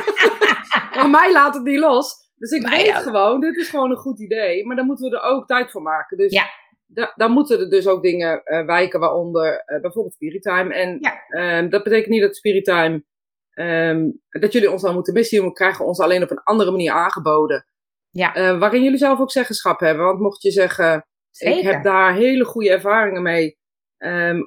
maar 0.94 1.10
mij 1.10 1.32
laat 1.32 1.54
het 1.54 1.64
niet 1.64 1.78
los. 1.78 2.14
Dus 2.34 2.50
ik 2.50 2.62
Mij 2.62 2.82
weet 2.84 2.94
gewoon, 2.94 3.40
dit 3.40 3.56
is 3.56 3.68
gewoon 3.68 3.90
een 3.90 3.96
goed 3.96 4.20
idee. 4.20 4.66
Maar 4.66 4.76
dan 4.76 4.86
moeten 4.86 5.10
we 5.10 5.16
er 5.16 5.22
ook 5.22 5.46
tijd 5.46 5.70
voor 5.70 5.82
maken. 5.82 6.16
Dus 6.16 6.32
Ja. 6.32 6.46
Da- 6.90 7.12
dan 7.16 7.30
moeten 7.32 7.60
er 7.60 7.70
dus 7.70 7.86
ook 7.86 8.02
dingen 8.02 8.42
eh, 8.44 8.66
wijken, 8.66 9.00
waaronder 9.00 9.62
eh, 9.64 9.80
bijvoorbeeld 9.80 10.14
Spirit-time. 10.14 10.74
En 10.74 10.98
Ja. 11.00 11.22
ehm, 11.28 11.68
dat 11.68 11.82
betekent 11.82 12.08
niet 12.10 12.22
dat 12.22 12.36
Spirit-time, 12.36 13.04
ehm, 13.50 14.10
dat 14.28 14.52
jullie 14.52 14.70
ons 14.70 14.82
dan 14.82 14.94
moeten 14.94 15.12
missen. 15.14 15.44
We 15.44 15.52
krijgen 15.52 15.84
ons 15.86 16.00
alleen 16.00 16.22
op 16.22 16.30
een 16.30 16.42
andere 16.42 16.70
manier 16.70 16.92
aangeboden. 16.92 17.66
Ja. 18.10 18.34
Eh, 18.34 18.58
waarin 18.58 18.82
jullie 18.82 18.98
zelf 18.98 19.20
ook 19.20 19.30
zeggenschap 19.30 19.80
hebben. 19.80 20.04
Want 20.04 20.20
mocht 20.20 20.42
je 20.42 20.50
zeggen, 20.50 21.06
ik 21.38 21.62
heb 21.62 21.82
daar 21.84 22.14
hele 22.14 22.44
goede 22.44 22.70
ervaringen 22.70 23.22
mee. 23.22 23.56
ehm, 23.98 24.40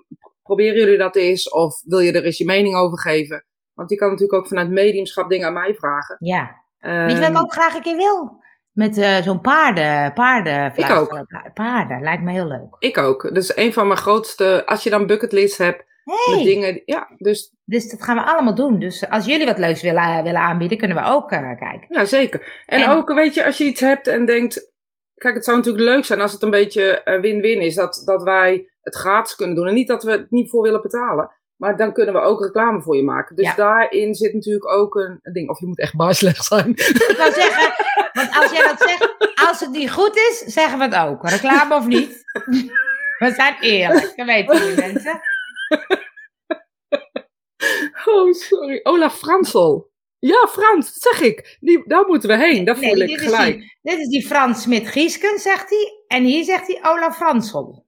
proberen 0.44 0.76
jullie 0.80 0.98
dat 0.98 1.16
eens? 1.16 1.50
Of 1.50 1.82
wil 1.86 2.00
je 2.00 2.12
er 2.12 2.24
eens 2.24 2.38
je 2.38 2.46
mening 2.46 2.76
over 2.76 3.00
geven? 3.00 3.46
Want 3.74 3.90
je 3.90 3.96
kan 3.96 4.10
natuurlijk 4.10 4.40
ook 4.40 4.48
vanuit 4.48 4.70
mediumschap 4.70 5.30
dingen 5.30 5.48
aan 5.48 5.54
mij 5.54 5.74
vragen. 5.76 6.16
Ja. 6.20 6.60
Weet 6.80 6.92
je 6.92 7.08
wat 7.08 7.18
ik 7.18 7.24
Ehm, 7.36 7.38
ook 7.38 7.52
graag 7.54 7.76
een 7.76 7.82
keer 7.82 7.96
wil? 7.98 8.41
Met 8.72 8.98
eh, 8.98 9.22
zo'n 9.22 9.42
paarden, 9.42 10.14
paarden. 10.14 10.74
Ik 10.76 10.90
ook. 10.90 11.26
Paarden, 11.54 12.02
lijkt 12.02 12.24
me 12.24 12.32
heel 12.32 12.48
leuk. 12.48 12.76
Ik 12.80 12.98
ook. 12.98 13.34
Dus 13.34 13.56
een 13.58 13.74
van 13.74 13.88
mijn 13.88 14.00
grootste, 14.00 14.66
als 14.66 14.84
je 14.84 14.90
dan 14.90 15.08
bucketlist 15.08 15.58
hebt, 15.58 15.84
met 16.30 16.44
dingen, 16.44 16.82
ja, 16.86 17.08
dus 17.18 17.54
dus 17.72 17.90
dat 17.90 18.04
gaan 18.04 18.16
we 18.16 18.24
allemaal 18.24 18.56
doen. 18.56 18.80
Dus 18.80 19.10
als 19.10 19.26
jullie 19.26 19.46
wat 19.46 19.58
leuks 19.58 19.82
willen, 19.82 20.02
eh, 20.04 20.24
willen 20.24 20.42
aanbieden, 20.42 20.78
kunnen 20.78 20.98
we 20.98 21.04
ook 21.04 21.32
eh, 21.32 21.40
kijken. 21.40 21.86
ja, 21.88 22.06
zeker. 22.06 22.64
En, 22.66 22.82
En- 22.82 22.90
ook, 22.90 23.14
weet 23.14 23.34
je, 23.34 23.46
als 23.46 23.58
je 23.58 23.64
iets 23.64 23.82
hebt 23.82 24.08
en 24.08 24.26
denkt, 24.26 24.72
kijk, 25.16 25.36
het 25.36 25.46
zou 25.46 25.58
natuurlijk 25.58 25.84
leuk 25.84 26.06
zijn 26.06 26.22
als 26.22 26.32
het 26.32 26.42
een 26.42 26.50
beetje 26.50 27.04
eh, 27.04 27.20
win-win 27.22 27.62
is, 27.62 27.76
dat, 27.76 28.02
dat 28.06 28.24
wij 28.24 28.70
het 28.82 28.96
gratis 28.96 29.36
kunnen 29.36 29.56
doen. 29.56 29.68
En 29.68 29.74
niet 29.74 29.88
dat 29.88 30.04
we 30.04 30.12
het 30.12 30.32
niet 30.32 30.50
voor 30.50 30.62
willen 30.62 30.82
betalen, 30.82 31.32
maar 31.62 31.78
dan 31.78 31.94
kunnen 31.94 32.14
we 32.14 32.20
ook 32.20 32.42
reclame 32.42 32.82
voor 32.82 32.96
je 32.96 33.04
maken. 33.04 33.36
Dus 33.36 33.46
Ja. 33.46 33.56
daarin 33.56 34.14
zit 34.16 34.34
natuurlijk 34.34 34.68
ook 34.72 34.96
een, 34.96 35.20
een 35.22 35.34
ding, 35.34 35.50
of 35.50 35.60
je 35.60 35.66
moet 35.66 35.80
echt 35.80 35.96
bar 35.96 36.16
slecht 36.16 36.46
zijn. 36.46 36.70
Ik 36.70 37.14
wou 37.18 37.32
zeggen, 37.34 37.74
want 38.14 38.36
als 38.38 38.52
jij 38.52 38.68
dat 38.68 38.80
zegt, 38.90 39.16
als 39.50 39.60
het 39.60 39.70
niet 39.70 39.92
goed 39.92 40.16
is, 40.16 40.44
zeggen 40.54 40.78
we 40.78 40.84
het 40.84 40.96
ook. 40.96 41.30
Reclame 41.30 41.76
of 41.76 41.88
niet. 41.88 42.24
We 43.18 43.32
zijn 43.36 43.56
eerlijk, 43.60 44.14
dat 44.16 44.26
weten 44.26 44.58
jullie 44.58 44.76
mensen. 44.78 45.22
Oh, 48.06 48.34
sorry. 48.34 48.80
Olaf 48.84 49.18
Fransel. 49.18 49.90
Ja, 50.20 50.48
Frans, 50.48 50.94
dat 50.94 51.14
zeg 51.14 51.22
ik. 51.22 51.58
Die, 51.60 51.84
daar 51.88 52.06
moeten 52.08 52.30
we 52.30 52.38
heen, 52.38 52.66
dat 52.66 52.78
voel 52.78 52.94
Nee, 52.94 53.02
ik 53.04 53.08
dit 53.10 53.20
is, 53.20 53.26
gelijk. 53.26 53.56
die, 53.60 53.78
dit 53.82 54.00
is 54.00 54.08
die 54.08 54.26
Frans 54.26 54.62
Smit-Giesken, 54.62 55.40
zegt 55.40 55.70
hij. 55.70 56.04
En 56.08 56.24
hier 56.24 56.44
zegt 56.44 56.68
hij 56.68 56.80
Olaf 56.92 57.16
Fransel. 57.16 57.86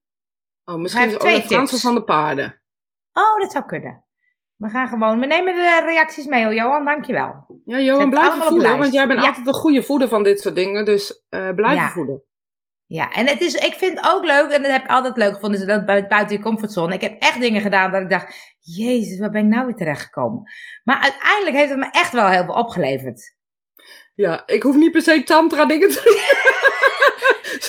Oh, 0.66 0.76
misschien 0.76 1.08
is 1.10 1.20
Olaf 1.20 1.46
Fransel 1.46 1.78
van 1.78 1.96
de 1.96 2.04
paarden. 2.04 2.62
Oh, 3.14 3.40
dat 3.42 3.52
zou 3.52 3.66
kunnen. 3.66 4.04
We 4.56 4.70
gaan 4.70 4.88
gewoon, 4.88 5.20
we 5.20 5.26
nemen 5.26 5.54
de 5.56 5.82
reacties 5.86 6.26
mee, 6.26 6.44
hoor, 6.44 6.54
Johan, 6.54 6.86
dankjewel. 6.86 7.46
Ja, 7.66 7.80
Johan, 7.80 8.10
blijf 8.10 8.50
lijst. 8.50 8.78
want 8.78 8.94
jij 8.94 9.08
bent 9.08 9.22
Ja. 9.22 9.28
altijd 9.28 9.48
een 9.48 9.54
goede 9.54 9.84
voeder 9.84 10.08
van 10.08 10.24
dit 10.24 10.40
soort 10.40 10.56
dingen. 10.56 10.86
Dus 10.86 11.26
eh 11.30 11.50
blijf 11.56 11.78
Ja. 11.80 11.90
voeden. 11.90 12.24
Ja, 12.86 13.12
en 13.12 13.28
het 13.28 13.42
is, 13.42 13.54
ik 13.54 13.74
vind 13.74 14.08
ook 14.08 14.26
leuk, 14.26 14.50
en 14.52 14.62
dat 14.62 14.72
heb 14.72 14.84
ik 14.84 14.90
altijd 14.90 15.18
leuk 15.18 15.34
gevonden, 15.34 15.60
is 15.60 15.66
dat 15.66 15.86
bui- 15.86 16.08
buiten 16.08 16.38
je 16.38 16.42
comfortzone. 16.44 16.94
Ik 16.94 17.02
heb 17.02 17.22
echt 17.22 17.40
dingen 17.42 17.62
gedaan 17.62 17.92
dat 17.92 18.02
ik 18.02 18.10
dacht, 18.10 18.56
jezus, 18.60 19.20
waar 19.20 19.30
ben 19.30 19.44
ik 19.46 19.52
nou 19.52 19.66
weer 19.66 19.76
terechtgekomen? 19.76 20.44
Maar 20.84 21.00
uiteindelijk 21.02 21.56
heeft 21.56 21.70
het 21.70 21.80
me 21.80 21.88
echt 21.92 22.12
wel 22.12 22.28
heel 22.28 22.44
veel 22.46 22.54
opgeleverd. 22.54 23.36
Ja, 24.16 24.44
ik 24.46 24.64
hoef 24.64 24.76
niet 24.76 24.92
per 24.92 25.02
se 25.02 25.24
tantra 25.24 25.66
dingen 25.66 25.90
te 25.90 26.02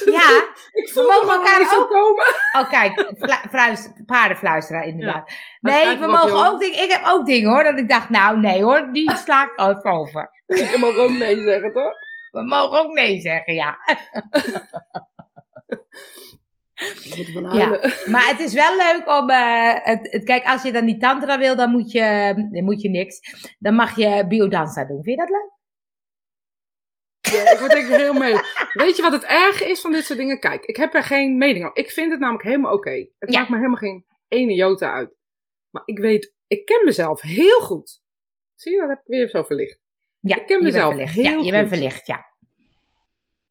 Ja, 0.05 0.29
ik 0.81 0.87
we 0.87 0.91
voel 0.93 1.07
mogen 1.09 1.27
me 1.27 1.33
elkaar 1.33 1.69
zo 1.69 1.81
ook- 1.81 1.91
komen. 1.91 2.25
oh 2.59 2.69
kijk, 2.71 2.93
flu- 3.19 3.49
fluis- 3.51 3.89
paardenfluisteraar 4.07 4.85
inderdaad. 4.87 5.33
Nee, 5.61 5.99
we 5.99 6.07
mogen 6.07 6.47
ook 6.47 6.61
dingen, 6.61 6.83
ik 6.83 6.91
heb 6.91 7.03
ook 7.07 7.27
dingen 7.27 7.51
hoor, 7.51 7.65
dat 7.65 7.79
ik 7.79 7.89
dacht, 7.89 8.09
nou 8.11 8.39
nee 8.41 8.63
hoor, 8.63 8.93
die 8.93 9.11
sla 9.25 9.45
ik 9.45 9.53
ook 9.57 9.87
over. 9.87 10.31
Je 10.47 10.77
mag 10.81 10.97
ook 10.97 11.11
nee 11.11 11.43
zeggen, 11.43 11.73
toch? 11.73 11.93
We 12.31 12.43
mogen 12.45 12.79
ook 12.79 12.93
nee 12.93 13.21
zeggen, 13.21 13.55
ja. 13.55 13.77
Ja. 17.53 17.69
Maar 18.07 18.27
het 18.29 18.41
is 18.41 18.53
wel 18.55 18.77
leuk 18.77 19.09
om. 19.19 19.31
eh, 19.31 19.73
het, 19.83 20.13
het- 20.13 20.25
kijk, 20.25 20.45
als 20.47 20.63
je 20.63 20.73
dan 20.73 20.85
die 20.85 20.97
tantra 20.99 21.39
wil, 21.39 21.57
dan 21.57 21.71
moet 21.71 21.93
je, 21.93 22.33
dan 22.53 22.65
moet 22.65 22.83
je 22.83 22.89
niks. 22.91 23.21
Dan 23.59 23.75
mag 23.75 23.97
je 23.97 24.25
biodanza 24.29 24.85
doen. 24.85 25.03
Vind 25.03 25.21
je 25.21 25.27
dat 25.27 25.29
leuk? 25.29 25.53
Ja, 27.33 27.53
ik 27.53 27.59
word 27.59 27.71
denk 27.71 27.87
ik 27.89 27.95
heel 27.95 28.13
mee. 28.13 28.35
Weet 28.73 28.97
je 28.97 29.03
wat 29.03 29.13
het 29.13 29.25
erge 29.25 29.65
is 29.71 29.81
van 29.81 29.93
dit 29.93 30.05
soort 30.05 30.19
dingen? 30.19 30.41
Kijk, 30.41 30.65
ik 30.65 30.77
heb 30.77 30.95
er 30.95 31.03
geen 31.03 31.39
mening 31.39 31.65
over. 31.65 31.77
Ik 31.77 31.91
vind 31.91 32.11
het 32.11 32.21
namelijk 32.21 32.45
helemaal 32.45 32.73
oké. 32.73 33.07
Het 33.19 33.33
Ja. 33.33 33.39
maakt 33.39 33.51
me 33.51 33.57
helemaal 33.57 33.77
geen 33.79 34.05
ene 34.29 34.55
jota 34.55 34.93
uit. 34.93 35.15
Maar 35.71 35.83
ik 35.85 35.99
weet, 35.99 36.33
ik 36.47 36.65
ken 36.65 36.85
mezelf 36.85 37.21
heel 37.21 37.61
goed. 37.61 38.03
Zie 38.55 38.73
je, 38.73 38.79
dat 38.81 38.89
heb 38.89 38.99
ik 38.99 39.05
weer 39.07 39.29
zo 39.29 39.43
verlicht. 39.43 39.79
Ja, 40.21 40.37
Ik 40.37 40.47
ken 40.47 40.63
mezelf 40.63 40.95
heel 40.97 41.23
ja, 41.23 41.31
je 41.31 41.51
bent 41.51 41.69
goed. 41.69 41.77
verlicht, 41.77 42.07
ja. 42.07 42.27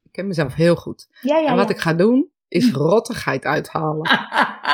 Ik 0.03 0.11
ken 0.11 0.27
mezelf 0.27 0.53
heel 0.53 0.75
goed. 0.75 1.07
Ja, 1.21 1.37
ja, 1.37 1.47
en 1.47 1.55
wat 1.55 1.69
ik 1.69 1.77
ga 1.77 1.93
doen, 1.93 2.31
is 2.47 2.71
rottigheid 2.91 3.43
uithalen. 3.45 4.09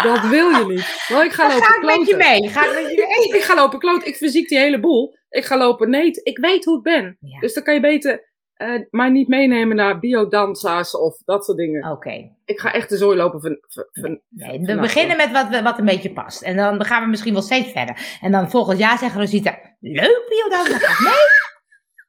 Dat 0.04 0.28
wil 0.28 0.50
je 0.50 0.66
niet. 0.68 1.06
Want 1.08 1.24
ik 1.26 1.32
ga 1.32 1.48
Dan 1.48 1.58
lopen 1.58 1.68
ga 1.74 1.76
ik 1.92 1.98
met 1.98 2.08
je 2.08 2.16
mee. 2.16 2.50
Ga 2.50 2.66
ik 2.66 2.74
met 2.84 2.92
je 2.92 3.06
mee. 3.30 3.36
Ik 3.40 3.44
ga 3.46 3.56
lopen 3.56 3.80
kloten. 3.80 4.08
Ik 4.08 4.16
verziek 4.16 4.48
die 4.50 4.58
hele 4.58 4.80
boel. 4.80 5.18
Ik 5.30 5.46
ga 5.46 5.58
lopen 5.58 5.90
nee. 5.90 6.12
Ik 6.24 6.38
weet 6.38 6.66
hoe 6.66 6.78
ik 6.78 6.84
ben. 6.84 7.18
Dus 7.40 7.54
dan 7.54 7.64
kan 7.64 7.74
je 7.74 7.80
beter 7.80 8.29
eh, 8.60 8.82
mij 8.90 9.10
niet 9.10 9.28
meenemen 9.28 9.76
naar 9.76 10.00
biodansa's 10.00 10.96
of 10.96 11.18
dat 11.26 11.46
soort 11.46 11.58
dingen. 11.58 11.92
Oké. 11.92 12.32
Ik 12.46 12.60
ga 12.60 12.74
echt 12.74 12.90
de 12.90 12.98
zooi 12.98 13.18
lopen 13.18 13.42
van... 13.42 13.58
van, 13.68 13.86
van- 13.92 14.22
Nee, 14.30 14.60
we 14.60 14.80
beginnen 14.80 15.18
met 15.18 15.32
wat, 15.32 15.62
wat 15.62 15.80
een 15.80 15.86
beetje 15.86 16.14
past. 16.14 16.42
En 16.42 16.56
dan 16.56 16.86
gaan 16.86 17.04
we 17.04 17.10
misschien 17.10 17.34
wel 17.34 17.42
steeds 17.42 17.72
verder. 17.72 18.18
En 18.22 18.32
dan 18.32 18.50
volgend 18.50 18.80
jaar 18.80 18.98
zeggen 18.98 19.22
Rosita, 19.22 19.60
leuk 19.80 20.26
biodanza. 20.30 21.04
Nee? 21.04 21.26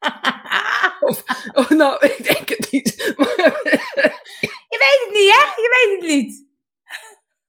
Oh, 1.52 1.68
nou, 1.70 2.04
ik 2.16 2.24
denk 2.34 2.48
het 2.48 2.68
niet. 2.70 3.12
Maar, 3.16 3.28
je 4.72 4.78
weet 4.78 5.04
het 5.06 5.10
niet, 5.12 5.30
hè? 5.32 5.62
Je 5.62 5.88
weet 5.88 6.00
het 6.00 6.10
niet. 6.10 6.46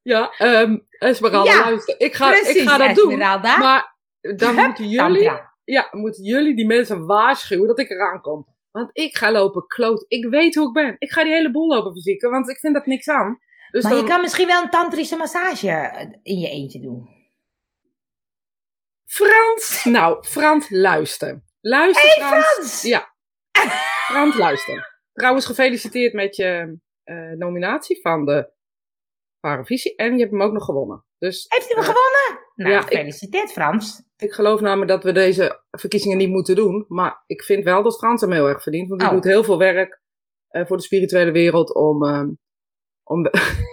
ja, 0.01 0.31
ehm 0.37 0.77
Esmeralda, 0.89 1.51
Ja, 1.51 1.59
luister. 1.63 1.95
Ik 1.99 2.13
ga, 2.15 2.29
Precies, 2.29 2.55
ik 2.55 2.67
ga 2.69 2.77
dat 2.77 2.95
doen. 2.95 3.11
Esmeralda. 3.11 3.57
Maar 3.57 3.95
dan 4.37 4.55
moeten 4.55 4.89
jullie, 4.89 5.31
ja, 5.63 5.87
moeten 5.91 6.23
jullie 6.23 6.55
die 6.55 6.65
mensen 6.67 7.05
waarschuwen 7.05 7.67
dat 7.67 7.79
ik 7.79 7.89
eraan 7.89 8.21
kom. 8.21 8.47
Want 8.71 8.89
ik 8.93 9.17
ga 9.17 9.31
lopen 9.31 9.67
kloot. 9.67 10.05
Ik 10.07 10.25
weet 10.29 10.55
hoe 10.55 10.67
ik 10.67 10.73
ben. 10.73 10.95
Ik 10.99 11.11
ga 11.11 11.23
die 11.23 11.33
hele 11.33 11.51
boel 11.51 11.67
lopen 11.67 11.91
verzieken, 11.91 12.29
want 12.29 12.49
ik 12.49 12.57
vind 12.59 12.73
dat 12.73 12.85
niks 12.85 13.07
aan. 13.09 13.39
Dus 13.71 13.83
Maar 13.83 13.91
dan, 13.91 14.01
je 14.01 14.07
kan 14.07 14.21
misschien 14.21 14.47
wel 14.47 14.63
een 14.63 14.69
tantrische 14.69 15.15
massage 15.15 15.69
eh, 15.69 16.07
in 16.23 16.39
je 16.39 16.49
eentje 16.49 16.79
doen. 16.81 17.09
Frans! 19.05 19.83
Nou, 19.83 20.23
Frans, 20.25 20.69
luister. 20.69 21.43
Luister, 21.61 22.09
Frans. 22.11 22.45
Frans! 22.45 22.81
Ja. 22.81 23.13
Frans, 24.07 24.37
luister. 24.37 24.99
Trouwens, 25.13 25.45
gefeliciteerd 25.45 26.13
met 26.13 26.35
je 26.35 26.77
eh, 27.03 27.31
nominatie 27.31 28.01
van 28.01 28.25
de 28.25 28.51
Paravisie. 29.39 29.95
En 29.95 30.13
je 30.13 30.19
hebt 30.19 30.31
hem 30.31 30.41
ook 30.41 30.51
nog 30.53 30.65
gewonnen. 30.65 31.05
Dus 31.17 31.45
Heeft 31.49 31.65
hij 31.67 31.75
hem 31.75 31.85
Ja. 31.85 31.91
gewonnen? 31.93 32.47
Nou, 32.55 32.71
Ja, 32.71 32.79
ik- 32.79 32.87
gefeliciteerd 32.87 33.51
Frans. 33.51 34.03
Ik 34.21 34.33
geloof 34.33 34.61
namelijk 34.61 34.89
dat 34.91 35.03
we 35.03 35.11
deze 35.11 35.61
verkiezingen 35.71 36.17
niet 36.17 36.29
moeten 36.29 36.55
doen. 36.55 36.85
Maar 36.87 37.23
ik 37.25 37.43
vind 37.43 37.63
wel 37.63 37.83
dat 37.83 37.97
Frans 37.97 38.21
hem 38.21 38.31
heel 38.31 38.47
erg 38.47 38.61
verdient. 38.61 38.89
Want 38.89 39.01
hij 39.01 39.09
Oh. 39.09 39.15
doet 39.15 39.25
heel 39.31 39.43
veel 39.43 39.57
werk 39.57 39.99
eh, 40.47 40.65
voor 40.65 40.77
de 40.77 40.83
spirituele 40.83 41.31
wereld 41.31 41.75
om, 41.75 42.05
ehm, 42.05 42.29
om, 43.03 43.25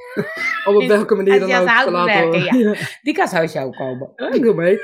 om 0.68 0.76
op 0.76 0.86
welke 0.86 1.14
manier 1.14 1.40
dan 1.40 1.50
ook 1.50 1.68
te 1.68 1.90
laten 1.90 1.92
werken, 1.92 2.40
horen. 2.54 2.68
ja. 2.70 2.74
Die 3.02 3.14
kan 3.14 3.28
sowieso 3.28 3.70
komen. 3.70 4.12
Ja, 4.16 4.32
ik 4.32 4.42
doe 4.42 4.54
mee. 4.54 4.78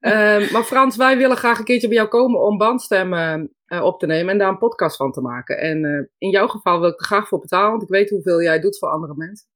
Ehm, 0.00 0.52
maar 0.52 0.62
Frans, 0.64 0.96
wij 0.96 1.16
willen 1.16 1.36
graag 1.36 1.58
een 1.58 1.64
keertje 1.64 1.88
bij 1.88 1.96
jou 1.96 2.08
komen 2.08 2.40
om 2.40 2.58
bandstemmen 2.58 3.54
eh, 3.64 3.82
op 3.84 3.98
te 3.98 4.06
nemen 4.06 4.32
en 4.32 4.38
daar 4.38 4.48
een 4.48 4.58
podcast 4.58 4.96
van 4.96 5.12
te 5.12 5.20
maken. 5.20 5.58
En 5.58 5.84
eh, 5.84 6.04
in 6.18 6.30
jouw 6.30 6.46
geval 6.46 6.80
wil 6.80 6.88
ik 6.88 6.98
er 7.00 7.04
graag 7.06 7.28
voor 7.28 7.40
betalen, 7.40 7.70
want 7.70 7.82
ik 7.82 7.88
weet 7.88 8.10
hoeveel 8.10 8.42
jij 8.42 8.60
doet 8.60 8.78
voor 8.78 8.88
andere 8.88 9.14
mensen. 9.16 9.48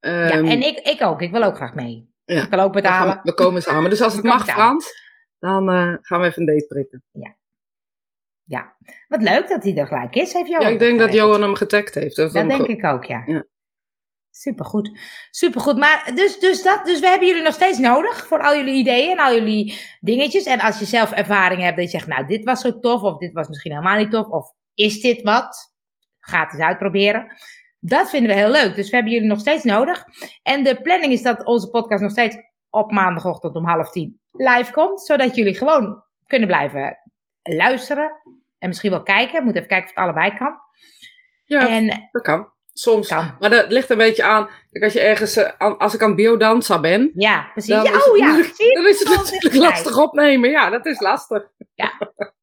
ja, 0.00 0.30
Ehm, 0.30 0.44
en 0.44 0.62
ik, 0.62 0.78
ik 0.78 1.02
ook. 1.02 1.20
Ik 1.22 1.30
wil 1.30 1.42
ook 1.42 1.56
graag 1.56 1.74
mee. 1.74 2.09
Ja. 2.30 2.42
Ik 2.46 2.52
ook 2.52 2.74
we, 2.74 2.82
gaan- 2.82 3.04
betalen. 3.06 3.20
we 3.22 3.34
komen 3.34 3.62
samen. 3.62 3.90
Dus 3.90 4.00
als 4.02 4.14
het 4.18 4.24
mag. 4.24 4.44
Frans, 4.44 4.92
dan 5.38 5.70
eh, 5.70 5.94
gaan 6.00 6.20
we 6.20 6.26
even 6.26 6.40
een 6.40 6.46
date 6.54 6.66
prikken. 6.66 7.04
Ja. 8.44 8.76
Wat 9.08 9.22
leuk 9.22 9.48
dat 9.48 9.62
hij 9.62 9.76
er 9.76 9.86
gelijk 9.86 10.14
is. 10.14 10.32
Heeft 10.32 10.48
Johan 10.48 10.66
Ja, 10.66 10.72
ik 10.72 10.78
denk 10.78 10.98
dat. 10.98 11.12
Johan 11.12 11.42
hem 11.42 11.54
getagd 11.54 11.94
heeft. 11.94 12.16
Dat 12.16 12.32
denk 12.32 12.52
goed. 12.52 12.68
ik 12.68 12.84
ook, 12.84 13.04
ja. 13.04 13.22
Ja. 13.26 13.44
Supergoed. 14.30 14.98
Supergoed. 15.30 15.76
Maar 15.76 16.12
dus, 16.14 16.38
dus, 16.38 16.62
dat, 16.62 16.84
dus 16.84 17.00
we 17.00 17.06
hebben 17.08 17.28
jullie 17.28 17.42
nog 17.42 17.54
steeds 17.54 17.78
nodig 17.78 18.26
voor 18.26 18.42
al 18.42 18.56
jullie 18.56 18.74
ideeën 18.74 19.10
en 19.10 19.24
al 19.24 19.34
jullie 19.34 19.80
dingetjes. 20.00 20.44
En 20.44 20.60
als 20.60 20.78
je 20.78 20.84
zelf 20.84 21.12
ervaring 21.12 21.62
hebt 21.62 21.76
dat 21.76 21.84
je 21.84 21.98
zegt, 21.98 22.06
nou, 22.06 22.26
dit 22.26 22.44
was 22.44 22.60
zo 22.60 22.78
tof, 22.78 23.02
of 23.02 23.18
dit 23.18 23.32
was 23.32 23.48
misschien 23.48 23.72
helemaal 23.72 23.98
niet 23.98 24.10
tof, 24.10 24.26
of 24.26 24.52
is 24.74 25.00
dit 25.00 25.22
wat? 25.22 25.74
Ga 26.20 26.42
het 26.42 26.52
eens 26.52 26.62
uitproberen. 26.62 27.26
Dat 27.80 28.10
vinden 28.10 28.30
we 28.30 28.36
heel 28.36 28.50
leuk. 28.50 28.74
Dus 28.74 28.88
we 28.90 28.94
hebben 28.94 29.12
jullie 29.12 29.28
nog 29.28 29.40
steeds 29.40 29.64
nodig. 29.64 30.04
En 30.42 30.64
de 30.64 30.80
planning 30.82 31.12
is 31.12 31.22
dat 31.22 31.44
onze 31.44 31.70
podcast 31.70 32.02
nog 32.02 32.10
steeds 32.10 32.36
op 32.70 32.90
maandagochtend 32.90 33.54
om 33.54 33.64
half 33.64 33.90
tien 33.90 34.20
live 34.32 34.72
komt. 34.72 35.00
Zodat 35.00 35.36
jullie 35.36 35.54
gewoon 35.54 36.04
kunnen 36.26 36.48
blijven 36.48 36.98
luisteren. 37.42 38.12
En 38.58 38.68
misschien 38.68 38.90
wel 38.90 39.02
kijken. 39.02 39.44
Moet 39.44 39.56
even 39.56 39.68
kijken 39.68 39.88
of 39.88 39.94
het 39.94 40.04
allebei 40.04 40.36
kan. 40.36 40.54
Ja, 41.44 41.68
En 41.68 42.08
dat 42.12 42.22
kan. 42.22 42.52
Soms. 42.72 43.08
kan. 43.08 43.36
Maar 43.40 43.50
dat 43.50 43.70
ligt 43.70 43.90
een 43.90 43.96
beetje 43.98 44.24
aan. 44.24 44.48
Als 44.82 44.92
je 44.92 45.00
ergens, 45.00 45.36
eh, 45.36 45.78
als 45.78 45.94
ik 45.94 46.02
aan 46.02 46.14
biodanza 46.14 46.80
ben, 46.80 47.10
Ja, 47.14 47.50
precies. 47.52 47.74
Dan 47.74 47.84
Ja, 47.84 47.90
is 47.90 47.96
het 47.96 48.08
oh 48.08 48.16
ja, 48.16 48.32
dan 48.74 48.86
is 48.86 48.98
het 48.98 49.08
natuurlijk 49.08 49.54
lastig 49.54 49.98
opnemen. 49.98 50.50
Ja, 50.50 50.70
dat 50.70 50.86
is 50.86 51.00
lastig. 51.00 51.48
Ja, 51.74 51.92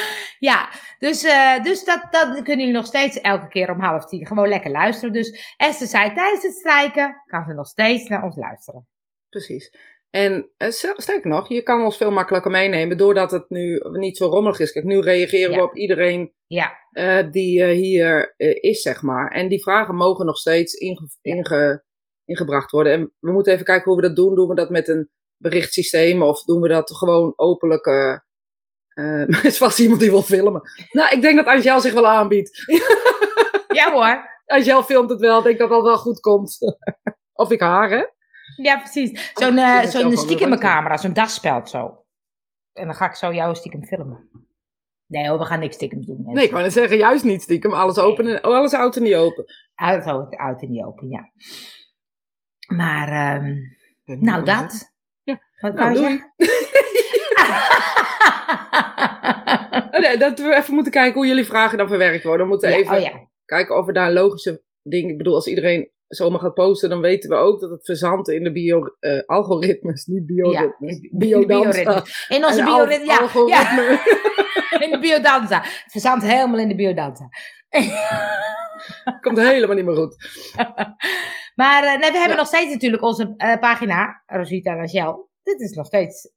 dus, 0.98 1.22
eh, 1.24 1.62
dus 1.62 1.84
dat, 1.84 2.06
dat 2.10 2.34
kunnen 2.34 2.58
jullie 2.58 2.72
nog 2.72 2.86
steeds 2.86 3.20
elke 3.20 3.48
keer 3.48 3.70
om 3.70 3.80
half 3.80 4.04
tien 4.06 4.26
gewoon 4.26 4.48
lekker 4.48 4.70
luisteren. 4.70 5.12
Dus 5.12 5.54
Esther 5.56 5.86
zei 5.86 6.12
tijdens 6.14 6.42
het 6.42 6.54
strijken, 6.54 7.22
kan 7.26 7.44
ze 7.44 7.52
nog 7.52 7.66
steeds 7.66 8.08
naar 8.08 8.22
ons 8.24 8.36
luisteren. 8.36 8.88
Precies. 9.28 9.76
En 10.10 10.50
eh, 10.56 10.70
ster- 10.70 11.02
sterker 11.02 11.30
nog, 11.30 11.48
je 11.48 11.62
kan 11.62 11.84
ons 11.84 11.96
veel 11.96 12.10
makkelijker 12.10 12.50
meenemen 12.50 12.96
doordat 12.96 13.30
het 13.30 13.50
nu 13.50 13.80
niet 13.92 14.16
zo 14.16 14.26
rommelig 14.26 14.58
is. 14.60 14.72
Kijk, 14.72 14.84
nu 14.84 15.00
reageren 15.00 15.50
we 15.50 15.56
Ja. 15.56 15.62
op 15.62 15.76
iedereen 15.76 16.32
Ja, 16.46 16.72
eh, 16.90 17.30
die 17.30 17.64
hier 17.64 18.34
is, 18.60 18.82
zeg 18.82 19.02
maar. 19.02 19.30
En 19.30 19.48
die 19.48 19.62
vragen 19.62 19.94
mogen 19.94 20.26
nog 20.26 20.36
steeds 20.36 20.74
inge- 20.74 21.08
Ja. 21.20 21.34
inge- 21.34 21.84
ingebracht 22.24 22.70
worden. 22.70 22.92
En 22.92 23.12
we 23.20 23.32
moeten 23.32 23.52
even 23.52 23.64
kijken 23.64 23.84
hoe 23.92 24.00
we 24.00 24.06
dat 24.06 24.16
doen. 24.16 24.34
Doen 24.34 24.48
we 24.48 24.54
dat 24.54 24.70
met 24.70 24.88
een 24.88 25.10
berichtsysteem 25.36 26.22
of 26.22 26.42
doen 26.44 26.60
we 26.60 26.68
dat 26.68 26.96
gewoon 26.96 27.32
openlijk? 27.36 27.86
Eh 28.94 29.22
eh, 29.22 29.44
is 29.44 29.58
vast 29.58 29.78
iemand 29.78 30.00
die 30.00 30.10
wil 30.10 30.22
filmen. 30.22 30.62
Nou, 30.90 31.14
ik 31.14 31.22
denk 31.22 31.36
dat 31.36 31.46
Angel 31.46 31.80
zich 31.80 31.92
wel 31.92 32.08
aanbiedt. 32.08 32.50
Ja 33.72 33.92
hoor. 33.92 34.30
Angel 34.46 34.82
filmt 34.82 35.10
het 35.10 35.20
wel. 35.20 35.38
Ik 35.38 35.44
denk 35.44 35.58
dat 35.58 35.68
dat 35.68 35.82
wel 35.82 35.98
goed 35.98 36.20
komt. 36.20 36.58
of 37.42 37.50
ik 37.50 37.60
haar, 37.60 37.90
hè? 37.90 38.04
Ja, 38.56 38.78
precies. 38.78 39.32
Zo'n 39.34 39.58
eh, 39.58 39.80
het 39.80 39.90
zo'n 39.90 40.16
stiekem 40.16 40.58
camera, 40.58 40.96
zo'n 40.96 41.12
dagspeld 41.12 41.70
zo. 41.70 42.04
En 42.72 42.84
dan 42.84 42.94
ga 42.94 43.08
ik 43.08 43.14
zo 43.14 43.32
jou 43.32 43.54
stiekem 43.54 43.84
filmen. 43.84 44.30
Nee 45.06 45.28
hoor, 45.28 45.38
we 45.38 45.44
gaan 45.44 45.60
niks 45.60 45.74
stiekem 45.74 46.06
doen. 46.06 46.22
Nee, 46.24 46.44
ik 46.44 46.50
wou 46.50 46.62
net 46.62 46.72
zeggen, 46.72 46.96
juist 46.96 47.24
niet 47.24 47.42
stiekem. 47.42 47.72
Alles 47.72 47.98
open 47.98 48.26
en 48.26 48.44
oh, 48.44 48.56
alles 48.56 48.74
oud 48.74 48.96
en 48.96 49.02
niet 49.02 49.14
open. 49.14 49.44
Uit, 49.74 50.06
uit 50.30 50.62
en 50.62 50.70
niet 50.70 50.84
open, 50.84 51.08
ja. 51.08 51.30
Maar, 52.66 53.08
ehm, 53.08 53.56
nou 54.04 54.44
dat. 54.44 54.92
Ja. 55.22 55.40
Wat 55.60 55.74
Nou, 55.74 55.94
doei. 55.94 56.22
Oh, 59.90 60.00
nee, 60.00 60.16
dat 60.16 60.38
we 60.38 60.54
even 60.56 60.74
moeten 60.74 60.92
kijken 60.92 61.14
hoe 61.14 61.26
jullie 61.26 61.44
vragen 61.44 61.78
dan 61.78 61.88
verwerkt 61.88 62.24
worden. 62.24 62.42
We 62.46 62.52
moeten 62.52 62.70
Ja, 62.70 62.76
even 62.76 62.96
oh 62.96 63.00
ja. 63.02 63.28
kijken 63.44 63.76
of 63.78 63.86
we 63.86 63.92
daar 63.92 64.12
logische 64.12 64.62
dingen... 64.82 65.10
Ik 65.10 65.16
bedoel, 65.18 65.34
als 65.34 65.46
iedereen 65.46 65.90
zomaar 66.08 66.40
gaat 66.40 66.54
posten, 66.54 66.88
dan 66.88 67.00
weten 67.00 67.30
we 67.30 67.36
ook 67.36 67.60
dat 67.60 67.70
het 67.70 67.84
verzandt 67.84 68.28
in 68.28 68.44
de 68.44 68.52
bio-algoritmes. 68.52 70.06
niet 70.06 70.26
bioritmes. 70.26 70.98
Ja, 71.00 71.08
Biodanza. 71.18 72.04
In 72.28 72.44
onze 72.44 72.64
bioritme, 72.64 73.06
ja, 73.06 73.28
ja, 73.46 73.90
in 74.84 74.90
de 74.90 74.98
biodanza. 75.00 75.60
Het 75.62 75.84
verzandt 75.90 76.24
helemaal 76.24 76.58
in 76.58 76.68
de 76.68 76.74
biodanza. 76.74 77.28
Komt 79.20 79.38
helemaal 79.38 79.76
niet 79.76 79.84
meer 79.84 79.96
goed. 79.96 80.16
Maar 81.54 81.82
eh, 81.84 81.90
nee, 81.98 82.10
we 82.10 82.16
hebben 82.18 82.28
Ja. 82.36 82.42
nog 82.42 82.46
steeds 82.46 82.72
natuurlijk 82.72 83.02
onze 83.02 83.34
eh, 83.36 83.58
pagina, 83.58 84.22
Rosita 84.26 84.74
Rachel. 84.74 85.30
Dit 85.42 85.60
is 85.60 85.70
nog 85.76 85.86
steeds, 85.86 86.30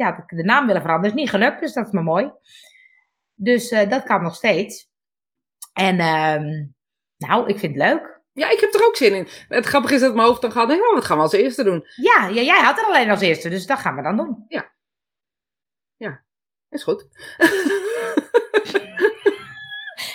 ja, 0.00 0.24
de, 0.26 0.36
de 0.36 0.44
naam 0.44 0.66
willen 0.66 0.82
veranderen 0.82 1.16
is 1.16 1.22
niet 1.22 1.30
gelukt, 1.30 1.60
dus 1.60 1.72
dat 1.72 1.86
is 1.86 1.92
maar 1.92 2.02
mooi. 2.02 2.32
Dus 3.34 3.68
eh, 3.68 3.90
dat 3.90 4.02
kan 4.02 4.22
nog 4.22 4.34
steeds. 4.34 4.88
En 5.72 5.98
ehm, 5.98 6.66
nou, 7.16 7.48
ik 7.48 7.58
vind 7.58 7.74
het 7.74 7.82
leuk. 7.82 8.20
Ja, 8.32 8.50
ik 8.50 8.60
heb 8.60 8.74
er 8.74 8.86
ook 8.86 8.96
zin 8.96 9.14
in. 9.14 9.28
Het 9.48 9.66
grappige 9.66 9.94
is 9.94 10.00
dat 10.00 10.14
mijn 10.14 10.26
hoofd 10.26 10.40
dan 10.40 10.52
gaat, 10.52 10.70
ja, 10.70 10.94
wat 10.94 11.04
gaan 11.04 11.16
we 11.16 11.22
als 11.22 11.32
eerste 11.32 11.64
doen? 11.64 11.84
Ja, 11.96 12.26
ja, 12.26 12.42
jij 12.42 12.60
had 12.60 12.78
er 12.78 12.84
alleen 12.84 13.10
als 13.10 13.20
eerste, 13.20 13.48
dus 13.48 13.66
dat 13.66 13.78
gaan 13.78 13.96
we 13.96 14.02
dan 14.02 14.16
doen. 14.16 14.44
Is 16.70 16.82
goed. 16.82 17.06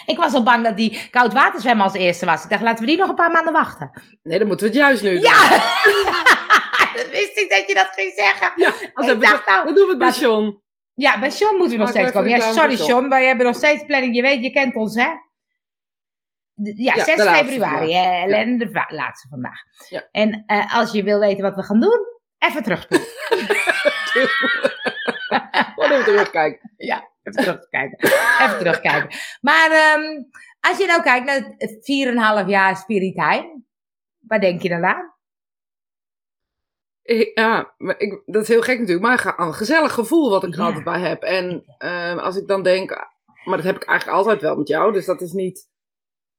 Ik 0.06 0.18
was 0.18 0.34
al 0.34 0.44
bang 0.44 0.64
dat 0.64 0.78
die 0.78 1.08
koudwaterzwemmen 1.12 1.86
als 1.86 1.94
eerste 1.94 2.26
was. 2.26 2.44
Ik 2.44 2.50
dacht, 2.50 2.62
laten 2.62 2.80
we 2.80 2.90
die 2.90 2.98
nog 2.98 3.10
een 3.10 3.16
paar 3.16 3.32
maanden 3.32 3.54
wachten. 3.54 3.92
Nee, 4.24 4.38
dan 4.40 4.48
moeten 4.48 4.68
we 4.68 4.74
het 4.74 4.82
juist 4.82 5.04
nu 5.04 5.14
doen. 5.14 5.22
Ja! 5.22 5.50
dat 7.00 7.10
wist 7.10 7.38
ik 7.38 7.50
dat 7.50 7.68
je 7.68 7.74
dat 7.74 7.90
ging 7.92 8.14
zeggen. 8.16 8.52
Ja, 8.56 8.74
als 8.94 9.08
Ik 9.08 9.22
dacht 9.22 9.48
nou, 9.48 9.66
dan 9.66 9.76
doen 9.76 9.84
we 9.84 9.90
het 9.90 10.00
bij 10.00 10.12
John. 10.12 10.64
Ja, 10.94 11.20
bij 11.20 11.30
Sean 11.30 11.56
moeten 11.56 11.78
we 11.78 11.84
nog 11.84 11.94
Maak 11.94 11.98
steeds 11.98 12.12
komen. 12.12 12.30
Ja, 12.30 12.52
sorry 12.52 12.76
Sean, 12.76 13.10
wij 13.10 13.26
hebben 13.26 13.46
nog 13.46 13.56
steeds 13.56 13.86
planning. 13.86 14.16
Je 14.16 14.22
weet, 14.22 14.44
je 14.44 14.52
kent 14.52 14.76
ons, 14.76 14.96
hè? 14.96 15.10
Ja, 16.64 16.94
Ja, 16.96 17.04
6 17.04 17.16
de 17.16 17.24
laatste 17.24 17.46
februari, 17.46 17.94
Ellen, 17.94 18.58
de 18.58 18.86
laatste 18.88 19.28
vandaag. 19.28 19.60
Ja. 19.90 20.08
En 20.12 20.44
eh, 20.46 20.76
als 20.76 20.92
je 20.92 21.04
wil 21.04 21.20
weten 21.20 21.44
wat 21.44 21.56
we 21.56 21.64
gaan 21.64 21.80
doen, 21.80 22.00
even 22.38 22.64
terugspoelen. 22.64 23.08
Wat 25.76 25.90
even 25.92 26.04
terugkijken. 26.04 26.74
ja, 26.78 27.10
even 27.24 27.44
terugkijken. 27.44 28.10
even 28.42 28.58
terugkijken. 28.58 29.18
Maar 29.42 29.72
ehm, 29.72 30.24
als 30.60 30.78
je 30.78 30.86
nou 30.86 31.02
kijkt 31.02 31.26
naar 31.26 31.54
het 31.58 32.44
4,5 32.44 32.48
jaar 32.48 32.76
Spirit 32.76 33.16
Time, 33.16 33.64
waar 34.20 34.40
denk 34.40 34.62
je 34.62 34.70
dan 34.70 34.86
aan? 34.86 35.15
Ja, 37.34 37.74
ik, 37.98 38.22
dat 38.26 38.42
is 38.42 38.48
heel 38.48 38.62
gek 38.62 38.78
natuurlijk, 38.80 39.06
maar 39.06 39.12
een 39.12 39.20
ge- 39.34 39.34
een 39.44 39.54
gezellig 39.54 39.94
gevoel 39.94 40.30
wat 40.30 40.44
ik 40.44 40.54
er 40.54 40.60
Ja. 40.60 40.66
altijd 40.66 40.84
bij 40.84 41.00
heb. 41.00 41.24
En 41.24 41.64
ehm, 41.78 42.18
als 42.18 42.36
ik 42.36 42.48
dan 42.48 42.64
denk, 42.64 42.90
maar 43.44 43.56
dat 43.58 43.66
heb 43.66 43.76
ik 43.76 43.84
eigenlijk 43.84 44.18
altijd 44.18 44.42
wel 44.42 44.56
met 44.56 44.68
jou, 44.68 44.94
dus 44.94 45.06
dat 45.06 45.22
is 45.22 45.32
niet. 45.32 45.68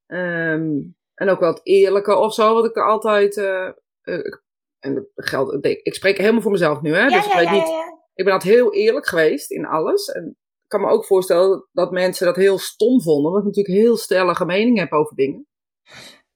ehm, 0.06 0.70
en 1.14 1.28
ook 1.28 1.40
wel 1.40 1.48
het 1.52 1.60
eerlijke 1.62 2.16
of 2.16 2.34
zo, 2.34 2.54
wat 2.54 2.64
ik 2.64 2.76
er 2.76 2.86
altijd. 2.86 3.36
eh, 3.36 3.66
eh, 4.02 4.32
en 4.78 4.94
dat 4.94 5.06
geldt, 5.14 5.66
ik, 5.66 5.94
spreek 5.94 6.18
helemaal 6.18 6.40
voor 6.42 6.50
mezelf 6.50 6.80
nu, 6.80 6.92
hè? 6.94 7.00
ja, 7.06 7.08
dus 7.16 7.26
ik 7.26 7.32
ja, 7.32 7.38
weet 7.38 7.46
ja, 7.48 7.52
niet. 7.54 7.94
Ik 8.14 8.24
ben 8.24 8.32
altijd 8.32 8.54
heel 8.54 8.72
eerlijk 8.72 9.06
geweest 9.06 9.50
in 9.50 9.66
alles. 9.66 10.06
En 10.06 10.26
ik 10.62 10.68
kan 10.68 10.80
me 10.80 10.86
ook 10.88 11.04
voorstellen 11.04 11.68
dat 11.72 11.90
mensen 11.90 12.26
dat 12.26 12.36
heel 12.36 12.58
stom 12.58 13.02
vonden, 13.02 13.24
omdat 13.26 13.40
ik 13.40 13.46
natuurlijk 13.46 13.76
heel 13.84 13.96
stellige 13.96 14.44
mening 14.44 14.78
heb 14.78 14.92
over 14.92 15.16
dingen. 15.16 15.46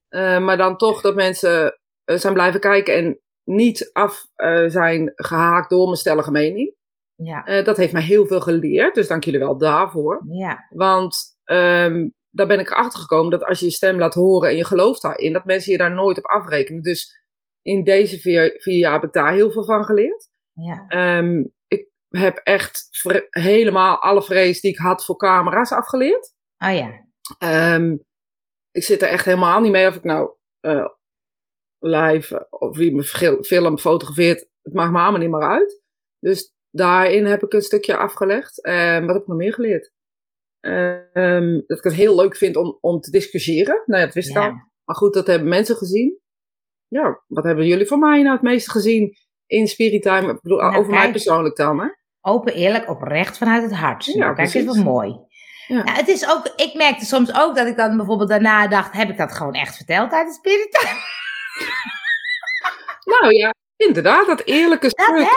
Eh, 0.09 0.39
maar 0.39 0.57
dan 0.57 0.77
toch 0.77 1.01
dat 1.01 1.15
mensen 1.15 1.79
eh, 2.05 2.17
zijn 2.17 2.35
blijven 2.35 2.61
kijken 2.61 2.95
en 2.95 3.21
niet 3.51 3.91
af 3.93 4.27
eh, 4.35 4.65
zijn 4.67 5.13
gehaakt 5.15 5.71
door 5.71 5.85
mijn 5.85 5.97
stellige 5.97 6.31
mening. 6.31 6.75
Ja, 7.15 7.45
Eh, 7.47 7.65
dat 7.65 7.77
heeft 7.77 7.93
mij 7.93 8.03
heel 8.03 8.27
veel 8.27 8.41
geleerd, 8.41 8.95
dus 8.95 9.09
dank 9.09 9.25
jullie 9.25 9.41
wel 9.41 9.59
daarvoor. 9.59 10.23
ja, 10.29 10.67
Want 10.71 11.17
ehm, 11.45 12.09
daar 12.31 12.47
ben 12.47 12.59
ik 12.59 12.71
erachter 12.71 13.01
gekomen 13.01 13.31
dat 13.31 13.45
als 13.45 13.59
je 13.59 13.65
je 13.65 13.71
stem 13.73 13.99
laat 13.99 14.15
horen 14.15 14.49
en 14.51 14.57
je 14.57 14.65
gelooft 14.65 15.03
daarin, 15.03 15.33
dat 15.33 15.45
mensen 15.45 15.73
je 15.73 15.79
daar 15.79 15.95
nooit 15.95 16.19
op 16.19 16.25
afrekenen. 16.27 16.83
Dus 16.83 17.23
in 17.63 17.85
deze 17.85 18.19
vier, 18.19 18.55
vier 18.59 18.79
jaar 18.79 18.93
heb 18.93 19.05
ik 19.05 19.13
daar 19.13 19.33
heel 19.33 19.51
veel 19.51 19.65
van 19.65 19.85
geleerd. 19.85 20.29
ja. 20.53 20.85
Ehm, 20.89 21.45
ik 21.67 21.89
heb 22.09 22.37
echt 22.37 22.89
helemaal 23.31 23.99
alle 24.03 24.23
vrees 24.23 24.61
die 24.61 24.71
ik 24.71 24.79
had 24.79 25.05
voor 25.05 25.17
camera's 25.17 25.73
afgeleerd. 25.73 26.35
Oh 26.59 26.75
ja, 26.75 27.09
Ehm, 27.39 27.97
ik 28.71 28.83
zit 28.83 29.03
er 29.03 29.09
echt 29.09 29.25
helemaal 29.25 29.61
niet 29.61 29.73
mee 29.73 29.87
of 29.89 29.95
ik 29.97 30.05
nou 30.05 30.31
eh, 30.61 30.87
live 31.81 32.47
of 32.51 32.77
wie 32.77 32.95
me 32.95 33.03
fil- 33.03 33.43
film 33.43 33.79
fotografeert. 33.79 34.49
Het 34.63 34.75
maakt 34.75 34.93
me 34.93 34.99
allemaal 34.99 35.21
niet 35.21 35.31
meer 35.31 35.49
uit. 35.49 35.83
Dus 36.19 36.55
daarin 36.71 37.25
heb 37.27 37.43
ik 37.43 37.53
een 37.53 37.63
stukje 37.63 37.97
afgelegd. 37.97 38.65
En 38.65 39.01
wat 39.05 39.13
heb 39.15 39.23
ik 39.23 39.29
nog 39.29 39.37
meer 39.37 39.55
geleerd? 39.55 39.93
Ehm, 40.61 41.61
dat 41.67 41.79
ik 41.79 41.85
het 41.85 41.93
heel 41.93 42.17
leuk 42.17 42.37
vind 42.37 42.57
om, 42.57 42.79
om 42.81 43.01
te 43.01 43.11
discussiëren. 43.11 43.83
Nou 43.87 44.01
ja, 44.01 44.07
dat 44.07 44.15
wist 44.15 44.29
ik 44.29 44.37
al. 44.37 44.43
Maar 44.85 44.97
goed, 44.97 45.15
dat 45.15 45.27
hebben 45.27 45.49
mensen 45.49 45.77
gezien. 45.77 46.19
Ja, 46.89 47.23
wat 47.27 47.45
hebben 47.45 47.67
jullie 47.67 47.87
van 47.87 47.99
mij 47.99 48.23
nou 48.23 48.33
het 48.33 48.43
meeste 48.43 48.71
gezien 48.71 49.17
in 49.47 49.67
Spirit 49.69 50.03
Time? 50.03 50.33
Ik 50.33 50.41
bedoel, 50.43 50.59
Nou, 50.59 50.77
over 50.77 50.93
mij 50.93 51.11
persoonlijk 51.11 51.57
dan, 51.57 51.81
hè? 51.81 51.87
Open, 52.21 52.55
eerlijk, 52.55 52.89
oprecht 52.91 53.39
vanuit 53.39 53.63
het 53.63 53.73
hart. 53.73 54.05
Ja, 54.05 54.19
nou, 54.19 54.35
kijk, 54.35 54.55
is 54.55 54.65
wat 54.65 54.77
mooi. 54.77 55.19
Ja. 55.67 55.83
Nou, 55.83 55.97
het 55.97 56.09
is 56.09 56.29
ook, 56.31 56.47
ik 56.57 56.75
merkte 56.75 57.05
soms 57.05 57.35
ook 57.39 57.57
dat 57.57 57.67
ik 57.67 57.77
dan 57.77 57.97
bijvoorbeeld 57.97 58.29
daarna 58.29 58.69
dacht, 58.69 58.93
heb 58.93 59.09
ik 59.09 59.17
dat 59.17 59.33
gewoon 59.33 59.53
echt 59.53 59.77
verteld 59.77 60.11
tijdens 60.11 60.37
Spirit 60.37 60.71
Time? 60.73 60.99
Nou 63.05 63.35
ja, 63.35 63.55
inderdaad, 63.77 64.27
dat 64.27 64.43
eerlijke 64.45 64.89
stuk. 64.89 65.29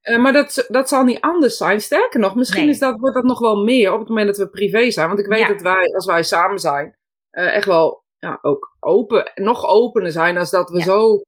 Eh, 0.00 0.18
maar 0.18 0.32
dat, 0.32 0.64
dat 0.68 0.88
zal 0.88 1.04
niet 1.04 1.20
anders 1.20 1.56
zijn. 1.56 1.80
Sterker 1.80 2.20
nog, 2.20 2.34
misschien 2.34 2.62
Nee. 2.64 2.70
is 2.70 2.78
dat, 2.78 2.98
wordt 2.98 3.14
dat 3.14 3.24
nog 3.24 3.38
wel 3.38 3.56
meer 3.64 3.92
op 3.92 3.98
het 3.98 4.08
moment 4.08 4.26
dat 4.26 4.36
we 4.36 4.48
privé 4.48 4.90
zijn. 4.90 5.06
Want 5.08 5.18
ik 5.20 5.26
weet 5.26 5.38
Ja. 5.38 5.48
dat 5.48 5.60
wij, 5.62 5.94
als 5.94 6.06
wij 6.06 6.22
samen 6.22 6.58
zijn, 6.58 6.96
eh, 7.30 7.54
echt 7.54 7.64
wel 7.66 8.04
ja, 8.18 8.38
ook 8.42 8.76
open, 8.80 9.32
nog 9.34 9.66
opener 9.66 10.12
zijn 10.12 10.38
als 10.38 10.50
dat 10.50 10.70
we 10.70 10.78
Ja. 10.78 10.84
zo 10.84 11.22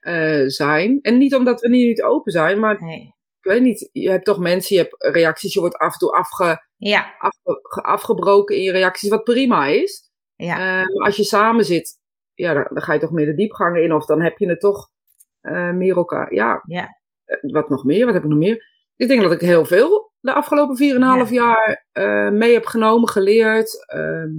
eh, 0.00 0.42
zijn. 0.46 0.98
En 1.02 1.18
niet 1.18 1.34
omdat 1.34 1.60
we 1.60 1.68
niet, 1.68 1.86
niet 1.86 2.02
open 2.02 2.32
zijn, 2.32 2.60
maar 2.60 2.82
Nee. 2.82 3.14
ik 3.40 3.50
weet 3.50 3.62
niet, 3.62 3.88
je 3.92 4.10
hebt 4.10 4.24
toch 4.24 4.38
mensen, 4.38 4.76
je 4.76 4.82
hebt 4.82 5.14
reacties, 5.16 5.54
je 5.54 5.60
wordt 5.60 5.76
af 5.76 5.92
en 5.92 5.98
toe 5.98 6.12
afge, 6.12 6.64
Ja, 6.76 7.14
afge- 7.18 7.58
ge- 7.62 7.82
afgebroken 7.82 8.56
in 8.56 8.62
je 8.62 8.72
reacties, 8.72 9.10
wat 9.10 9.24
prima 9.24 9.66
is. 9.66 10.10
ja, 10.36 10.82
als 10.94 11.16
je 11.16 11.24
samen 11.24 11.64
zit, 11.64 11.98
ja, 12.36 12.54
dan, 12.54 12.66
dan 12.68 12.82
ga 12.82 12.92
je 12.92 13.00
toch 13.00 13.10
meer 13.10 13.26
de 13.26 13.34
diepgangen 13.34 13.82
in. 13.82 13.92
Of 13.92 14.06
dan 14.06 14.20
heb 14.20 14.38
je 14.38 14.48
het 14.48 14.60
toch 14.60 14.90
eh, 15.40 15.70
meer 15.70 15.96
elkaar. 15.96 16.34
Ja, 16.34 16.62
ja. 16.66 16.98
eh, 17.24 17.52
wat 17.52 17.68
nog 17.68 17.84
meer? 17.84 18.04
Wat 18.04 18.14
heb 18.14 18.22
ik 18.22 18.28
nog 18.28 18.38
meer? 18.38 18.74
Ik 18.96 19.08
denk 19.08 19.22
dat 19.22 19.32
ik 19.32 19.40
heel 19.40 19.64
veel 19.64 20.12
de 20.20 20.32
afgelopen 20.32 21.24
4,5 21.26 21.30
jaar 21.32 21.86
eh, 21.92 22.30
mee 22.30 22.52
heb 22.52 22.66
genomen, 22.66 23.08
geleerd. 23.08 23.86
ehm, 23.86 24.30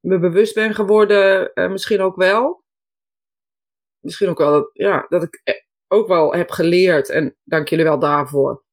me 0.00 0.18
bewust 0.18 0.54
ben 0.54 0.74
geworden, 0.74 1.50
misschien 1.54 2.00
ook 2.00 2.16
wel. 2.16 2.64
Misschien 3.98 4.28
ook 4.28 4.38
wel 4.38 4.50
dat, 4.52 4.70
ja, 4.72 5.06
dat 5.08 5.22
ik 5.22 5.64
ook 5.88 6.08
wel 6.08 6.34
heb 6.34 6.50
geleerd. 6.50 7.08
En 7.08 7.36
dank 7.44 7.68
jullie 7.68 7.84
wel 7.84 7.98
daarvoor. 7.98 8.64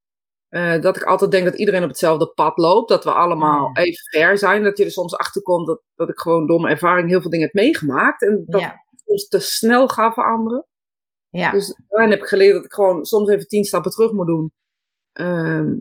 Eh, 0.56 0.82
dat 0.82 0.96
ik 0.96 1.04
altijd 1.04 1.32
denk 1.32 1.46
dat 1.46 1.58
iedereen 1.58 1.84
op 1.84 1.90
hetzelfde 1.90 2.28
pad 2.28 2.58
loopt. 2.58 2.90
Dat 2.90 3.04
we 3.04 3.12
allemaal 3.12 3.72
Ja. 3.74 3.82
even 3.84 4.04
ver 4.20 4.38
zijn. 4.38 4.64
Dat 4.64 4.78
je 4.78 4.84
er 4.86 4.92
soms 4.92 5.16
achter 5.18 5.42
komt 5.42 5.68
dat, 5.68 5.82
dat 5.96 6.10
ik 6.10 6.20
gewoon 6.20 6.48
door 6.48 6.60
mijn 6.62 6.74
ervaring 6.74 7.10
heel 7.10 7.22
veel 7.22 7.30
dingen 7.30 7.46
heb 7.46 7.54
meegemaakt. 7.56 8.22
En 8.22 8.44
dat 8.48 8.62
Ja, 8.62 8.84
soms 9.06 9.28
te 9.28 9.40
snel 9.40 9.88
ga 9.88 10.12
veranderen. 10.12 10.66
ja. 11.30 11.52
Dus 11.52 11.80
daarin 11.88 12.10
heb 12.12 12.20
ik 12.20 12.26
geleerd 12.28 12.54
dat 12.54 12.66
ik 12.66 12.74
gewoon 12.74 13.06
soms 13.06 13.30
even 13.30 13.48
tien 13.48 13.64
stappen 13.64 13.92
terug 13.92 14.12
moet 14.12 14.28
doen. 14.28 14.52
ehm, 15.14 15.74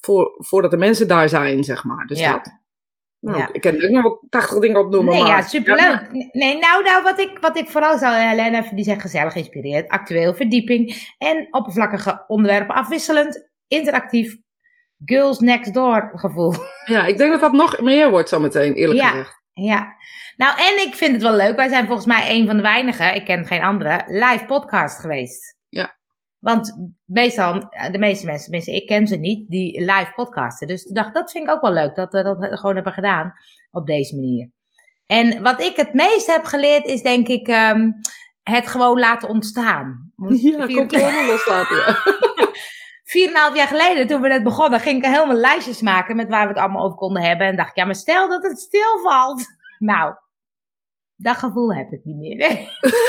voor, 0.00 0.34
voordat 0.38 0.70
de 0.70 0.76
mensen 0.76 1.08
daar 1.08 1.28
zijn, 1.28 1.64
zeg 1.64 1.84
maar. 1.84 2.06
Dus 2.06 2.20
Ja. 2.20 2.32
dat. 2.32 2.58
Nou, 3.20 3.38
Ja. 3.38 3.52
Ik 3.52 3.60
kan 3.60 3.74
er 3.74 3.84
ook 3.84 3.90
nog 3.90 4.02
wel 4.02 4.26
tachtig 4.28 4.58
dingen 4.58 4.80
opnoemen. 4.80 5.12
Nee, 5.14 5.22
maar, 5.22 5.30
ja, 5.30 5.42
superleuk. 5.42 6.10
Nee, 6.32 6.58
nou, 6.58 6.82
nou 6.84 7.02
wat, 7.02 7.18
ik, 7.18 7.38
wat 7.38 7.56
ik 7.56 7.68
vooral 7.68 7.98
zou, 7.98 8.14
Helene, 8.14 8.56
even 8.62 8.76
die 8.76 8.84
zegt 8.84 9.00
gezellig, 9.00 9.32
geïnspireerd, 9.32 9.88
actueel, 9.88 10.34
verdieping 10.34 11.12
en 11.18 11.46
oppervlakkige 11.50 12.24
onderwerpen 12.26 12.74
afwisselend, 12.74 13.49
interactief, 13.70 14.36
girls 15.04 15.38
next 15.38 15.74
door 15.74 16.10
gevoel. 16.14 16.54
Ja, 16.84 17.06
ik 17.06 17.18
denk 17.18 17.30
dat 17.30 17.40
dat 17.40 17.52
nog 17.52 17.80
meer 17.80 18.10
wordt 18.10 18.28
zometeen, 18.28 18.72
eerlijk 18.74 19.00
Ja. 19.00 19.08
gezegd. 19.08 19.38
Ja, 19.52 19.94
nou 20.36 20.58
en 20.58 20.86
ik 20.86 20.94
vind 20.94 21.12
het 21.12 21.22
wel 21.22 21.36
leuk. 21.36 21.56
Wij 21.56 21.68
zijn 21.68 21.86
volgens 21.86 22.06
mij 22.06 22.30
een 22.30 22.46
van 22.46 22.56
de 22.56 22.62
weinigen, 22.62 23.14
ik 23.14 23.24
ken 23.24 23.46
geen 23.46 23.62
andere, 23.62 24.04
live 24.06 24.44
podcast 24.46 24.98
geweest. 25.00 25.56
Ja. 25.68 25.98
Want 26.38 26.90
meestal, 27.04 27.52
de 27.90 27.98
meeste 27.98 28.26
mensen, 28.26 28.42
tenminste 28.44 28.74
ik 28.74 28.86
ken 28.86 29.06
ze 29.06 29.16
niet, 29.16 29.48
die 29.50 29.80
live 29.80 30.12
podcasten. 30.14 30.66
Dus 30.66 30.84
ik 30.84 30.94
dacht, 30.94 31.14
dat 31.14 31.30
vind 31.30 31.44
ik 31.48 31.50
ook 31.54 31.60
wel 31.60 31.72
leuk, 31.72 31.94
dat 31.94 32.12
we 32.12 32.22
dat 32.22 32.58
gewoon 32.58 32.74
hebben 32.74 32.92
gedaan 32.92 33.32
op 33.70 33.86
deze 33.86 34.14
manier. 34.14 34.50
En 35.06 35.42
wat 35.42 35.60
ik 35.60 35.76
het 35.76 35.94
meest 35.94 36.26
heb 36.26 36.44
geleerd 36.44 36.84
is 36.86 37.02
denk 37.02 37.28
ik 37.28 37.48
ehm, 37.48 37.90
het 38.42 38.66
gewoon 38.66 38.98
laten 38.98 39.28
ontstaan. 39.28 40.12
Ja, 40.28 40.66
komt 40.66 40.90
helemaal 40.94 41.26
loslaten. 41.26 41.76
Ja. 41.76 42.02
Vier 43.10 43.28
en 43.28 43.34
een 43.34 43.40
half 43.40 43.56
jaar 43.56 43.66
geleden, 43.66 44.06
toen 44.06 44.20
we 44.20 44.28
net 44.28 44.42
begonnen, 44.42 44.80
ging 44.80 45.04
ik 45.04 45.10
helemaal 45.10 45.36
lijstjes 45.36 45.80
maken 45.80 46.16
met 46.16 46.28
waar 46.28 46.42
we 46.42 46.52
het 46.52 46.62
allemaal 46.62 46.84
over 46.84 46.96
konden 46.96 47.22
hebben. 47.22 47.46
En 47.46 47.56
dacht 47.56 47.70
ik, 47.70 47.76
ja, 47.76 47.84
maar 47.84 47.94
stel 47.94 48.28
dat 48.28 48.42
het 48.42 48.58
stilvalt. 48.58 49.44
Nou, 49.78 50.14
dat 51.16 51.36
gevoel 51.36 51.74
heb 51.74 51.92
ik 51.92 52.00
niet 52.04 52.16
meer. 52.16 52.58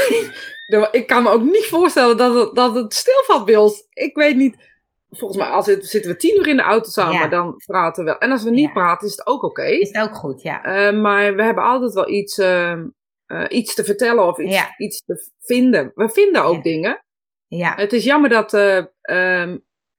Nou, 0.67 0.87
Ik 0.91 1.07
kan 1.07 1.23
me 1.23 1.29
ook 1.29 1.41
niet 1.43 1.65
voorstellen 1.65 2.17
dat 2.17 2.33
het, 2.35 2.55
dat 2.55 2.75
het 2.75 2.93
stilvalt 2.93 3.45
bij 3.45 3.55
ons. 3.57 3.83
Ik 3.89 4.15
weet 4.15 4.35
niet. 4.35 4.69
Volgens 5.09 5.39
mij 5.39 5.49
als 5.49 5.65
het, 5.65 5.85
zitten 5.85 6.11
we 6.11 6.17
tien 6.17 6.37
uur 6.37 6.47
in 6.47 6.55
de 6.57 6.61
auto 6.63 6.89
samen, 6.89 7.13
Ja. 7.13 7.27
dan 7.27 7.61
praten 7.65 8.03
we 8.03 8.09
wel. 8.09 8.19
En 8.19 8.31
als 8.31 8.43
we 8.43 8.49
niet 8.49 8.65
Ja. 8.67 8.71
praten, 8.71 9.07
is 9.07 9.15
het 9.15 9.27
ook 9.27 9.43
oké. 9.43 9.63
Is 9.63 9.87
het 9.91 10.03
ook 10.09 10.15
goed, 10.15 10.41
ja. 10.41 10.63
Eh, 10.63 10.99
maar 11.01 11.35
we 11.35 11.43
hebben 11.43 11.63
altijd 11.63 11.93
wel 11.93 12.09
iets, 12.09 12.37
ehm, 12.37 12.87
eh, 13.25 13.45
iets 13.49 13.75
te 13.75 13.83
vertellen 13.83 14.27
of 14.27 14.39
iets, 14.39 14.55
Ja. 14.55 14.73
iets 14.77 15.03
te 15.05 15.29
vinden. 15.41 15.91
We 15.95 16.09
vinden 16.09 16.43
ook 16.43 16.63
dingen. 16.63 17.03
Ja, 17.47 17.73
Het 17.75 17.93
is 17.93 18.03
jammer 18.03 18.29
dat, 18.29 18.53
eh, 18.53 18.83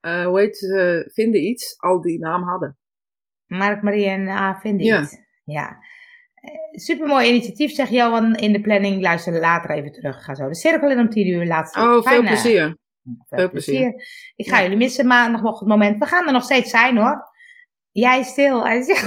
eh, 0.03 0.25
hoe 0.27 0.41
heet 0.41 0.57
ze, 0.57 1.11
vinden 1.15 1.41
iets, 1.43 1.75
al 1.79 2.01
die 2.01 2.19
naam 2.19 2.43
hadden. 2.43 2.77
Mark, 3.47 3.83
Marie 3.83 4.07
en 4.07 4.29
A 4.29 4.59
vinden 4.61 4.87
Ja. 4.87 5.01
iets. 5.01 5.17
Ja. 5.45 5.77
Super 6.73 7.07
mooi 7.07 7.29
initiatief, 7.29 7.73
zegt 7.75 7.91
Johan 7.91 8.35
in 8.35 8.53
de 8.53 8.61
planning. 8.61 9.03
Luister 9.03 9.41
later 9.41 9.71
even 9.71 9.93
terug. 9.93 10.25
Ga 10.25 10.35
zo 10.35 10.49
de 10.49 10.55
cirkel 10.55 10.91
in 10.91 10.99
om 10.99 11.11
tien 11.11 11.27
uur. 11.29 11.47
Laatste. 11.47 11.81
Oh, 11.81 12.03
veel 12.07 12.21
plezier. 12.23 12.77
Veel 13.03 13.39
Veel 13.39 13.51
plezier. 13.51 13.95
Ik 14.37 14.49
ga 14.49 14.57
Ja. 14.57 14.63
jullie 14.63 14.77
missen 14.77 15.07
maandagochtend 15.07 15.69
moment. 15.71 15.99
We 15.99 16.07
gaan 16.07 16.27
er 16.27 16.33
nog 16.33 16.43
steeds 16.45 16.71
zijn 16.71 16.97
hoor. 16.97 17.31
Jij 17.91 18.23
stil. 18.23 18.65
Hij 18.65 18.83
zegt, 18.83 19.03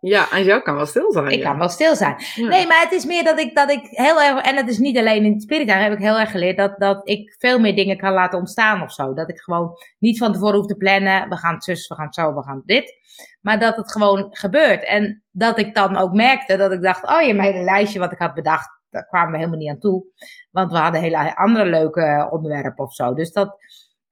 Ja, 0.00 0.30
en 0.30 0.44
jou 0.44 0.62
kan 0.62 0.74
wel 0.74 0.86
stil 0.86 1.12
zijn. 1.12 1.26
Ik 1.26 1.38
ja. 1.38 1.48
kan 1.48 1.58
wel 1.58 1.68
stil 1.68 1.96
zijn. 1.96 2.14
Ja. 2.34 2.48
Nee, 2.48 2.66
maar 2.66 2.80
het 2.80 2.92
is 2.92 3.04
meer 3.04 3.24
dat 3.24 3.38
ik, 3.38 3.54
dat 3.54 3.70
ik 3.70 3.80
heel 3.82 4.22
erg, 4.22 4.40
en 4.40 4.56
het 4.56 4.68
is 4.68 4.78
niet 4.78 4.98
alleen 4.98 5.24
in 5.24 5.32
het 5.32 5.42
spirit, 5.42 5.72
heb 5.72 5.92
ik 5.92 5.98
heel 5.98 6.18
erg 6.18 6.30
geleerd 6.30 6.56
dat, 6.56 6.78
dat 6.78 7.08
ik 7.08 7.34
veel 7.38 7.58
meer 7.58 7.74
dingen 7.74 7.98
kan 7.98 8.12
laten 8.12 8.38
ontstaan 8.38 8.82
of 8.82 8.92
zo. 8.92 9.14
Dat 9.14 9.28
ik 9.28 9.40
gewoon 9.40 9.70
niet 9.98 10.18
van 10.18 10.32
tevoren 10.32 10.56
hoef 10.56 10.66
te 10.66 10.76
plannen, 10.76 11.28
we 11.28 11.36
gaan 11.36 11.60
zus, 11.60 11.88
we 11.88 11.94
gaan 11.94 12.04
het 12.04 12.14
zo, 12.14 12.34
we 12.34 12.42
gaan 12.42 12.62
dit. 12.64 12.94
Maar 13.40 13.58
dat 13.58 13.76
het 13.76 13.92
gewoon 13.92 14.26
gebeurt. 14.30 14.84
En 14.84 15.22
dat 15.30 15.58
ik 15.58 15.74
dan 15.74 15.96
ook 15.96 16.12
merkte 16.12 16.56
dat 16.56 16.72
ik 16.72 16.82
dacht, 16.82 17.02
oh 17.02 17.20
ja, 17.20 17.34
mijn 17.34 17.52
hele 17.52 17.64
lijstje 17.64 17.98
wat 17.98 18.12
ik 18.12 18.18
had 18.18 18.34
bedacht, 18.34 18.70
daar 18.90 19.06
kwamen 19.06 19.30
we 19.30 19.36
helemaal 19.36 19.58
niet 19.58 19.70
aan 19.70 19.78
toe. 19.78 20.04
Want 20.50 20.72
we 20.72 20.78
hadden 20.78 21.00
hele 21.00 21.36
andere 21.36 21.66
leuke 21.66 22.28
onderwerpen 22.30 22.84
of 22.84 22.94
zo. 22.94 23.14
Dus 23.14 23.32
dat, 23.32 23.56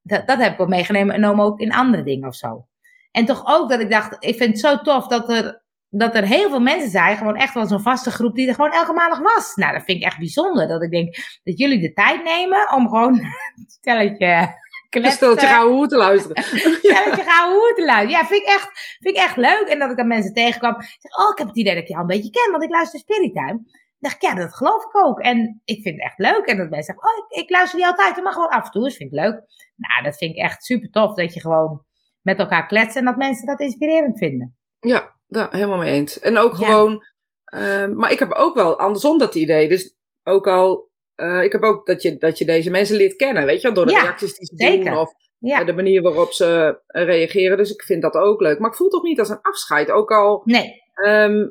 dat, 0.01 0.27
dat 0.27 0.39
heb 0.39 0.51
ik 0.51 0.57
wel 0.57 0.67
meegenomen 0.67 1.45
ook 1.45 1.59
in 1.59 1.73
andere 1.73 2.03
dingen 2.03 2.27
of 2.27 2.35
zo. 2.35 2.67
En 3.11 3.25
toch 3.25 3.43
ook 3.45 3.69
dat 3.69 3.79
ik 3.79 3.89
dacht, 3.89 4.15
ik 4.19 4.37
vind 4.37 4.49
het 4.49 4.59
zo 4.59 4.77
tof 4.77 5.07
dat 5.07 5.29
er 5.29 5.65
dat 5.89 6.15
er 6.15 6.23
heel 6.23 6.49
veel 6.49 6.59
mensen 6.59 6.89
zijn, 6.89 7.17
gewoon 7.17 7.35
echt 7.35 7.53
wel 7.53 7.65
zo'n 7.65 7.81
vaste 7.81 8.11
groep 8.11 8.35
die 8.35 8.47
er 8.47 8.55
gewoon 8.55 8.71
elke 8.71 8.93
maandag 8.93 9.19
was. 9.19 9.55
Nou, 9.55 9.73
dat 9.73 9.83
vind 9.83 9.97
ik 9.97 10.05
echt 10.05 10.17
bijzonder. 10.17 10.67
Dat 10.67 10.83
ik 10.83 10.91
denk 10.91 11.15
dat 11.43 11.57
jullie 11.57 11.79
de 11.79 11.93
tijd 11.93 12.23
nemen 12.23 12.73
om 12.73 12.87
gewoon 12.87 13.13
een 13.55 13.65
stelletje 13.67 14.25
Een 14.25 14.89
kletsen, 14.89 15.11
steltje 15.11 15.47
gauw 15.47 15.69
hoe 15.69 15.87
te 15.87 15.97
luisteren. 15.97 16.43
stelletje 16.83 17.23
gaan 17.23 17.51
hoe 17.51 17.73
te 17.75 17.85
luisteren. 17.85 18.19
Ja, 18.19 18.25
vind 18.25 18.41
ik, 18.41 18.47
echt, 18.47 18.97
vind 18.99 19.15
ik 19.15 19.23
echt 19.23 19.35
leuk. 19.35 19.67
En 19.67 19.79
dat 19.79 19.89
ik 19.89 19.97
dan 19.97 20.07
mensen 20.07 20.33
tegenkwam. 20.33 20.81
Zeg, 20.81 21.17
oh, 21.17 21.31
ik 21.31 21.37
heb 21.37 21.47
het 21.47 21.57
idee 21.57 21.73
dat 21.73 21.83
ik 21.83 21.89
jou 21.89 22.01
een 22.01 22.07
beetje 22.07 22.29
ken, 22.29 22.51
want 22.51 22.63
ik 22.63 22.69
luister 22.69 22.99
Spirit 22.99 23.33
Time. 23.33 23.61
Dan 23.99 24.11
dacht 24.11 24.15
ik, 24.15 24.21
ja, 24.21 24.35
dat 24.35 24.55
geloof 24.55 24.83
ik 24.83 24.95
ook. 25.05 25.19
En 25.19 25.61
ik 25.65 25.81
vind 25.81 25.95
het 25.95 26.03
echt 26.03 26.17
leuk. 26.17 26.45
En 26.45 26.57
dat 26.57 26.69
mensen 26.69 26.95
zeggen, 26.95 27.09
oh, 27.09 27.25
ik, 27.27 27.43
ik 27.43 27.49
luister 27.49 27.79
niet 27.79 27.87
altijd, 27.87 28.23
maar 28.23 28.33
gewoon 28.33 28.49
af 28.49 28.65
en 28.65 28.71
toe. 28.71 28.83
Dus 28.83 28.95
vind 28.95 29.13
ik 29.13 29.19
leuk. 29.19 29.41
Nou, 29.75 30.03
dat 30.03 30.17
vind 30.17 30.35
ik 30.35 30.43
echt 30.43 30.63
super 30.63 30.89
tof. 30.89 31.13
Dat 31.13 31.33
je 31.33 31.39
gewoon 31.39 31.85
met 32.21 32.39
elkaar 32.39 32.67
kletst 32.67 32.95
en 32.95 33.05
dat 33.05 33.15
mensen 33.17 33.45
dat 33.45 33.59
inspirerend 33.59 34.17
vinden. 34.17 34.57
Ja, 34.79 35.16
daar 35.27 35.51
helemaal 35.53 35.77
mee 35.77 35.93
eens. 35.93 36.19
En 36.19 36.37
ook 36.37 36.55
Ja. 36.57 36.65
gewoon, 36.65 37.03
ehm, 37.43 37.95
maar 37.95 38.11
ik 38.11 38.19
heb 38.19 38.31
ook 38.31 38.55
wel 38.55 38.79
andersom 38.79 39.17
dat 39.17 39.35
idee. 39.35 39.67
Dus 39.69 39.95
ook 40.23 40.47
al, 40.47 40.89
eh, 41.15 41.43
ik 41.43 41.51
heb 41.51 41.61
ook 41.63 41.85
dat 41.85 42.01
je, 42.01 42.17
dat 42.17 42.37
je 42.37 42.45
deze 42.45 42.69
mensen 42.69 42.95
leert 42.97 43.15
kennen, 43.15 43.45
weet 43.45 43.61
je 43.61 43.67
wel, 43.67 43.73
door 43.75 43.85
de 43.85 43.91
Ja, 43.91 44.01
reacties 44.01 44.37
die 44.37 44.45
ze 44.47 44.53
zeker. 44.55 44.85
doen 44.91 44.97
of 44.99 45.13
Ja. 45.39 45.59
eh, 45.59 45.65
de 45.65 45.73
manier 45.73 46.01
waarop 46.01 46.31
ze 46.31 46.79
reageren. 46.87 47.57
Dus 47.57 47.71
ik 47.73 47.81
vind 47.83 48.01
dat 48.01 48.13
ook 48.15 48.41
leuk. 48.41 48.59
Maar 48.59 48.69
ik 48.69 48.75
voel 48.75 48.87
het 48.87 48.95
toch 48.95 49.05
niet 49.05 49.19
als 49.19 49.29
een 49.29 49.41
afscheid. 49.41 49.91
Ook 49.91 50.11
al, 50.11 50.41
Nee, 50.45 50.81
ehm, 50.93 51.47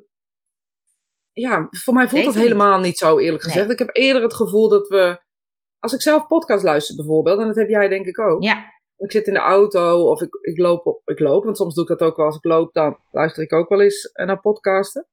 ja, 1.32 1.66
voor 1.70 1.94
mij 1.94 2.08
voelt 2.08 2.24
dat 2.24 2.34
helemaal 2.34 2.78
niet 2.80 2.98
zo 2.98 3.18
eerlijk 3.18 3.44
Nee. 3.44 3.52
gezegd. 3.52 3.70
Ik 3.70 3.78
heb 3.78 3.90
eerder 3.92 4.22
het 4.22 4.34
gevoel 4.34 4.68
dat 4.68 4.88
we, 4.88 5.18
als 5.78 5.92
ik 5.92 6.00
zelf 6.02 6.26
podcast 6.26 6.64
luister 6.64 6.96
bijvoorbeeld, 6.96 7.40
en 7.40 7.46
dat 7.46 7.56
heb 7.56 7.68
jij 7.68 7.88
denk 7.88 8.06
ik 8.06 8.18
ook. 8.18 8.42
ja. 8.42 8.74
Ik 8.98 9.12
zit 9.12 9.26
in 9.26 9.32
de 9.34 9.38
auto 9.40 10.10
of 10.10 10.22
ik, 10.22 10.34
ik, 10.40 10.58
loop 10.58 10.86
op, 10.86 11.00
ik 11.04 11.18
loop, 11.18 11.44
want 11.44 11.56
soms 11.56 11.74
doe 11.74 11.82
ik 11.84 11.98
dat 11.98 12.08
ook 12.08 12.16
wel. 12.16 12.26
Als 12.26 12.36
ik 12.36 12.44
loop, 12.44 12.72
dan 12.72 12.98
luister 13.10 13.42
ik 13.42 13.52
ook 13.52 13.68
wel 13.68 13.80
eens 13.80 14.12
eh, 14.12 14.26
naar 14.26 14.40
podcasten. 14.40 15.06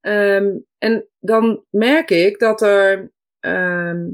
Ehm, 0.00 0.58
en 0.78 1.08
dan 1.20 1.64
merk 1.70 2.10
ik 2.10 2.38
dat 2.38 2.62
er. 2.62 3.12
ehm, 3.40 4.08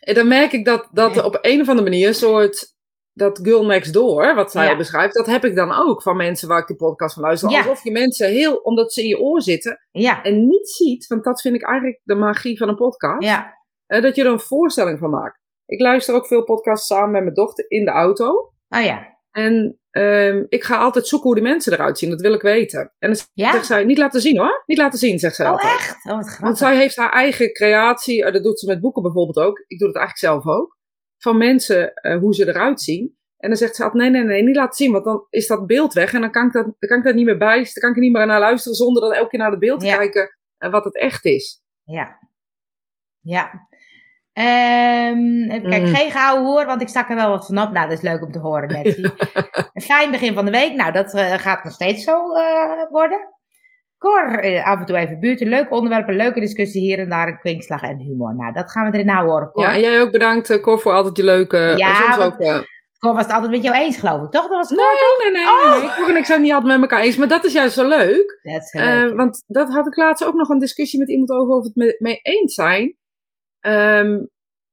en 0.00 0.14
dan 0.18 0.28
merk 0.28 0.52
ik 0.52 0.64
dat, 0.64 0.88
dat 0.92 1.16
er 1.16 1.24
op 1.24 1.38
een 1.40 1.60
of 1.60 1.68
andere 1.68 1.88
manier 1.90 2.08
een 2.08 2.14
soort. 2.14 2.70
Dat 3.14 3.38
girl 3.42 3.66
next 3.66 3.92
door, 3.92 4.34
wat 4.34 4.50
zij 4.50 4.66
Ja. 4.66 4.76
beschrijft, 4.76 5.14
dat 5.14 5.26
heb 5.26 5.44
ik 5.44 5.54
dan 5.56 5.72
ook 5.72 6.02
van 6.02 6.16
mensen 6.16 6.48
waar 6.48 6.58
ik 6.60 6.66
die 6.66 6.76
podcast 6.76 7.14
van 7.14 7.22
luister. 7.22 7.50
Ja. 7.50 7.58
Alsof 7.58 7.84
je 7.84 7.90
mensen 7.90 8.28
heel, 8.28 8.56
omdat 8.56 8.92
ze 8.92 9.02
in 9.02 9.08
je 9.08 9.18
oor 9.20 9.42
zitten 9.42 9.86
Ja, 9.90 10.22
en 10.22 10.46
niet 10.46 10.68
ziet, 10.68 11.06
want 11.06 11.24
dat 11.24 11.40
vind 11.40 11.54
ik 11.54 11.62
eigenlijk 11.62 12.00
de 12.04 12.14
magie 12.14 12.58
van 12.58 12.68
een 12.68 12.76
podcast. 12.76 13.22
ja, 13.22 13.58
eh, 13.86 14.02
dat 14.02 14.16
je 14.16 14.22
er 14.24 14.30
een 14.30 14.40
voorstelling 14.40 14.98
van 14.98 15.10
maakt. 15.10 15.40
Ik 15.72 15.80
luister 15.80 16.14
ook 16.14 16.26
veel 16.26 16.44
podcasts 16.44 16.86
samen 16.86 17.10
met 17.10 17.22
mijn 17.22 17.34
dochter 17.34 17.64
in 17.68 17.84
de 17.84 17.90
auto. 17.90 18.52
oh 18.68 18.82
ja. 18.84 19.10
En 19.30 19.78
ehm, 19.90 20.44
ik 20.48 20.64
ga 20.64 20.76
altijd 20.76 21.06
zoeken 21.06 21.26
hoe 21.28 21.38
die 21.40 21.48
mensen 21.48 21.72
eruit 21.72 21.98
zien. 21.98 22.10
Dat 22.10 22.20
wil 22.20 22.34
ik 22.34 22.42
weten. 22.42 22.80
En 22.98 23.12
dan 23.12 23.20
Ja? 23.32 23.52
zegt 23.52 23.66
zij, 23.66 23.84
niet 23.84 23.98
laten 23.98 24.20
zien 24.20 24.38
hoor. 24.38 24.62
Niet 24.66 24.78
laten 24.78 24.98
zien, 24.98 25.18
zegt 25.18 25.34
zij 25.36 25.46
Oh, 25.46 25.52
altijd. 25.52 25.72
echt? 25.72 25.90
Oh, 25.96 26.04
wat 26.04 26.14
Want 26.14 26.28
grappig. 26.30 26.58
zij 26.58 26.76
heeft 26.76 26.96
haar 26.96 27.12
eigen 27.12 27.52
creatie. 27.52 28.24
eh, 28.24 28.32
dat 28.32 28.42
doet 28.42 28.58
ze 28.60 28.66
met 28.66 28.80
boeken 28.80 29.02
bijvoorbeeld 29.02 29.46
ook. 29.46 29.64
Ik 29.66 29.78
doe 29.78 29.88
het 29.88 29.96
eigenlijk 29.96 30.42
zelf 30.42 30.56
ook. 30.56 30.78
Van 31.18 31.36
mensen, 31.38 31.94
eh, 31.94 32.18
hoe 32.18 32.34
ze 32.34 32.48
eruit 32.48 32.80
zien. 32.80 33.16
En 33.36 33.48
dan 33.48 33.58
zegt 33.58 33.76
ze 33.76 33.82
altijd, 33.84 34.02
nee, 34.02 34.10
nee, 34.10 34.22
nee, 34.24 34.42
niet 34.42 34.56
laten 34.56 34.76
zien. 34.76 34.92
Want 34.92 35.04
dan 35.04 35.26
is 35.30 35.46
dat 35.46 35.66
beeld 35.66 35.92
weg. 35.92 36.12
En 36.12 36.20
dan 36.20 36.30
kan 36.30 36.46
ik, 36.46 36.52
dat, 36.52 36.64
dan 36.64 36.88
kan 36.88 36.98
ik 36.98 37.04
dat 37.04 37.14
niet 37.14 37.24
meer 37.24 37.38
bij. 37.38 37.56
Dan 37.56 37.72
kan 37.72 37.90
ik 37.90 37.96
er 37.96 38.02
niet 38.02 38.12
meer 38.12 38.26
naar 38.26 38.40
luisteren. 38.40 38.76
Zonder 38.76 39.02
dan 39.02 39.12
elke 39.12 39.28
keer 39.28 39.38
naar 39.38 39.50
het 39.50 39.60
beeld 39.60 39.80
te 39.80 39.86
Ja. 39.86 39.96
kijken. 39.96 40.36
En 40.58 40.70
wat 40.70 40.84
het 40.84 40.96
echt 40.96 41.24
is. 41.24 41.62
Ja. 41.84 42.18
Ja. 43.20 43.68
Ehm 44.32 45.50
even 45.50 45.70
kijken, 45.70 45.88
Mm. 45.88 45.94
geen 45.94 46.10
gouden 46.10 46.44
hoor, 46.46 46.66
want 46.66 46.80
ik 46.82 46.88
stak 46.88 47.08
er 47.10 47.16
wel 47.16 47.30
wat 47.30 47.46
van 47.46 47.58
op. 47.58 47.70
Nou, 47.72 47.88
dat 47.88 47.96
is 47.98 48.04
leuk 48.04 48.22
om 48.22 48.32
te 48.32 48.38
horen. 48.38 48.76
Een 49.72 49.82
fijn 49.82 50.10
begin 50.10 50.34
van 50.34 50.44
de 50.44 50.50
week. 50.50 50.74
Nou, 50.74 50.92
dat 50.92 51.14
eh, 51.14 51.32
gaat 51.32 51.64
nog 51.64 51.72
steeds 51.72 52.04
zo 52.04 52.34
eh, 52.34 52.90
worden. 52.90 53.28
Cor, 53.98 54.38
eh, 54.38 54.66
af 54.66 54.78
en 54.78 54.86
toe 54.86 54.96
even 54.96 55.20
buurten. 55.20 55.48
Leuke 55.48 55.74
onderwerpen, 55.74 56.16
leuke 56.16 56.40
discussie 56.40 56.80
hier 56.82 56.98
en 56.98 57.08
daar. 57.08 57.28
Een 57.28 57.38
kwinkslag 57.38 57.82
en 57.82 57.98
humor. 57.98 58.34
Nou, 58.36 58.52
dat 58.52 58.70
gaan 58.70 58.90
we 58.90 58.96
erin 58.96 59.08
houden 59.08 59.32
hoor, 59.32 59.52
Cor. 59.52 59.62
Ja, 59.64 59.72
en 59.72 59.80
jij 59.80 60.00
ook 60.00 60.10
bedankt, 60.10 60.60
Cor, 60.60 60.78
voor 60.80 60.92
altijd 60.92 61.16
je 61.16 61.24
leuke... 61.24 61.74
Ja, 61.76 61.94
soms 61.94 62.16
want- 62.16 62.32
ook... 62.32 62.70
Cor 62.98 63.14
was 63.14 63.22
het 63.24 63.32
altijd 63.32 63.50
met 63.50 63.62
jou 63.62 63.76
eens, 63.76 63.96
geloof 63.96 64.22
ik, 64.24 64.30
toch? 64.30 64.42
Dat 64.48 64.50
was 64.50 64.70
Nee, 64.70 64.78
Cor, 64.78 65.32
nee, 65.32 65.32
nee, 65.32 65.46
Oh. 65.52 65.70
nee, 65.72 65.80
nee. 65.80 65.90
Cor 65.96 66.08
en 66.08 66.16
ik 66.16 66.24
zijn 66.24 66.38
het 66.38 66.46
niet 66.46 66.52
altijd 66.56 66.80
met 66.80 66.90
elkaar 66.90 67.04
eens. 67.04 67.16
Maar 67.16 67.28
dat 67.28 67.44
is 67.44 67.52
juist 67.52 67.74
zo 67.74 67.88
leuk. 67.88 68.38
Dat 68.42 68.62
is 68.62 68.72
leuk. 68.72 69.16
want 69.16 69.44
dat 69.46 69.68
had 69.72 69.86
ik 69.86 69.96
laatst 69.96 70.24
ook 70.24 70.34
nog 70.34 70.48
een 70.48 70.58
discussie 70.58 70.98
met 70.98 71.08
iemand 71.08 71.30
over 71.30 71.54
of 71.54 71.64
het 71.64 71.74
me- 71.74 71.96
mee 71.98 72.18
eens 72.22 72.54
zijn. 72.54 72.96
Ehm, 73.62 74.24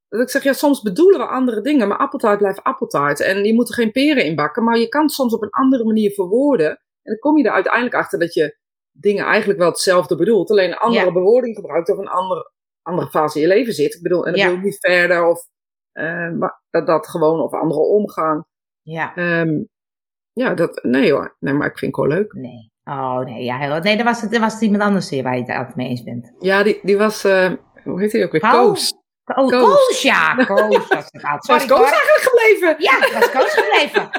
dat 0.07 0.21
ik 0.21 0.29
zeg, 0.29 0.43
ja, 0.43 0.53
soms 0.53 0.81
bedoelen 0.81 1.19
we 1.19 1.25
andere 1.25 1.61
dingen, 1.61 1.87
maar 1.87 1.97
appeltaart 1.97 2.37
blijft 2.37 2.63
appeltaart. 2.63 3.19
En 3.19 3.43
je 3.43 3.53
moet 3.53 3.67
er 3.69 3.73
geen 3.73 3.91
peren 3.91 4.25
in 4.25 4.35
bakken, 4.35 4.63
maar 4.63 4.77
je 4.77 4.87
kan 4.89 5.01
het 5.01 5.11
soms 5.11 5.33
op 5.33 5.41
een 5.41 5.49
andere 5.49 5.83
manier 5.85 6.11
verwoorden. 6.11 6.69
En 6.69 6.77
dan 7.11 7.17
kom 7.19 7.37
je 7.37 7.43
er 7.43 7.51
uiteindelijk 7.51 7.95
achter 7.95 8.19
dat 8.19 8.33
je 8.33 8.57
dingen 8.91 9.25
eigenlijk 9.25 9.59
wel 9.59 9.69
hetzelfde 9.69 10.15
bedoelt, 10.15 10.49
alleen 10.51 10.69
een 10.71 10.77
andere 10.77 11.05
Ja. 11.05 11.11
bewoording 11.11 11.55
gebruikt 11.55 11.89
of 11.91 11.97
een 11.97 12.07
andere, 12.07 12.51
andere 12.81 13.09
fase 13.09 13.35
in 13.41 13.47
je 13.47 13.53
leven 13.53 13.73
zit. 13.73 13.95
Ik 13.95 14.01
bedoel, 14.01 14.25
en 14.25 14.31
dan 14.31 14.39
Ja. 14.39 14.45
bedoel 14.45 14.59
ik 14.59 14.65
niet 14.65 14.79
verder 14.79 15.25
of 15.27 15.47
eh, 15.91 16.31
maar 16.31 16.61
dat 16.69 16.87
dat 16.87 17.07
gewoon 17.07 17.39
of 17.41 17.53
andere 17.53 17.81
omgang. 17.81 18.45
Ja, 18.81 19.15
Ehm, 19.15 19.63
ja, 20.33 20.53
dat, 20.53 20.83
nee 20.83 21.11
hoor. 21.11 21.35
Nee, 21.39 21.53
maar 21.53 21.67
ik 21.67 21.77
vind 21.77 21.91
Cor 21.91 22.07
leuk. 22.07 22.33
nee. 22.33 22.71
Oh, 22.83 23.19
nee, 23.19 23.43
ja, 23.43 23.57
heel, 23.57 23.79
nee, 23.79 23.95
dat 23.97 24.05
was, 24.05 24.21
het, 24.21 24.31
dat 24.31 24.39
was 24.41 24.53
het 24.53 24.61
iemand 24.61 24.83
anders 24.83 25.09
hier 25.09 25.23
waar 25.23 25.35
je 25.37 25.41
het 25.43 25.55
altijd 25.57 25.75
mee 25.75 25.87
eens 25.89 26.03
bent. 26.03 26.33
Ja, 26.39 26.63
die, 26.63 26.79
die 26.83 26.97
was, 26.97 27.23
eh, 27.23 27.51
hoe 27.83 27.99
heet 27.99 28.11
hij 28.11 28.23
ook 28.23 28.31
weer? 28.31 28.41
Paul? 28.41 28.67
Koos. 28.67 28.93
Oh, 29.35 29.47
Koos. 29.47 29.61
Koos, 29.61 30.01
ja, 30.01 30.35
Koos 30.35 30.87
was 31.47 31.65
Koos 31.65 31.91
eigenlijk 31.91 32.21
gebleven? 32.21 32.75
Ja, 32.77 33.19
was 33.19 33.31
Koos 33.31 33.53
gebleven. 33.53 34.09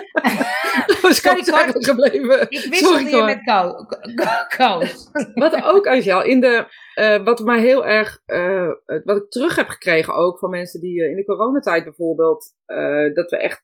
Was 1.02 1.20
Koos 1.20 1.48
eigenlijk 1.48 1.84
gebleven? 1.84 2.40
Ik 2.50 2.66
wisselde 2.70 3.10
je 3.16 3.22
met 3.22 3.42
Ko- 3.44 3.84
Ko- 4.14 4.46
Koos. 4.56 5.10
Wat 5.34 5.62
ook, 5.74 5.86
Angel, 5.86 6.22
in 6.24 6.40
de, 6.40 6.66
eh, 6.94 7.24
wat 7.24 7.40
mij 7.40 7.60
heel 7.60 7.86
erg, 7.86 8.20
eh, 8.26 8.68
wat 9.04 9.16
ik 9.16 9.30
terug 9.30 9.56
heb 9.56 9.68
gekregen 9.68 10.14
ook 10.14 10.38
van 10.38 10.50
mensen 10.50 10.80
die 10.80 11.02
eh, 11.02 11.10
in 11.10 11.16
de 11.16 11.24
coronatijd 11.24 11.84
bijvoorbeeld, 11.84 12.54
dat 13.14 13.30
we 13.30 13.36
echt 13.36 13.62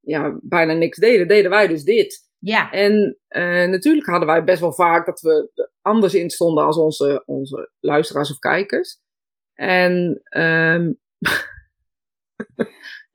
ja, 0.00 0.38
bijna 0.42 0.72
niks 0.72 0.98
deden, 0.98 1.28
deden 1.28 1.50
wij 1.50 1.66
dus 1.66 1.82
dit. 1.84 2.22
Ja, 2.38 2.70
En 2.72 3.18
natuurlijk 3.70 4.06
hadden 4.06 4.28
wij 4.28 4.44
best 4.44 4.60
wel 4.60 4.72
vaak 4.72 5.06
dat 5.06 5.20
we 5.20 5.50
anders 5.82 6.14
in 6.14 6.30
stonden 6.30 6.64
als 6.64 6.76
onze, 6.78 7.22
onze 7.26 7.70
luisteraars 7.80 8.30
of 8.30 8.38
kijkers. 8.38 9.02
En 9.54 10.20
ehm 10.24 10.92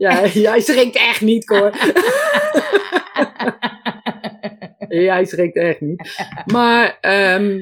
ja, 0.06 0.26
jij 0.48 0.60
schrikt 0.60 0.96
echt 0.96 1.22
niet, 1.22 1.46
Cor. 1.46 1.72
jij 5.10 5.26
schrikt 5.26 5.56
echt 5.56 5.82
niet. 5.82 6.26
Maar, 6.46 6.98
ehm 7.00 7.60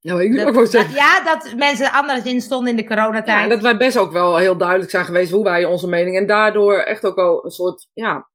nou, 0.00 0.22
ik 0.22 0.32
wil 0.32 0.46
ook 0.46 0.54
wel 0.54 0.70
Dat, 0.70 0.92
ja, 0.94 1.24
dat 1.24 1.54
mensen 1.56 1.92
anders 1.92 2.24
in 2.24 2.40
stonden 2.40 2.70
in 2.70 2.76
de 2.76 2.82
Ja, 2.82 2.88
coronatijd. 2.88 3.42
en 3.42 3.48
dat 3.48 3.60
wij 3.60 3.76
best 3.76 3.96
ook 3.96 4.12
wel 4.12 4.36
heel 4.36 4.56
duidelijk 4.56 4.90
zijn 4.90 5.04
geweest 5.04 5.32
hoe 5.32 5.44
wij 5.44 5.64
onze 5.64 5.88
mening. 5.88 6.16
En 6.16 6.26
daardoor 6.26 6.78
echt 6.78 7.04
ook 7.04 7.16
wel 7.16 7.44
een 7.44 7.50
soort, 7.50 7.88
ja, 7.92 8.28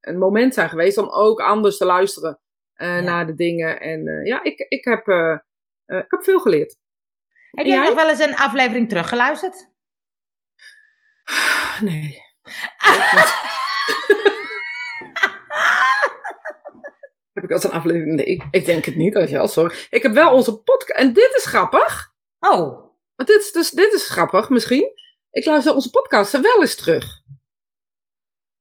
een 0.00 0.18
moment 0.18 0.54
zijn 0.54 0.68
geweest 0.68 0.98
om 0.98 1.08
ook 1.08 1.40
anders 1.40 1.76
te 1.76 1.84
luisteren 1.84 2.40
eh, 2.72 3.02
naar 3.02 3.26
de 3.26 3.34
dingen. 3.34 3.80
En 3.80 4.06
eh, 4.06 4.26
ja, 4.26 4.42
ik, 4.42 4.66
ik, 4.68 4.84
heb, 4.84 5.06
eh, 5.06 5.38
ik 5.86 6.10
heb 6.10 6.22
veel 6.22 6.40
geleerd. 6.40 6.76
Heb 7.58 7.66
jij 7.66 7.76
jij? 7.76 7.86
nog 7.86 7.94
wel 7.94 8.08
eens 8.08 8.18
een 8.18 8.36
aflevering 8.36 8.88
teruggeluisterd? 8.88 9.68
Nee. 11.80 12.22
heb 17.32 17.44
ik 17.44 17.50
als 17.50 17.64
een 17.64 17.70
aflevering? 17.70 18.14
Nee, 18.14 18.24
ik, 18.24 18.44
ik 18.50 18.64
denk 18.64 18.84
het 18.84 18.96
niet. 18.96 19.16
Als 19.16 19.30
je 19.30 19.38
al 19.38 19.48
sorry. 19.48 19.76
Ik 19.90 20.02
heb 20.02 20.12
wel 20.12 20.34
onze 20.34 20.58
podcast. 20.58 20.98
En 20.98 21.12
dit 21.12 21.34
is 21.36 21.44
grappig. 21.46 22.14
Oh, 22.38 22.90
Want 23.14 23.28
dit 23.28 23.40
is, 23.40 23.52
dus, 23.52 23.70
dit 23.70 23.92
is 23.92 24.08
grappig 24.08 24.48
misschien. 24.48 24.92
Ik 25.30 25.44
luister 25.44 25.74
onze 25.74 25.90
podcast 25.90 26.40
wel 26.40 26.60
eens 26.60 26.76
terug. 26.76 27.22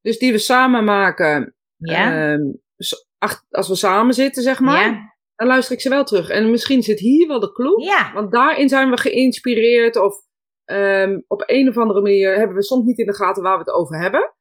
Dus 0.01 0.17
die 0.17 0.31
we 0.31 0.37
samen 0.37 0.83
maken. 0.83 1.55
ja. 1.77 2.31
Ehm, 2.31 2.51
als 3.49 3.67
we 3.67 3.75
samen 3.75 4.13
zitten, 4.13 4.43
zeg 4.43 4.59
maar. 4.59 4.85
ja. 4.85 5.16
Dan 5.37 5.47
luister 5.47 5.75
ik 5.75 5.81
ze 5.81 5.89
wel 5.89 6.03
terug. 6.03 6.29
En 6.29 6.51
misschien 6.51 6.83
zit 6.83 6.99
hier 6.99 7.27
wel 7.27 7.39
de 7.39 7.51
clue. 7.51 7.83
Ja. 7.83 8.11
Want 8.13 8.31
daarin 8.31 8.69
zijn 8.69 8.89
we 8.89 8.97
geïnspireerd. 8.97 9.95
Of 9.95 10.15
ehm, 10.65 11.19
op 11.27 11.43
een 11.45 11.67
of 11.69 11.77
andere 11.77 12.01
manier 12.01 12.35
hebben 12.37 12.55
we 12.55 12.63
soms 12.63 12.85
niet 12.85 12.97
in 12.97 13.05
de 13.05 13.15
gaten 13.15 13.43
waar 13.43 13.53
we 13.57 13.63
het 13.63 13.73
over 13.73 13.99
hebben. 14.01 14.33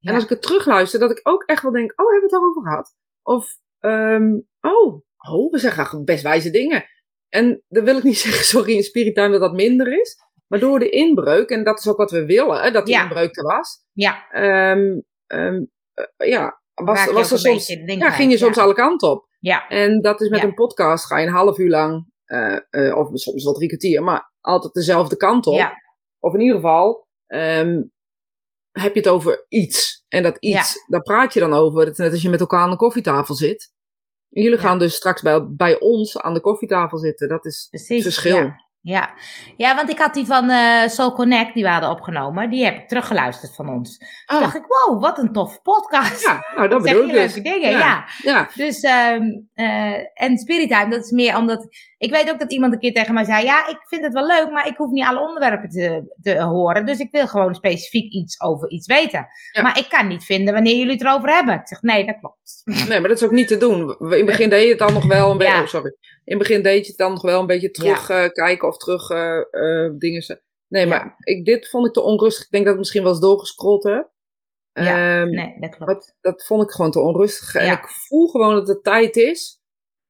En 0.00 0.14
als 0.14 0.22
ik 0.22 0.28
het 0.28 0.42
terugluister, 0.42 1.00
dat 1.00 1.10
ik 1.10 1.20
ook 1.22 1.42
echt 1.42 1.62
wel 1.62 1.72
denk: 1.72 1.90
oh, 2.00 2.10
hebben 2.10 2.16
we 2.16 2.22
het 2.22 2.30
daarover 2.30 2.62
gehad? 2.62 2.94
Of, 3.22 3.56
ehm, 3.78 4.40
oh, 4.60 5.02
oh, 5.30 5.50
we 5.52 5.58
zeggen 5.58 6.04
best 6.04 6.22
wijze 6.22 6.50
dingen. 6.50 6.84
En 7.28 7.62
dan 7.68 7.84
wil 7.84 7.96
ik 7.96 8.02
niet 8.02 8.18
zeggen, 8.26 8.44
sorry, 8.44 8.74
in 8.74 8.82
Spiritime 8.82 9.30
dat 9.30 9.40
dat 9.40 9.52
minder 9.52 10.00
is. 10.00 10.16
Maar 10.46 10.58
door 10.58 10.78
de 10.78 10.88
inbreuk, 10.88 11.50
en 11.50 11.64
dat 11.64 11.78
is 11.78 11.88
ook 11.88 11.96
wat 11.96 12.10
we 12.10 12.24
willen, 12.26 12.62
hè, 12.62 12.70
dat 12.70 12.86
die 12.86 12.94
Ja. 12.94 13.02
inbreuk 13.02 13.36
er 13.36 13.42
was. 13.44 13.84
Ja. 13.92 14.28
ehm, 14.30 14.98
eh, 15.26 16.28
ja, 16.28 16.60
was, 16.74 17.06
er 17.32 17.38
soms, 17.38 17.66
ja, 17.86 18.10
ging 18.10 18.30
je 18.30 18.38
soms 18.38 18.58
alle 18.58 18.74
kanten 18.74 19.10
op. 19.10 19.28
Ja. 19.44 19.68
En 19.68 20.00
dat 20.00 20.20
is 20.20 20.28
met 20.28 20.40
Ja. 20.40 20.46
een 20.46 20.54
podcast, 20.54 21.06
ga 21.06 21.18
je 21.18 21.26
een 21.26 21.32
half 21.32 21.58
uur 21.58 21.68
lang, 21.70 22.10
eh, 22.24 22.56
eh, 22.70 22.96
of 22.96 23.08
soms 23.12 23.44
wel 23.44 23.52
drie 23.52 23.68
kwartier, 23.68 24.02
maar 24.02 24.32
altijd 24.40 24.72
dezelfde 24.72 25.16
kant 25.16 25.46
op. 25.46 25.54
Ja. 25.54 25.72
Of 26.18 26.34
in 26.34 26.40
ieder 26.40 26.56
geval, 26.56 27.06
ehm, 27.26 27.82
heb 28.70 28.94
je 28.94 29.00
het 29.00 29.08
over 29.08 29.44
iets. 29.48 30.04
En 30.08 30.22
dat 30.22 30.36
iets, 30.38 30.84
daar 30.86 31.02
praat 31.02 31.34
je 31.34 31.40
dan 31.40 31.52
over. 31.52 31.80
Het 31.80 31.90
is 31.92 31.96
net 31.98 32.12
als 32.12 32.22
je 32.22 32.28
met 32.28 32.40
elkaar 32.40 32.60
aan 32.60 32.70
de 32.70 32.76
koffietafel 32.76 33.34
zit. 33.34 33.72
En 34.30 34.42
jullie 34.42 34.58
gaan 34.58 34.78
dus 34.78 34.94
straks 34.94 35.22
bij, 35.22 35.46
bij 35.48 35.80
ons 35.80 36.18
aan 36.18 36.34
de 36.34 36.40
koffietafel 36.40 36.98
zitten. 36.98 37.28
Dat 37.28 37.44
is 37.44 37.66
Precies. 37.70 38.04
het 38.04 38.14
verschil. 38.14 38.52
Ja. 38.86 39.10
Ja. 39.56 39.74
want 39.74 39.90
ik 39.90 39.98
had 39.98 40.14
die 40.14 40.26
van 40.26 40.50
eh 40.50 40.86
Soul 40.88 41.12
Connect, 41.12 41.54
die 41.54 41.62
we 41.62 41.68
hadden 41.68 41.90
opgenomen, 41.90 42.50
die 42.50 42.64
heb 42.64 42.76
ik 42.76 42.88
teruggeluisterd 42.88 43.54
van 43.54 43.68
ons. 43.68 43.98
Toen 43.98 44.08
Ah, 44.36 44.40
dacht 44.40 44.54
ik, 44.56 44.64
wow, 44.66 45.00
wat 45.02 45.18
een 45.18 45.32
toffe 45.32 45.60
podcast. 45.62 46.22
ja, 46.26 46.44
nou 46.56 46.68
dat 46.68 46.84
zeg 46.86 46.92
bedoel 46.92 47.08
je 47.08 47.14
ik 47.16 47.22
dus. 47.22 47.34
leuke 47.34 47.50
dingen, 47.50 47.70
ja. 47.70 47.78
Ja. 47.78 48.04
Ja, 48.22 48.48
Dus, 48.54 48.80
ehm 48.80 49.22
eh 49.54 49.92
en 50.14 50.38
Spirit 50.38 50.68
Time, 50.68 50.90
dat 50.90 51.04
is 51.04 51.10
meer 51.10 51.36
omdat... 51.36 51.66
Ik 51.98 52.10
weet 52.10 52.30
ook 52.30 52.38
dat 52.38 52.52
iemand 52.52 52.72
een 52.72 52.78
keer 52.78 52.92
tegen 52.92 53.14
mij 53.14 53.24
zei... 53.24 53.44
Ja, 53.44 53.68
ik 53.68 53.78
vind 53.88 54.02
het 54.04 54.12
wel 54.12 54.26
leuk, 54.26 54.50
maar 54.50 54.66
ik 54.66 54.76
hoef 54.76 54.90
niet 54.90 55.04
alle 55.06 55.20
onderwerpen 55.28 55.68
te, 55.68 56.14
te 56.22 56.42
horen. 56.42 56.86
Dus 56.86 56.98
ik 56.98 57.08
wil 57.10 57.26
gewoon 57.26 57.54
specifiek 57.54 58.12
iets 58.12 58.40
over 58.40 58.70
iets 58.70 58.86
weten. 58.86 59.26
Ja. 59.52 59.62
Maar 59.62 59.78
ik 59.78 59.88
kan 59.88 60.06
niet 60.06 60.24
vinden 60.24 60.54
wanneer 60.54 60.76
jullie 60.76 60.92
het 60.92 61.00
erover 61.02 61.28
hebben. 61.34 61.54
Ik 61.54 61.68
zeg, 61.68 61.82
nee, 61.82 62.06
dat 62.06 62.16
klopt. 62.20 62.62
nee, 62.88 63.00
maar 63.00 63.08
dat 63.08 63.18
is 63.18 63.24
ook 63.24 63.30
niet 63.30 63.48
te 63.48 63.56
doen. 63.56 63.96
In 63.98 64.08
het 64.10 64.26
begin 64.26 64.48
deed 64.48 64.62
je 64.62 64.68
het 64.68 64.78
dan 64.78 64.92
nog 64.92 65.06
wel 65.06 65.30
een 65.30 65.38
beetje. 65.38 65.60
Oh, 65.60 65.66
sorry. 65.66 65.94
In 66.24 66.38
het 66.38 66.38
begin 66.38 66.62
deed 66.62 66.82
je 66.84 66.88
het 66.88 66.96
dan 66.98 67.12
nog 67.12 67.22
wel 67.22 67.40
een 67.40 67.46
beetje 67.46 67.70
terugkijken 67.70 68.32
kijken 68.32 68.68
of 68.68 68.76
terug 68.76 69.10
eh 69.10 69.38
eh, 69.50 69.92
dingen. 69.98 70.40
Nee, 70.68 70.86
maar 70.86 71.14
ik, 71.18 71.44
dit 71.44 71.68
vond 71.68 71.86
ik 71.86 71.92
te 71.92 72.00
onrustig. 72.00 72.44
Ik 72.44 72.50
denk 72.50 72.64
dat 72.64 72.72
ik 72.72 72.78
misschien 72.78 73.02
wel 73.02 73.10
eens 73.12 73.20
doorgescrolld 73.20 73.82
heb. 73.84 74.12
Ja, 74.72 75.20
Ehm, 75.20 75.28
Nee, 75.30 75.56
dat 75.60 75.76
klopt. 75.76 75.92
dat, 75.92 76.14
dat 76.20 76.44
vond 76.46 76.62
ik 76.62 76.70
gewoon 76.70 76.90
te 76.90 77.00
onrustig. 77.00 77.54
En 77.54 77.64
Ja. 77.66 77.72
ik 77.78 77.88
voel 77.88 78.28
gewoon 78.28 78.54
dat 78.54 78.68
het 78.68 78.84
tijd 78.84 79.16
is. 79.16 79.58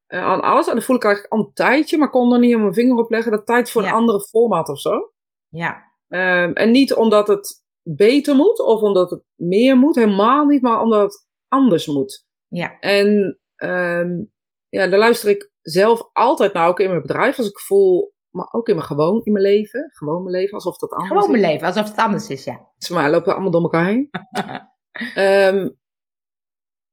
eh, 0.07 0.24
aan 0.24 0.40
alles. 0.42 0.68
En 0.68 0.74
dat 0.74 0.85
voel 0.85 0.96
ik 0.96 1.05
eigenlijk 1.05 1.35
al 1.35 1.40
een 1.40 1.53
tijdje. 1.53 1.98
Maar 1.98 2.11
kon 2.11 2.33
er 2.33 2.38
niet 2.38 2.55
op 2.55 2.61
mijn 2.61 2.74
vinger 2.74 2.96
op 2.96 3.11
leggen. 3.11 3.33
Dat 3.33 3.46
tijd 3.46 3.70
voor 3.70 3.83
Ja. 3.83 3.88
een 3.88 3.94
andere 3.94 4.20
format 4.20 4.68
of 4.68 4.81
zo. 4.81 5.12
Ja, 5.48 5.92
Ehm, 6.09 6.53
en 6.53 6.70
niet 6.70 6.94
omdat 6.94 7.29
het 7.29 7.62
beter 7.83 8.35
moet. 8.35 8.61
Of 8.61 8.81
omdat 8.81 9.11
het 9.11 9.22
meer 9.35 9.77
moet. 9.77 9.94
Helemaal 9.94 10.44
niet. 10.46 10.62
Maar 10.62 10.81
omdat 10.81 11.03
het 11.03 11.27
anders 11.48 11.87
moet. 11.87 12.27
ja, 12.48 12.79
En 12.81 13.38
ehm, 13.57 14.22
ja, 14.68 14.87
daar 14.87 14.98
luister 14.98 15.29
ik 15.31 15.50
zelf 15.64 16.09
altijd 16.12 16.53
naar, 16.53 16.68
ook 16.68 16.81
in 16.81 16.88
mijn 16.88 17.03
bedrijf, 17.03 17.38
als 17.38 17.48
ik 17.48 17.59
voel, 17.61 18.12
maar 18.31 18.48
ook 18.53 18.68
in 18.68 18.74
mijn 18.74 18.87
gewoon 18.87 19.20
in 19.24 19.33
mijn 19.33 19.44
leven, 19.44 19.90
gewoon 19.92 20.22
mijn 20.22 20.35
leven, 20.37 20.55
alsof 20.55 20.77
dat 20.79 20.90
anders 20.90 21.09
gewoon 21.09 21.24
is. 21.24 21.40
mijn 21.40 21.53
leven, 21.53 21.66
alsof 21.66 21.88
het 21.88 21.96
anders 21.96 22.29
is, 22.29 22.44
ja. 22.44 22.68
Voor 22.79 22.96
mij 22.96 23.11
lopen 23.11 23.27
we 23.27 23.33
allemaal 23.33 23.50
door 23.50 23.62
elkaar 23.62 23.87
heen. 23.87 24.11
Ehm, 25.14 25.68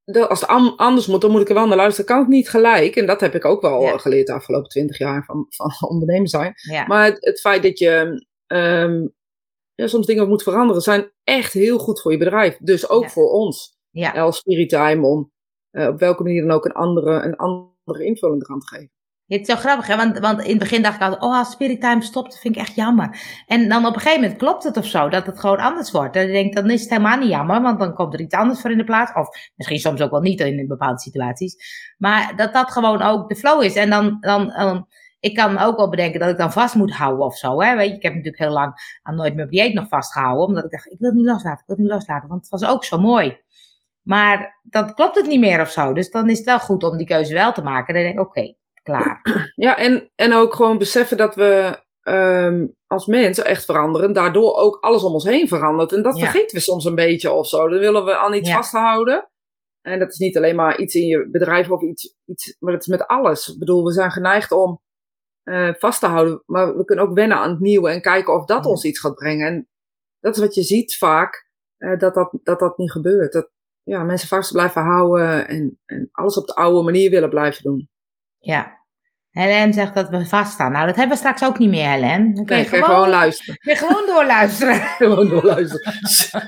dat, 0.03 0.29
als 0.29 0.41
het 0.41 0.49
anders 0.77 1.07
moet, 1.07 1.21
dan 1.21 1.31
moet 1.31 1.41
ik 1.41 1.49
er 1.49 1.53
wel 1.53 1.67
naar 1.67 1.77
luisteren. 1.77 2.05
Kan 2.05 2.21
ik 2.21 2.27
niet 2.27 2.49
gelijk. 2.49 2.95
En 2.95 3.05
dat 3.05 3.19
heb 3.21 3.35
ik 3.35 3.45
ook 3.45 3.61
wel 3.61 3.81
Ja. 3.81 3.97
geleerd 3.97 4.27
de 4.27 4.33
afgelopen 4.33 4.69
twintig 4.69 4.97
jaar 4.97 5.23
van, 5.25 5.45
van 5.49 5.71
ondernemen 5.89 6.27
zijn. 6.27 6.53
ja. 6.55 6.85
Maar 6.87 7.05
het, 7.05 7.25
het 7.25 7.39
feit 7.39 7.63
dat 7.63 7.79
je 7.79 8.25
ehm, 8.47 9.07
ja, 9.75 9.87
soms 9.87 10.05
dingen 10.05 10.27
moet 10.27 10.43
veranderen, 10.43 10.81
zijn 10.81 11.11
echt 11.23 11.53
heel 11.53 11.77
goed 11.77 12.01
voor 12.01 12.11
je 12.11 12.17
bedrijf. 12.17 12.57
Dus 12.57 12.89
ook 12.89 13.09
voor 13.09 13.29
ons. 13.31 13.77
ja. 13.89 14.11
als 14.11 14.37
Spiritime 14.37 15.07
om 15.07 15.31
eh, 15.69 15.87
op 15.87 15.99
welke 15.99 16.23
manier 16.23 16.41
dan 16.41 16.51
ook 16.55 16.65
een 16.65 16.71
andere, 16.73 17.11
een 17.23 17.35
andere 17.35 17.69
invulling 17.99 18.43
eraan 18.43 18.67
geven. 18.67 18.91
Het 19.31 19.41
is 19.41 19.47
zo 19.47 19.55
grappig, 19.55 19.87
hè? 19.87 19.95
Want, 19.95 20.19
want 20.19 20.41
in 20.41 20.49
het 20.49 20.59
begin 20.59 20.81
dacht 20.81 20.95
ik 20.95 21.01
altijd, 21.01 21.21
oh, 21.21 21.37
als 21.37 21.51
Spirit 21.51 21.81
Time 21.81 22.01
stopt, 22.01 22.39
vind 22.39 22.55
ik 22.55 22.61
echt 22.61 22.75
jammer. 22.75 23.19
En 23.47 23.69
dan 23.69 23.85
op 23.85 23.93
een 23.93 23.99
gegeven 23.99 24.21
moment 24.21 24.39
klopt 24.39 24.63
het 24.63 24.77
of 24.77 24.85
zo, 24.85 25.09
dat 25.09 25.25
het 25.25 25.39
gewoon 25.39 25.57
anders 25.57 25.91
wordt. 25.91 26.15
En 26.15 26.27
ik 26.27 26.31
denk, 26.31 26.55
dan 26.55 26.69
is 26.69 26.81
het 26.81 26.89
helemaal 26.89 27.17
niet 27.17 27.29
jammer, 27.29 27.61
want 27.61 27.79
dan 27.79 27.93
komt 27.93 28.13
er 28.13 28.19
iets 28.19 28.35
anders 28.35 28.61
voor 28.61 28.71
in 28.71 28.77
de 28.77 28.83
plaats. 28.83 29.13
Of 29.13 29.27
misschien 29.55 29.79
soms 29.79 30.01
ook 30.01 30.11
wel 30.11 30.21
niet 30.21 30.39
in 30.39 30.67
bepaalde 30.67 30.99
situaties. 30.99 31.55
Maar 31.97 32.33
dat 32.35 32.53
dat 32.53 32.71
gewoon 32.71 33.01
ook 33.01 33.29
de 33.29 33.35
flow 33.35 33.63
is. 33.63 33.75
En 33.75 33.89
dan, 33.89 34.17
dan, 34.19 34.87
ik 35.19 35.35
kan 35.35 35.57
ook 35.57 35.77
wel 35.77 35.89
bedenken 35.89 36.19
dat 36.19 36.29
ik 36.29 36.37
dan 36.37 36.51
vast 36.51 36.75
moet 36.75 36.93
houden 36.93 37.25
of 37.25 37.37
zo. 37.37 37.61
Hè? 37.61 37.75
Weet 37.75 37.89
je, 37.89 37.95
ik 37.95 38.03
heb 38.03 38.13
natuurlijk 38.13 38.43
heel 38.43 38.53
lang 38.53 38.99
aan 39.01 39.15
Nooit 39.15 39.35
meer 39.35 39.49
dieet 39.49 39.73
nog 39.73 39.87
vastgehouden. 39.87 40.47
Omdat 40.47 40.63
ik 40.63 40.71
dacht, 40.71 40.91
ik 40.91 40.99
wil 40.99 41.09
het 41.09 41.17
niet 41.17 41.27
loslaten, 41.27 41.59
ik 41.59 41.67
wil 41.67 41.75
het 41.75 41.85
niet 41.85 41.93
loslaten. 41.93 42.29
Want 42.29 42.41
het 42.41 42.61
was 42.61 42.69
ook 42.69 42.83
zo 42.83 42.97
mooi. 42.97 43.39
Maar 44.01 44.59
dan 44.63 44.93
klopt 44.93 45.15
het 45.15 45.27
niet 45.27 45.39
meer 45.39 45.61
of 45.61 45.71
zo. 45.71 45.93
Dus 45.93 46.09
dan 46.09 46.29
is 46.29 46.37
het 46.37 46.45
wel 46.45 46.59
goed 46.59 46.83
om 46.83 46.97
die 46.97 47.07
keuze 47.07 47.33
wel 47.33 47.51
te 47.53 47.61
maken. 47.63 47.93
Dan 47.93 48.03
denk 48.03 48.15
ik, 48.19 48.25
oké, 48.25 48.53
klaar. 48.83 49.21
Ja, 49.55 49.77
en, 49.77 50.11
en 50.15 50.33
ook 50.33 50.53
gewoon 50.55 50.77
beseffen 50.77 51.17
dat 51.17 51.35
we 51.35 51.79
ehm, 52.01 52.67
als 52.87 53.05
mensen 53.05 53.45
echt 53.45 53.65
veranderen. 53.65 54.13
Daardoor 54.13 54.55
ook 54.55 54.77
alles 54.79 55.03
om 55.03 55.13
ons 55.13 55.23
heen 55.23 55.47
verandert. 55.47 55.91
En 55.93 56.01
dat 56.03 56.17
Ja. 56.17 56.23
vergeten 56.23 56.55
we 56.57 56.63
soms 56.63 56.85
een 56.85 56.95
beetje 56.95 57.31
of 57.31 57.47
zo. 57.47 57.67
Dan 57.69 57.79
willen 57.79 58.05
we 58.05 58.17
aan 58.17 58.33
iets 58.33 58.49
Ja. 58.49 58.55
vasthouden. 58.55 59.29
En 59.81 59.99
dat 59.99 60.11
is 60.11 60.17
niet 60.17 60.37
alleen 60.37 60.55
maar 60.55 60.77
iets 60.79 60.95
in 60.95 61.05
je 61.07 61.29
bedrijf 61.31 61.69
of 61.69 61.81
iets, 61.81 62.15
iets 62.25 62.55
maar 62.59 62.71
dat 62.71 62.81
is 62.81 62.87
met 62.87 63.07
alles. 63.07 63.47
Ik 63.47 63.59
bedoel, 63.59 63.83
we 63.85 63.91
zijn 63.91 64.11
geneigd 64.11 64.51
om 64.51 64.81
eh, 65.43 65.73
vast 65.73 65.99
te 65.99 66.05
houden. 66.07 66.43
Maar 66.45 66.77
we 66.77 66.85
kunnen 66.85 67.05
ook 67.05 67.13
wennen 67.13 67.37
aan 67.37 67.49
het 67.49 67.59
nieuwe 67.59 67.89
en 67.89 68.01
kijken 68.01 68.33
of 68.33 68.45
dat 68.45 68.63
Ja. 68.63 68.69
ons 68.69 68.83
iets 68.85 68.99
gaat 68.99 69.15
brengen. 69.15 69.47
En 69.47 69.67
dat 70.19 70.35
is 70.35 70.41
wat 70.41 70.55
je 70.55 70.63
ziet 70.63 70.97
vaak, 70.97 71.49
eh, 71.77 71.97
dat, 71.99 72.13
dat, 72.13 72.37
dat 72.43 72.59
dat 72.59 72.77
niet 72.77 72.91
gebeurt. 72.91 73.31
Dat 73.33 73.49
ja, 73.91 74.03
mensen 74.03 74.27
vast 74.27 74.51
blijven 74.51 74.81
houden 74.81 75.47
en, 75.47 75.79
en 75.85 76.09
alles 76.11 76.37
op 76.37 76.47
de 76.47 76.55
oude 76.55 76.83
manier 76.83 77.09
willen 77.09 77.29
blijven 77.29 77.63
doen. 77.63 77.89
Ja. 78.39 78.79
Helen 79.29 79.73
zegt 79.73 79.93
dat 79.93 80.09
we 80.09 80.25
vaststaan. 80.25 80.71
Nou, 80.71 80.85
dat 80.85 80.95
hebben 80.95 81.13
we 81.13 81.19
straks 81.23 81.43
ook 81.43 81.57
niet 81.57 81.69
meer, 81.69 81.89
Helen. 81.89 82.33
Dan 82.35 82.45
kun 82.45 82.57
je 82.57 82.61
Nee, 82.61 82.69
gewoon, 82.71 82.83
gewoon, 82.83 83.09
luisteren. 83.09 83.57
kun 83.57 83.71
je 83.73 83.77
gewoon 83.77 84.05
doorluisteren. 84.05 84.75
Gewoon 85.01 85.29
doorluisteren. 85.29 85.93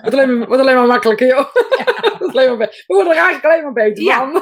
Wordt 0.01 0.13
alleen, 0.13 0.45
wordt 0.45 0.61
alleen 0.61 0.75
maar 0.75 0.87
makkelijker, 0.87 1.27
joh. 1.27 1.45
Alleen 2.33 2.47
maar 2.47 2.57
be- 2.57 2.83
We 2.87 2.93
worden 2.93 3.11
er 3.13 3.17
eigenlijk 3.23 3.45
alleen 3.45 3.63
maar 3.63 3.73
beter 3.73 4.03
Ja. 4.03 4.17
van. 4.17 4.41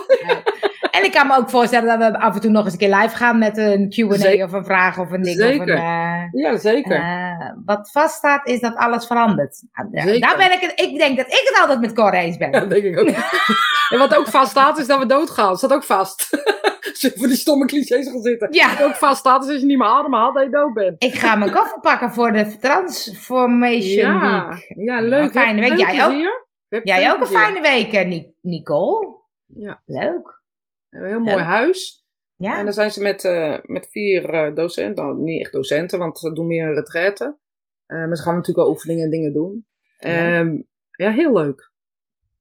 En 0.92 1.04
ik 1.04 1.12
kan 1.12 1.28
me 1.28 1.38
ook 1.38 1.50
voorstellen 1.50 2.00
dat 2.00 2.12
we 2.12 2.20
af 2.20 2.36
en 2.36 2.42
toe 2.42 2.52
nog 2.52 2.64
eens 2.64 2.74
een 2.74 2.80
keer 2.80 2.96
live 2.96 3.16
gaan 3.16 3.38
met 3.40 3.58
een 3.58 3.90
Q&A 3.90 4.44
of 4.44 4.52
een 4.52 4.66
vraag 4.66 4.98
of 5.00 5.12
een 5.12 5.22
ding. 5.22 5.38
Zeker. 5.38 5.62
Of 5.62 5.68
een, 5.70 5.76
eh, 5.76 6.24
Ja, 6.32 6.58
zeker. 6.58 6.96
eh, 6.96 7.50
wat 7.66 7.92
vaststaat 7.92 8.48
is 8.48 8.60
dat 8.60 8.76
alles 8.76 9.06
verandert. 9.08 9.64
Daar- 9.92 10.04
Zeker. 10.04 10.20
Daar 10.28 10.38
ben 10.38 10.52
ik 10.52 10.60
het. 10.60 10.72
Ik 10.80 10.98
denk 10.98 11.18
dat 11.18 11.26
ik 11.28 11.42
het 11.54 11.60
altijd 11.62 11.80
met 11.82 11.94
Cor 11.94 12.14
eens 12.14 12.38
ben. 12.38 12.52
Ja, 12.52 12.60
dat 12.60 12.70
denk 12.70 12.84
ik 12.84 13.00
ook. 13.00 13.08
en 13.94 13.98
wat 14.00 14.16
ook 14.18 14.28
vast 14.28 14.52
staat, 14.52 14.78
is 14.78 14.88
dat 14.88 15.00
we 15.00 15.06
doodgaan. 15.06 15.48
Dat 15.48 15.58
staat 15.58 15.74
ook 15.74 15.84
vast. 15.84 16.30
Als 16.92 17.02
je 17.02 17.12
voor 17.16 17.28
die 17.28 17.38
stomme 17.38 17.66
clichés 17.66 18.08
gaan 18.10 18.22
zitten. 18.22 18.48
Ja. 18.52 18.70
Wat 18.70 18.84
ook 18.84 18.96
vast 18.96 19.20
staat, 19.20 19.44
is 19.44 19.50
als 19.50 19.60
je 19.60 19.66
niet 19.66 19.78
meer 19.78 19.88
ademhaalt, 19.88 20.34
dat 20.36 20.44
je 20.44 20.50
dood 20.50 20.74
bent. 20.74 21.04
Ik 21.04 21.14
ga 21.14 21.36
mijn 21.36 21.52
koffer 21.52 21.80
pakken 21.80 22.12
voor 22.14 22.32
de 22.32 22.58
Transformation 22.60 24.14
Ja, 24.22 24.48
Week. 24.50 24.74
ja 24.88 25.02
leuk. 25.02 25.32
Fijne 25.32 25.62
week. 25.70 25.78
Jij 25.78 26.04
ook? 26.04 26.10
plezier. 26.10 26.50
Jij 26.80 27.12
ook 27.12 27.20
een 27.20 27.28
fijne 27.28 27.62
week, 27.62 28.06
Ni- 28.06 28.34
Nicole? 28.42 29.16
Ja. 29.46 29.82
Leuk. 29.86 30.42
Een 30.90 31.06
heel 31.06 31.20
mooi 31.20 31.44
huis. 31.44 32.06
Ja? 32.36 32.58
En 32.58 32.64
dan 32.64 32.74
zijn 32.74 32.92
ze 32.92 33.02
met, 33.02 33.26
eh, 33.26 33.58
met 33.64 33.88
vier 33.92 34.30
eh, 34.30 34.56
docenten, 34.56 35.04
nou, 35.06 35.18
niet 35.18 35.42
echt 35.42 35.52
docenten, 35.52 36.00
want 36.00 36.20
ze 36.20 36.34
doen 36.34 36.48
meer 36.48 36.74
retraite. 36.74 37.38
Eh, 37.86 37.98
maar 38.06 38.16
ze 38.16 38.24
gaan 38.24 38.36
natuurlijk 38.36 38.66
wel 38.66 38.70
oefeningen 38.76 39.04
en 39.04 39.10
dingen 39.10 39.34
doen. 39.34 39.66
Ja. 39.98 40.40
Ehm, 40.40 40.62
ja, 40.92 41.12
heel 41.12 41.34
leuk. 41.34 41.72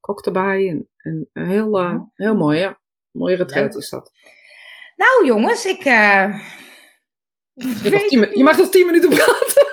Kok 0.01 0.27
erbij 0.27 0.69
en, 0.69 0.89
en 1.33 1.47
heel, 1.47 1.79
Ja. 1.79 2.11
heel 2.15 2.37
mooi, 2.37 2.59
ja. 2.59 2.81
Mooie 3.11 3.37
retraite 3.37 3.79
is 3.79 3.89
dat. 3.89 4.13
Nou 4.97 5.27
jongens, 5.27 5.67
ik... 5.67 5.83
Je 5.83 6.41
mag, 7.91 8.03
tien, 8.03 8.29
je 8.35 8.43
mag 8.43 8.57
nog 8.59 8.69
tien 8.69 8.87
minuten 8.87 9.09
praten. 9.09 9.69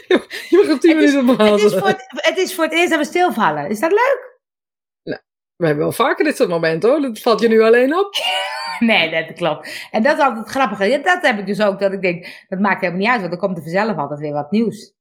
je 0.50 0.56
mag 0.56 0.66
nog 0.66 0.78
tien 0.78 0.96
minuten 0.96 1.24
praten. 1.24 1.52
het, 1.52 1.62
is 1.72 1.78
voor 1.78 1.88
is 2.38 2.54
voor 2.54 2.64
het 2.64 2.72
eerst 2.72 2.90
dat 2.90 2.98
we 2.98 3.04
stilvallen. 3.04 3.68
Is 3.68 3.80
dat 3.80 3.90
leuk? 3.90 4.26
We 5.56 5.66
hebben 5.66 5.84
wel 5.84 5.92
vaker 5.92 6.24
dit 6.24 6.36
soort 6.36 6.48
momenten 6.48 6.90
hoor. 6.90 7.00
Dat 7.00 7.18
valt 7.18 7.40
je 7.40 7.48
nu 7.48 7.60
alleen 7.62 7.96
op. 7.96 8.08
Nee, 8.78 9.10
dat 9.10 9.36
klopt. 9.36 9.88
En 9.90 10.02
dat 10.02 10.16
is 10.16 10.22
altijd 10.22 10.38
het 10.44 10.48
grappige. 10.54 10.84
Ja, 10.84 10.98
Dat 10.98 11.22
heb 11.22 11.38
ik 11.38 11.46
dus 11.46 11.60
ook, 11.62 11.78
dat 11.78 11.92
ik 11.92 12.02
denk, 12.02 12.44
dat 12.48 12.58
maakt 12.58 12.80
helemaal 12.80 13.00
niet 13.00 13.10
uit, 13.10 13.20
want 13.20 13.32
er 13.32 13.38
komt 13.38 13.56
er 13.56 13.62
vanzelf 13.62 13.96
altijd 13.96 14.20
weer 14.20 14.32
wat 14.32 14.50
nieuws. 14.50 14.94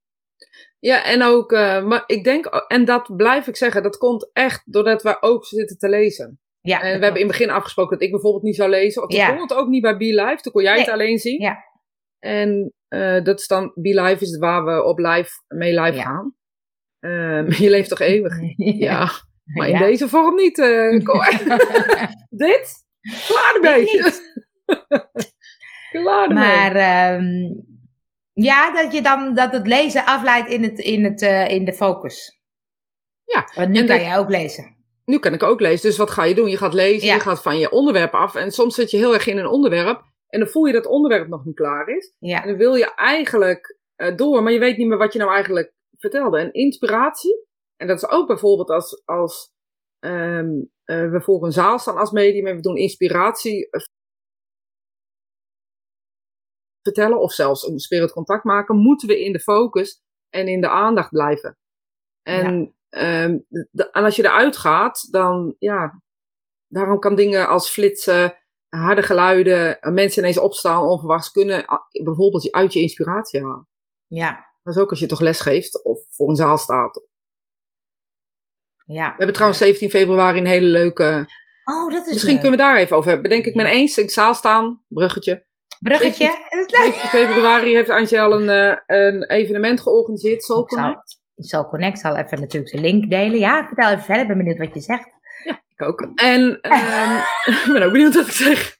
Ja, 0.79 1.03
en 1.03 1.23
ook, 1.23 1.51
eh, 1.51 1.83
maar 1.83 2.03
ik 2.05 2.23
denk, 2.23 2.45
en 2.45 2.85
dat 2.85 3.15
blijf 3.15 3.47
ik 3.47 3.55
zeggen, 3.55 3.83
dat 3.83 3.97
komt 3.97 4.29
echt 4.33 4.61
doordat 4.65 5.03
we 5.03 5.17
ook 5.21 5.45
zitten 5.45 5.77
te 5.77 5.89
lezen. 5.89 6.39
Ja, 6.61 6.81
En 6.81 6.85
we 6.99 7.03
hebben 7.03 7.21
in 7.21 7.27
het 7.27 7.37
begin 7.37 7.49
afgesproken 7.49 7.91
dat 7.97 8.01
ik 8.05 8.11
bijvoorbeeld 8.11 8.43
niet 8.43 8.55
zou 8.55 8.69
lezen. 8.69 9.03
Of 9.03 9.11
Ja. 9.11 9.29
kon 9.29 9.41
het 9.41 9.53
ook 9.53 9.67
niet 9.67 9.81
bij 9.81 9.97
Be 9.97 10.05
Live, 10.23 10.41
toen 10.41 10.51
kon 10.51 10.63
jij 10.63 10.79
het 10.79 10.89
alleen 10.89 11.17
zien. 11.17 11.41
Ja. 11.41 11.57
En 12.19 12.73
eh, 12.87 13.23
dat 13.23 13.39
is 13.39 13.47
dan, 13.47 13.71
Be 13.75 14.01
Live 14.01 14.23
is 14.23 14.37
waar 14.37 14.65
we 14.65 14.83
op 14.83 14.97
live, 14.99 15.29
mee 15.47 15.79
live 15.79 15.95
Ja. 15.97 16.01
gaan. 16.03 16.35
Ehm, 16.99 17.51
je 17.63 17.69
leeft 17.69 17.89
toch 17.89 17.99
eeuwig? 17.99 18.33
Ja, 18.55 19.09
maar 19.45 19.67
in 19.67 19.73
Ja. 19.73 19.79
deze 19.79 20.09
vorm 20.09 20.35
niet. 20.35 20.55
Cor. 21.03 21.29
Dit? 22.29 22.85
Klaar 23.27 23.55
ermee. 23.55 23.85
Klaar 25.91 26.27
ermee. 26.27 26.33
Maar 26.43 26.75
ehm, 26.75 27.53
ja, 28.33 28.71
dat 28.71 28.93
je 28.93 29.01
dan 29.01 29.35
dat 29.35 29.51
het 29.51 29.67
lezen 29.67 30.05
afleidt 30.05 30.49
in, 30.49 30.63
het, 30.63 30.79
in, 30.79 31.03
het, 31.03 31.21
eh, 31.21 31.47
in 31.49 31.65
de 31.65 31.73
focus. 31.73 32.39
Ja, 33.23 33.49
Want 33.55 33.69
nu 33.69 33.79
en 33.79 33.85
kan 33.85 33.99
jij 34.01 34.17
ook 34.17 34.29
lezen. 34.29 34.75
nu 35.05 35.19
kan 35.19 35.33
ik 35.33 35.43
ook 35.43 35.59
lezen. 35.59 35.89
Dus 35.89 35.97
wat 35.97 36.11
ga 36.11 36.23
je 36.23 36.35
doen? 36.35 36.49
Je 36.49 36.57
gaat 36.57 36.73
lezen, 36.73 37.07
Ja. 37.07 37.13
je 37.13 37.19
gaat 37.19 37.41
van 37.41 37.57
je 37.57 37.71
onderwerp 37.71 38.13
af. 38.13 38.35
En 38.35 38.51
soms 38.51 38.75
zit 38.75 38.91
je 38.91 38.97
heel 38.97 39.13
erg 39.13 39.27
in 39.27 39.37
een 39.37 39.47
onderwerp. 39.47 40.01
En 40.29 40.39
dan 40.39 40.47
voel 40.49 40.65
je 40.65 40.73
dat 40.73 40.83
het 40.83 40.91
onderwerp 40.93 41.27
nog 41.27 41.45
niet 41.45 41.55
klaar 41.55 41.87
is. 41.89 42.13
En 42.19 42.47
dan 42.47 42.57
wil 42.57 42.75
je 42.75 42.93
eigenlijk 42.95 43.77
eh, 43.95 44.15
door, 44.15 44.43
maar 44.43 44.51
je 44.53 44.59
weet 44.59 44.77
niet 44.77 44.87
meer 44.87 44.97
wat 44.97 45.13
je 45.13 45.19
nou 45.19 45.33
eigenlijk 45.33 45.73
vertelde. 45.97 46.39
En 46.39 46.53
inspiratie, 46.53 47.45
en 47.75 47.87
dat 47.87 47.97
is 47.97 48.09
ook 48.09 48.27
bijvoorbeeld 48.27 48.69
als, 48.69 49.01
als 49.05 49.51
ehm, 49.99 50.49
eh, 50.83 51.09
we 51.11 51.21
voor 51.21 51.45
een 51.45 51.51
zaal 51.51 51.79
staan 51.79 51.97
als 51.97 52.11
medium 52.11 52.47
en 52.47 52.55
we 52.55 52.61
doen 52.61 52.77
inspiratie 52.77 53.69
eh, 53.69 53.81
vertellen 56.81 57.19
of 57.19 57.31
zelfs 57.33 57.67
een 57.67 57.79
spirit 57.79 58.11
contact 58.11 58.43
maken, 58.43 58.77
moeten 58.77 59.07
we 59.07 59.23
in 59.23 59.31
de 59.31 59.39
focus 59.39 60.01
en 60.29 60.47
in 60.47 60.61
de 60.61 60.69
aandacht 60.69 61.09
blijven. 61.09 61.57
En, 62.21 62.75
ehm, 62.89 63.39
de- 63.71 63.91
en 63.91 64.03
als 64.03 64.15
je 64.15 64.23
eruit 64.23 64.57
gaat, 64.57 65.11
dan 65.11 65.55
ja, 65.59 66.01
daarom 66.67 66.99
kan 66.99 67.15
dingen 67.15 67.47
als 67.47 67.69
flitsen, 67.69 68.37
harde 68.69 69.01
geluiden, 69.01 69.79
eh, 69.81 69.91
mensen 69.93 70.21
ineens 70.21 70.37
opstaan 70.37 70.83
onverwachts 70.83 71.31
kunnen 71.31 71.65
bijvoorbeeld 72.03 72.43
je 72.43 72.51
uit 72.51 72.73
je 72.73 72.79
inspiratie 72.81 73.41
halen. 73.43 73.67
ja, 74.07 74.46
Dat 74.67 74.75
is 74.75 74.81
ook 74.81 74.89
als 74.89 74.99
je 74.99 75.05
toch 75.05 75.19
les 75.19 75.39
geeft 75.39 75.83
of 75.83 75.99
voor 76.09 76.29
een 76.29 76.35
zaal 76.35 76.57
staat. 76.57 77.01
ja. 78.85 79.07
We 79.09 79.15
hebben 79.17 79.33
trouwens 79.33 79.59
17 79.61 79.89
februari 79.89 80.39
een 80.39 80.45
hele 80.45 80.65
leuke. 80.67 81.25
Oh, 81.63 81.91
dat 81.91 82.05
is 82.05 82.11
Misschien 82.11 82.31
leuk. 82.33 82.41
kunnen 82.41 82.59
we 82.59 82.65
daar 82.65 82.77
even 82.77 82.95
over 82.95 83.09
hebben. 83.09 83.29
Bedenk 83.29 83.45
ik 83.45 83.55
me 83.55 83.65
eens. 83.65 83.97
Ik 83.97 84.11
zaal 84.11 84.33
staan, 84.33 84.83
bruggetje. 84.87 85.45
Bruggetje. 85.79 86.25
Dat 86.49 86.65
is 86.69 86.79
leuk. 86.79 86.93
17 86.93 87.09
februari 87.09 87.75
heeft 87.75 87.89
Angel 87.89 88.41
een, 88.41 88.49
eh, 88.49 88.77
een 88.85 89.23
evenement 89.29 89.81
georganiseerd. 89.81 90.43
Soul 90.43 90.63
Ik 90.63 90.69
zal- 90.69 91.03
Connect. 91.35 91.69
Connect 91.69 91.99
zal 91.99 92.15
even 92.15 92.39
natuurlijk 92.39 92.71
de 92.71 92.81
link 92.81 93.09
delen. 93.09 93.39
Ja, 93.39 93.65
vertel 93.67 93.89
even 93.91 94.03
verder. 94.03 94.21
Ik 94.21 94.27
ben 94.27 94.37
benieuwd 94.37 94.57
wat 94.57 94.73
je 94.73 94.79
zegt. 94.81 95.09
Ik 95.67 95.81
ook. 95.81 96.01
En 96.15 96.61
ehm, 96.61 97.15
ik 97.65 97.69
ben 97.73 97.81
ook 97.83 97.91
benieuwd 97.91 98.15
wat 98.15 98.25
ik 98.27 98.31
zeg. 98.33 98.77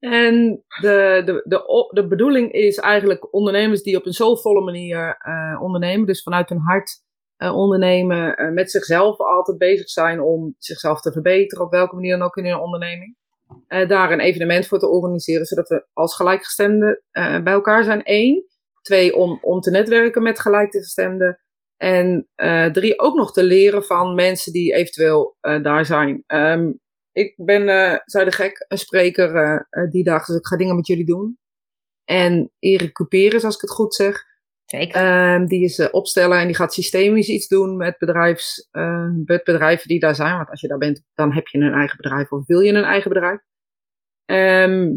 En 0.00 0.64
de, 0.80 1.22
de, 1.24 1.42
de, 1.44 1.90
de 1.92 2.06
bedoeling 2.06 2.52
is 2.52 2.78
eigenlijk 2.78 3.34
ondernemers 3.34 3.82
die 3.82 3.96
op 3.96 4.06
een 4.06 4.12
soulvolle 4.12 4.60
manier 4.60 5.16
eh, 5.18 5.62
ondernemen. 5.62 6.06
Dus 6.06 6.22
vanuit 6.22 6.48
hun 6.48 6.58
hart 6.58 7.02
eh, 7.36 7.56
ondernemen. 7.56 8.36
eh, 8.36 8.50
met 8.50 8.70
zichzelf 8.70 9.18
altijd 9.18 9.58
bezig 9.58 9.88
zijn 9.88 10.20
om 10.20 10.54
zichzelf 10.58 11.00
te 11.00 11.12
verbeteren. 11.12 11.64
Op 11.64 11.70
welke 11.70 11.94
manier 11.94 12.18
dan 12.18 12.26
ook 12.26 12.36
in 12.36 12.44
hun 12.44 12.58
onderneming. 12.58 13.18
Daar 13.88 14.12
een 14.12 14.20
evenement 14.20 14.66
voor 14.66 14.78
te 14.78 14.88
organiseren. 14.88 15.46
Zodat 15.46 15.68
we 15.68 15.86
als 15.92 16.14
gelijkgestemden 16.14 17.02
bij 17.12 17.52
elkaar 17.52 17.84
zijn. 17.84 18.00
Eén. 18.04 18.44
Twee, 18.82 19.16
om, 19.16 19.38
om 19.42 19.60
te 19.60 19.70
netwerken 19.70 20.22
met 20.22 20.40
gelijkgestemden. 20.40 21.40
En 21.76 22.28
drie, 22.72 23.00
ook 23.00 23.14
nog 23.14 23.32
te 23.32 23.42
leren 23.42 23.84
van 23.84 24.14
mensen 24.14 24.52
die 24.52 24.74
eventueel 24.74 25.36
daar 25.40 25.84
zijn. 25.84 26.22
Ehm, 26.26 26.70
ik 27.12 27.34
ben, 27.36 27.68
eh 27.68 27.98
zei 28.04 28.24
de 28.24 28.32
gek, 28.32 28.64
een 28.68 28.78
spreker 28.78 29.36
eh, 29.36 29.60
eh, 29.70 29.90
die 29.90 30.04
dag, 30.04 30.26
dus 30.26 30.36
ik 30.36 30.46
ga 30.46 30.56
dingen 30.56 30.76
met 30.76 30.86
jullie 30.86 31.06
doen. 31.06 31.38
En 32.04 32.50
Erik 32.58 32.92
Couperus, 32.92 33.44
als 33.44 33.54
ik 33.54 33.60
het 33.60 33.70
goed 33.70 33.94
zeg, 33.94 34.24
Zeker. 34.64 34.94
ehm, 34.94 35.46
die 35.46 35.64
is 35.64 35.90
opsteller 35.90 36.38
en 36.38 36.46
die 36.46 36.56
gaat 36.56 36.74
systemisch 36.74 37.28
iets 37.28 37.48
doen 37.48 37.76
met, 37.76 37.98
bedrijfs, 37.98 38.68
eh, 38.70 39.08
met 39.24 39.44
bedrijven 39.44 39.88
die 39.88 40.00
daar 40.00 40.14
zijn. 40.14 40.36
Want 40.36 40.50
als 40.50 40.60
je 40.60 40.68
daar 40.68 40.78
bent, 40.78 41.02
dan 41.14 41.32
heb 41.32 41.46
je 41.46 41.58
een 41.58 41.72
eigen 41.72 41.96
bedrijf 41.96 42.32
of 42.32 42.46
wil 42.46 42.60
je 42.60 42.72
een 42.72 42.84
eigen 42.84 43.08
bedrijf. 43.12 43.40
Ehm, 44.24 44.96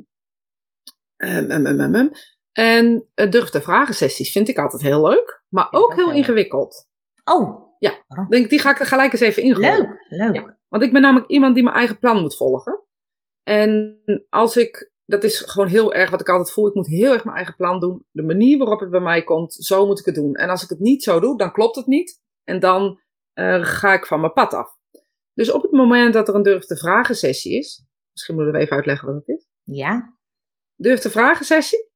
ehm, 1.18 1.51
ehm, 1.51 1.66
ehm, 1.66 1.80
ehm, 1.80 1.95
ehm. 1.95 2.07
En 2.51 3.07
uh, 3.16 3.32
durf 3.32 3.49
te 3.49 3.61
vragen 3.61 3.95
sessies 3.95 4.32
vind 4.32 4.47
ik 4.47 4.57
altijd 4.57 4.82
heel 4.82 5.07
leuk, 5.07 5.43
maar 5.49 5.68
ook 5.72 5.95
heel 5.95 6.11
ingewikkeld. 6.11 6.88
oh, 7.24 7.62
Ik 7.89 8.29
denk, 8.29 8.49
die 8.49 8.59
ga 8.59 8.71
ik 8.71 8.79
er 8.79 8.86
gelijk 8.86 9.11
eens 9.11 9.21
even 9.21 9.43
ingooien. 9.43 9.99
leuk. 10.07 10.34
Leuk. 10.34 10.57
Want 10.67 10.84
ik 10.84 10.91
ben 10.91 11.01
namelijk 11.01 11.29
iemand 11.29 11.53
die 11.55 11.63
mijn 11.63 11.75
eigen 11.75 11.99
plan 11.99 12.21
moet 12.21 12.36
volgen. 12.36 12.84
En 13.43 13.99
als 14.29 14.57
ik, 14.57 14.91
dat 15.05 15.23
is 15.23 15.39
gewoon 15.39 15.67
heel 15.67 15.93
erg 15.93 16.09
wat 16.09 16.21
ik 16.21 16.29
altijd 16.29 16.51
voel, 16.51 16.67
ik 16.67 16.73
moet 16.73 16.88
heel 16.88 17.13
erg 17.13 17.23
mijn 17.23 17.36
eigen 17.36 17.55
plan 17.55 17.79
doen. 17.79 18.05
De 18.11 18.23
manier 18.23 18.57
waarop 18.57 18.79
het 18.79 18.89
bij 18.89 18.99
mij 18.99 19.23
komt, 19.23 19.53
zo 19.53 19.86
moet 19.86 19.99
ik 19.99 20.05
het 20.05 20.15
doen. 20.15 20.36
En 20.36 20.49
als 20.49 20.63
ik 20.63 20.69
het 20.69 20.79
niet 20.79 21.03
zo 21.03 21.19
doe, 21.19 21.38
dan 21.38 21.51
klopt 21.51 21.75
het 21.75 21.88
niet. 21.88 22.21
En 22.43 22.59
dan 22.59 22.99
eh, 23.34 23.63
ga 23.63 23.93
ik 23.93 24.05
van 24.05 24.19
mijn 24.19 24.34
pad 24.34 24.53
af. 24.53 24.77
Dus 25.34 25.51
op 25.51 25.61
het 25.61 25.71
moment 25.71 26.13
dat 26.13 26.27
er 26.27 26.36
een 26.36 26.43
durf 26.43 26.65
te 26.65 26.77
vragen 26.77 27.15
sessie 27.15 27.57
is, 27.57 27.86
misschien 28.11 28.36
moeten 28.36 28.53
we 28.53 28.59
even 28.59 28.75
uitleggen 28.75 29.07
wat 29.07 29.15
het 29.15 29.38
is. 29.38 29.47
Ja. 29.63 30.17
Durf 30.75 30.99
te 30.99 31.09
vragen 31.09 31.45
sessie. 31.45 31.91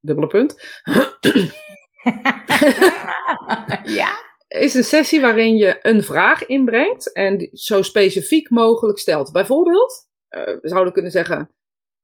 Dubbele 0.00 0.26
punt. 0.26 0.54
ja. 4.00 4.28
is 4.48 4.74
een 4.74 4.84
sessie 4.84 5.20
waarin 5.20 5.56
je 5.56 5.78
een 5.82 6.02
vraag 6.02 6.46
inbrengt 6.46 7.12
en 7.12 7.48
zo 7.52 7.82
specifiek 7.82 8.50
mogelijk 8.50 8.98
stelt. 8.98 9.32
Bijvoorbeeld, 9.32 10.08
eh, 10.28 10.44
we 10.44 10.68
zouden 10.68 10.92
kunnen 10.92 11.10
zeggen, 11.10 11.50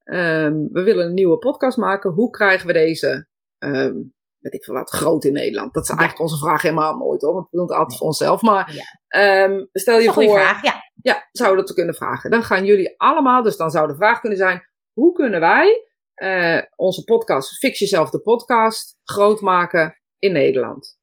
ehm, 0.05 0.55
we 0.73 0.83
willen 0.83 1.07
een 1.07 1.15
nieuwe 1.15 1.39
podcast 1.39 1.77
maken. 1.77 2.11
Hoe 2.11 2.31
krijgen 2.31 2.67
we 2.67 2.73
deze, 2.73 3.27
ehm, 3.59 3.95
weet 4.39 4.55
ik 4.55 4.65
veel 4.65 4.75
wat, 4.75 4.91
groot 4.91 5.25
in 5.25 5.33
Nederland? 5.33 5.75
Dat 5.75 5.83
is 5.83 5.89
eigenlijk 5.89 6.21
onze 6.21 6.39
vraag 6.39 6.63
helemaal 6.63 6.97
nooit 6.97 7.23
hoor, 7.23 7.33
want 7.35 7.49
we 7.51 7.57
doen 7.57 7.67
het 7.67 7.77
altijd 7.77 7.99
voor 7.99 8.07
onszelf. 8.07 8.43
Maar 8.43 8.73
Ja. 8.75 8.85
ehm, 9.09 9.65
stel 9.73 9.99
je 9.99 10.13
voor, 10.13 10.31
vraag. 10.31 10.63
Ja. 10.63 10.75
ja, 11.03 11.29
zouden 11.33 11.61
we 11.61 11.67
dat 11.67 11.77
kunnen 11.77 11.95
vragen. 11.95 12.31
Dan 12.31 12.43
gaan 12.43 12.65
jullie 12.65 12.95
allemaal, 12.97 13.43
dus 13.43 13.57
dan 13.57 13.71
zou 13.71 13.87
de 13.89 13.97
vraag 13.97 14.21
kunnen 14.21 14.39
zijn, 14.39 14.67
hoe 14.93 15.13
kunnen 15.13 15.41
wij 15.41 15.85
eh, 16.17 16.63
onze 16.77 17.05
podcast, 17.05 17.59
Fix 17.59 17.79
Jezelf 17.79 18.11
de 18.11 18.21
podcast, 18.21 18.97
groot 19.03 19.41
maken 19.41 19.97
in 20.19 20.33
Nederland? 20.33 20.99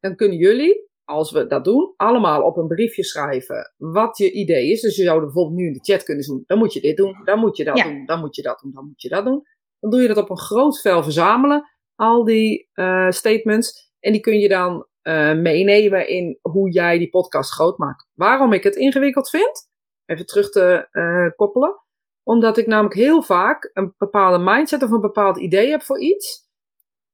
Dan 0.00 0.16
kunnen 0.16 0.36
jullie, 0.36 0.88
als 1.04 1.30
we 1.32 1.46
dat 1.46 1.64
doen, 1.64 1.94
allemaal 1.96 2.42
op 2.42 2.56
een 2.56 2.66
briefje 2.66 3.04
schrijven 3.04 3.74
wat 3.76 4.18
je 4.18 4.32
idee 4.32 4.70
is. 4.70 4.80
Dus 4.80 4.96
je 4.96 5.02
zou 5.02 5.20
bijvoorbeeld 5.20 5.56
nu 5.56 5.66
in 5.66 5.72
de 5.72 5.92
chat 5.92 6.02
kunnen 6.02 6.26
doen, 6.26 6.42
dan 6.46 6.58
moet 6.58 6.72
je 6.72 6.80
dit 6.80 6.96
doen, 6.96 7.20
dan 7.24 7.38
moet 7.38 7.56
je 7.56 7.64
dat 7.64 7.76
Ja. 7.76 7.84
doen, 7.84 8.06
dan 8.06 8.20
moet 8.20 8.36
je 8.36 8.42
dat 8.42 8.60
doen, 8.60 8.72
dan 8.72 8.86
moet 8.86 9.02
je 9.02 9.08
dat 9.08 9.24
doen. 9.24 9.42
Dan 9.80 9.90
doe 9.90 10.00
je 10.00 10.08
dat 10.08 10.16
op 10.16 10.30
een 10.30 10.38
groot 10.38 10.80
vel 10.80 11.02
verzamelen, 11.02 11.70
al 11.94 12.24
die 12.24 12.68
eh, 12.72 13.10
statements. 13.10 13.92
En 14.00 14.12
die 14.12 14.20
kun 14.20 14.38
je 14.38 14.48
dan 14.48 14.86
eh, 15.02 15.34
meenemen 15.34 16.08
in 16.08 16.38
hoe 16.42 16.70
jij 16.70 16.98
die 16.98 17.08
podcast 17.08 17.52
groot 17.52 17.78
maakt. 17.78 18.06
Waarom 18.14 18.52
ik 18.52 18.62
het 18.62 18.76
ingewikkeld 18.76 19.28
vind, 19.30 19.68
even 20.04 20.26
terug 20.26 20.50
te 20.50 20.88
eh, 20.90 21.36
koppelen. 21.36 21.84
Omdat 22.26 22.56
ik 22.58 22.66
namelijk 22.66 22.94
heel 22.94 23.22
vaak 23.22 23.70
een 23.72 23.94
bepaalde 23.98 24.44
mindset 24.44 24.82
of 24.82 24.90
een 24.90 25.00
bepaald 25.00 25.36
idee 25.38 25.70
heb 25.70 25.82
voor 25.82 26.00
iets. 26.00 26.48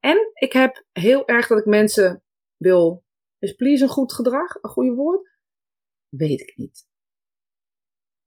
En 0.01 0.31
ik 0.35 0.53
heb 0.53 0.85
heel 0.93 1.27
erg 1.29 1.47
dat 1.47 1.59
ik 1.59 1.65
mensen 1.65 2.23
wil. 2.57 3.05
Is 3.39 3.53
please 3.53 3.83
een 3.83 3.89
goed 3.91 4.13
gedrag? 4.13 4.55
Een 4.63 4.71
goede 4.71 4.93
woord? 4.95 5.31
Weet 6.09 6.41
ik 6.41 6.53
niet. 6.57 6.87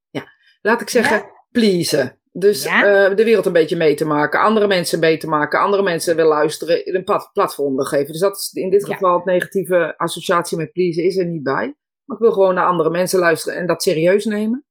Ja, 0.09 0.27
laat 0.61 0.81
ik 0.81 0.89
zeggen, 0.89 1.31
pleasen. 1.51 2.19
Dus 2.31 2.63
Ja. 2.63 3.07
eh, 3.09 3.15
de 3.15 3.23
wereld 3.23 3.45
een 3.45 3.53
beetje 3.53 3.75
mee 3.77 3.95
te 3.95 4.05
maken, 4.05 4.39
andere 4.39 4.67
mensen 4.67 4.99
mee 4.99 5.17
te 5.17 5.27
maken, 5.27 5.59
andere 5.59 5.83
mensen 5.83 6.15
wil 6.15 6.27
luisteren, 6.27 6.95
een 6.95 7.03
plat- 7.03 7.29
platform 7.33 7.75
wil 7.75 7.85
geven. 7.85 8.11
Dus 8.11 8.19
dat 8.21 8.35
is 8.37 8.51
in 8.53 8.69
dit 8.69 8.87
Ja. 8.87 8.93
geval 8.93 9.15
het 9.15 9.25
negatieve 9.25 9.97
associatie 9.97 10.57
met 10.57 10.71
pleasen 10.71 11.03
is 11.03 11.17
er 11.17 11.25
niet 11.25 11.43
bij. 11.43 11.75
Maar 12.05 12.17
ik 12.17 12.23
wil 12.23 12.31
gewoon 12.31 12.53
naar 12.55 12.65
andere 12.67 12.89
mensen 12.89 13.19
luisteren 13.19 13.59
en 13.59 13.67
dat 13.67 13.83
serieus 13.83 14.25
nemen. 14.25 14.65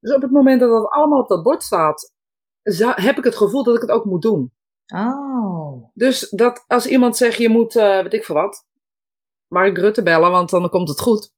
Dus 0.00 0.14
op 0.14 0.22
het 0.22 0.30
moment 0.30 0.60
dat 0.60 0.70
dat 0.70 0.90
allemaal 0.90 1.20
op 1.20 1.28
dat 1.28 1.42
bord 1.42 1.62
staat, 1.62 2.12
heb 2.94 3.18
ik 3.18 3.24
het 3.24 3.36
gevoel 3.36 3.64
dat 3.64 3.74
ik 3.74 3.80
het 3.80 3.90
ook 3.90 4.04
moet 4.04 4.22
doen. 4.22 4.52
Oh. 4.94 5.90
Dus 5.94 6.30
dat 6.30 6.64
als 6.66 6.86
iemand 6.86 7.16
zegt, 7.16 7.38
je 7.38 7.48
moet, 7.48 7.76
eh 7.76 8.02
weet 8.02 8.14
ik 8.14 8.24
veel 8.24 8.34
wat, 8.34 8.66
Mark 9.46 9.78
Rutte 9.78 10.02
bellen, 10.02 10.30
want 10.30 10.50
dan 10.50 10.68
komt 10.70 10.88
het 10.88 11.00
goed. 11.00 11.32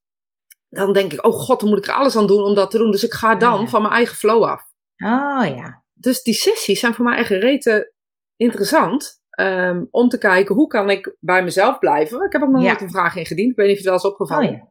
Dan 0.69 0.93
denk 0.93 1.13
ik, 1.13 1.25
oh 1.25 1.33
god, 1.33 1.59
dan 1.59 1.69
moet 1.69 1.77
ik 1.77 1.87
er 1.87 1.93
alles 1.93 2.15
aan 2.17 2.27
doen 2.27 2.43
om 2.43 2.55
dat 2.55 2.71
te 2.71 2.77
doen. 2.77 2.91
Dus 2.91 3.03
ik 3.03 3.13
ga 3.13 3.35
dan 3.35 3.59
Ja. 3.61 3.67
van 3.67 3.81
mijn 3.81 3.93
eigen 3.93 4.15
flow 4.15 4.43
af. 4.43 4.61
Oh 4.97 5.45
ja. 5.55 5.83
Dus 5.93 6.23
die 6.23 6.33
sessies 6.33 6.79
zijn 6.79 6.93
voor 6.93 7.05
mij 7.05 7.17
echt 7.17 7.29
rete 7.29 7.93
interessant. 8.35 9.19
ehm, 9.31 9.85
om 9.91 10.09
te 10.09 10.17
kijken, 10.17 10.55
hoe 10.55 10.67
kan 10.67 10.89
ik 10.89 11.15
bij 11.19 11.43
mezelf 11.43 11.79
blijven? 11.79 12.25
Ik 12.25 12.31
heb 12.31 12.41
ook 12.41 12.49
nog 12.49 12.61
Ja. 12.61 12.67
nooit 12.67 12.81
een 12.81 12.89
vraag 12.91 13.15
ingediend. 13.15 13.49
Ik 13.51 13.55
weet 13.55 13.67
niet 13.67 13.77
of 13.77 13.83
je 13.83 13.89
het 13.89 14.01
wel 14.01 14.11
eens 14.11 14.19
Oh 14.19 14.21
opgevallen. 14.21 14.51
ja. 14.51 14.69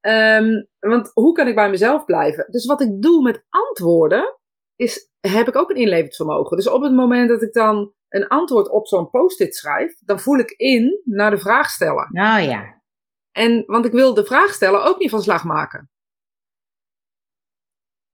Ehm, 0.00 0.62
want 0.78 1.10
hoe 1.14 1.32
kan 1.32 1.48
ik 1.48 1.54
bij 1.54 1.70
mezelf 1.70 2.04
blijven? 2.04 2.46
Dus 2.50 2.66
wat 2.66 2.80
ik 2.80 3.02
doe 3.02 3.22
met 3.22 3.44
antwoorden, 3.48 4.38
is, 4.76 5.10
heb 5.20 5.48
ik 5.48 5.56
ook 5.56 5.70
een 5.70 5.76
inlevingsvermogen. 5.76 6.56
Dus 6.56 6.68
op 6.68 6.82
het 6.82 6.92
moment 6.92 7.28
dat 7.28 7.42
ik 7.42 7.52
dan 7.52 7.92
een 8.08 8.26
antwoord 8.28 8.68
op 8.68 8.86
zo'n 8.86 9.10
post-it 9.10 9.56
schrijf, 9.56 9.98
dan 10.00 10.20
voel 10.20 10.38
ik 10.38 10.50
in 10.50 11.00
naar 11.04 11.30
de 11.30 11.38
vraag 11.38 11.70
stellen. 11.70 12.04
Oh 12.04 12.44
ja. 12.44 12.82
En, 13.32 13.62
want 13.66 13.84
ik 13.84 13.92
wil 13.92 14.14
de 14.14 14.24
vraag 14.24 14.52
stellen 14.52 14.84
ook 14.84 14.98
niet 14.98 15.10
van 15.10 15.22
slag 15.22 15.44
maken. 15.44 15.90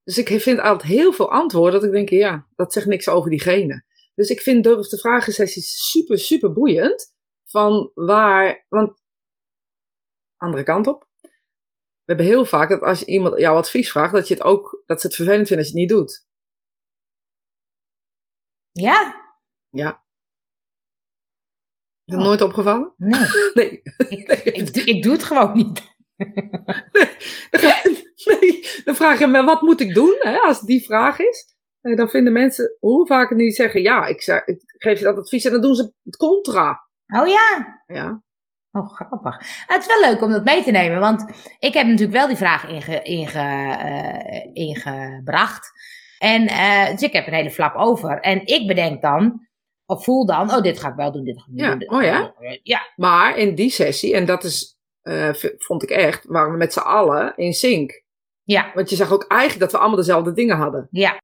Dus 0.03 0.18
ik 0.18 0.41
vind 0.41 0.61
altijd 0.61 0.91
heel 0.91 1.12
veel 1.12 1.30
antwoorden 1.30 1.72
dat 1.72 1.89
ik 1.89 1.95
denk, 1.95 2.09
ja, 2.09 2.47
dat 2.55 2.72
zegt 2.72 2.87
niks 2.87 3.09
over 3.09 3.30
diegene. 3.30 3.84
Dus 4.14 4.30
ik 4.30 4.41
vind 4.41 4.64
durf 4.64 4.89
de 4.89 4.99
vragen 4.99 5.32
sessies 5.32 5.91
super, 5.91 6.18
super 6.18 6.53
boeiend. 6.53 7.14
Van 7.45 7.91
waar, 7.95 8.66
want, 8.68 9.03
andere 10.37 10.62
kant 10.62 10.87
op. 10.87 11.09
We 12.07 12.12
hebben 12.14 12.26
heel 12.26 12.44
vaak 12.44 12.68
dat 12.68 12.80
als 12.80 13.04
iemand 13.04 13.38
jouw 13.38 13.57
advies 13.57 13.90
vraagt, 13.90 14.12
dat 14.12 14.28
je 14.28 14.34
het 14.34 14.42
ook, 14.42 14.82
dat 14.86 15.00
ze 15.00 15.07
het 15.07 15.16
vervelend 15.16 15.46
vinden 15.46 15.64
als 15.66 15.74
je 15.74 15.80
het 15.80 15.90
niet 15.90 15.98
doet. 15.98 16.26
Ja? 18.72 19.24
Ja. 19.70 20.04
Is 22.04 22.14
dat 22.14 22.18
Oh. 22.20 22.26
nooit 22.26 22.40
opgevallen? 22.40 22.94
Nee. 22.96 23.20
Nee. 23.54 23.82
Ik, 24.09 24.28
ik, 24.44 24.74
doe- 24.74 24.84
ik 24.84 25.02
doe 25.02 25.12
het 25.12 25.22
gewoon 25.24 25.57
niet. 25.57 25.94
nee, 28.24 28.66
dan 28.84 28.96
vraag 28.96 29.18
je 29.18 29.26
me, 29.26 29.44
wat 29.44 29.62
moet 29.62 29.80
ik 29.80 29.94
doen? 29.94 30.16
Hè, 30.18 30.38
als 30.38 30.61
die 30.61 30.84
vraag 30.84 31.18
is. 31.18 31.54
Eh, 31.80 31.96
Dan 31.96 32.09
vinden 32.09 32.32
mensen, 32.32 32.76
hoe 32.80 33.07
vaak 33.07 33.30
niet 33.30 33.57
zeggen, 33.57 33.82
ja, 33.82 34.07
ik 34.07 34.22
geef 34.78 34.98
je 34.98 35.04
dat 35.04 35.16
advies 35.18 35.44
en 35.44 35.52
dan 35.52 35.61
doen 35.61 35.74
ze 35.74 35.92
het 36.02 36.16
contra. 36.16 36.88
Oh 37.07 37.26
ja. 37.28 37.82
Ja, 37.86 38.22
Oh, 38.77 38.93
grappig. 38.95 39.37
Het 39.66 39.81
is 39.81 39.87
wel 39.87 40.11
leuk 40.11 40.22
om 40.22 40.31
dat 40.31 40.45
mee 40.45 40.62
te 40.62 40.70
nemen, 40.70 41.01
want 41.01 41.24
ik 41.59 41.74
heb 41.74 41.87
natuurlijk 41.87 42.12
wel 42.18 42.27
die 42.27 42.37
vraag 42.37 42.68
inge, 42.68 43.03
inge, 43.03 43.41
eh, 43.79 44.51
ingebracht. 44.53 45.70
En 46.18 46.47
eh, 46.47 46.91
dus 46.91 47.03
ik 47.03 47.12
heb 47.12 47.27
een 47.27 47.33
hele 47.33 47.51
flap 47.51 47.74
over. 47.74 48.20
En 48.20 48.47
ik 48.47 48.66
bedenk 48.66 49.03
dan, 49.03 49.47
of 49.87 50.05
voel 50.05 50.27
dan, 50.27 50.51
oh, 50.55 50.62
dit 50.62 50.79
ga 50.81 50.89
ik 50.89 50.95
wel 50.95 51.12
doen, 51.12 51.24
dit 51.24 51.39
ga 51.39 51.45
ik 51.47 51.53
niet 51.53 51.61
Ja, 51.61 51.70
doen. 51.70 51.79
dit- 51.79 51.91
oh 51.91 52.03
ja? 52.03 52.35
Ja, 52.62 52.93
maar 52.97 53.37
in 53.39 53.55
die 53.55 53.70
sessie, 53.70 54.14
en 54.14 54.24
dat 54.27 54.45
is, 54.45 54.77
eh, 55.03 55.35
vond 55.59 55.83
ik 55.83 55.91
echt, 55.91 56.24
waren 56.24 56.53
we 56.53 56.59
met 56.59 56.72
z'n 56.72 56.79
allen 56.79 57.37
in 57.37 57.53
sync. 57.53 58.03
ja, 58.43 58.70
Want 58.74 58.91
je 58.91 58.97
zag 58.97 59.12
ook 59.12 59.24
eigenlijk 59.29 59.61
dat 59.61 59.72
we 59.72 59.79
allemaal 59.79 59.97
dezelfde 59.97 60.33
dingen 60.33 60.57
hadden. 60.57 60.89
ja, 60.91 61.20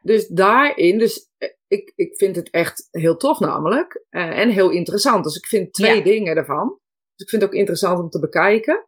Dus 0.00 0.26
daarin, 0.28 0.98
dus 0.98 1.28
ik, 1.72 1.92
ik 1.96 2.16
vind 2.16 2.36
het 2.36 2.50
echt 2.50 2.88
heel 2.90 3.16
tof 3.16 3.38
namelijk. 3.38 4.04
eh, 4.08 4.38
en 4.38 4.48
heel 4.50 4.70
interessant. 4.70 5.24
Dus 5.24 5.36
ik 5.36 5.46
vind 5.46 5.72
twee 5.72 5.96
Ja. 5.96 6.02
dingen 6.02 6.36
ervan. 6.36 6.68
Dus 7.14 7.24
ik 7.24 7.28
vind 7.28 7.42
het 7.42 7.50
ook 7.50 7.56
interessant 7.56 7.98
om 8.00 8.08
te 8.10 8.20
bekijken. 8.20 8.86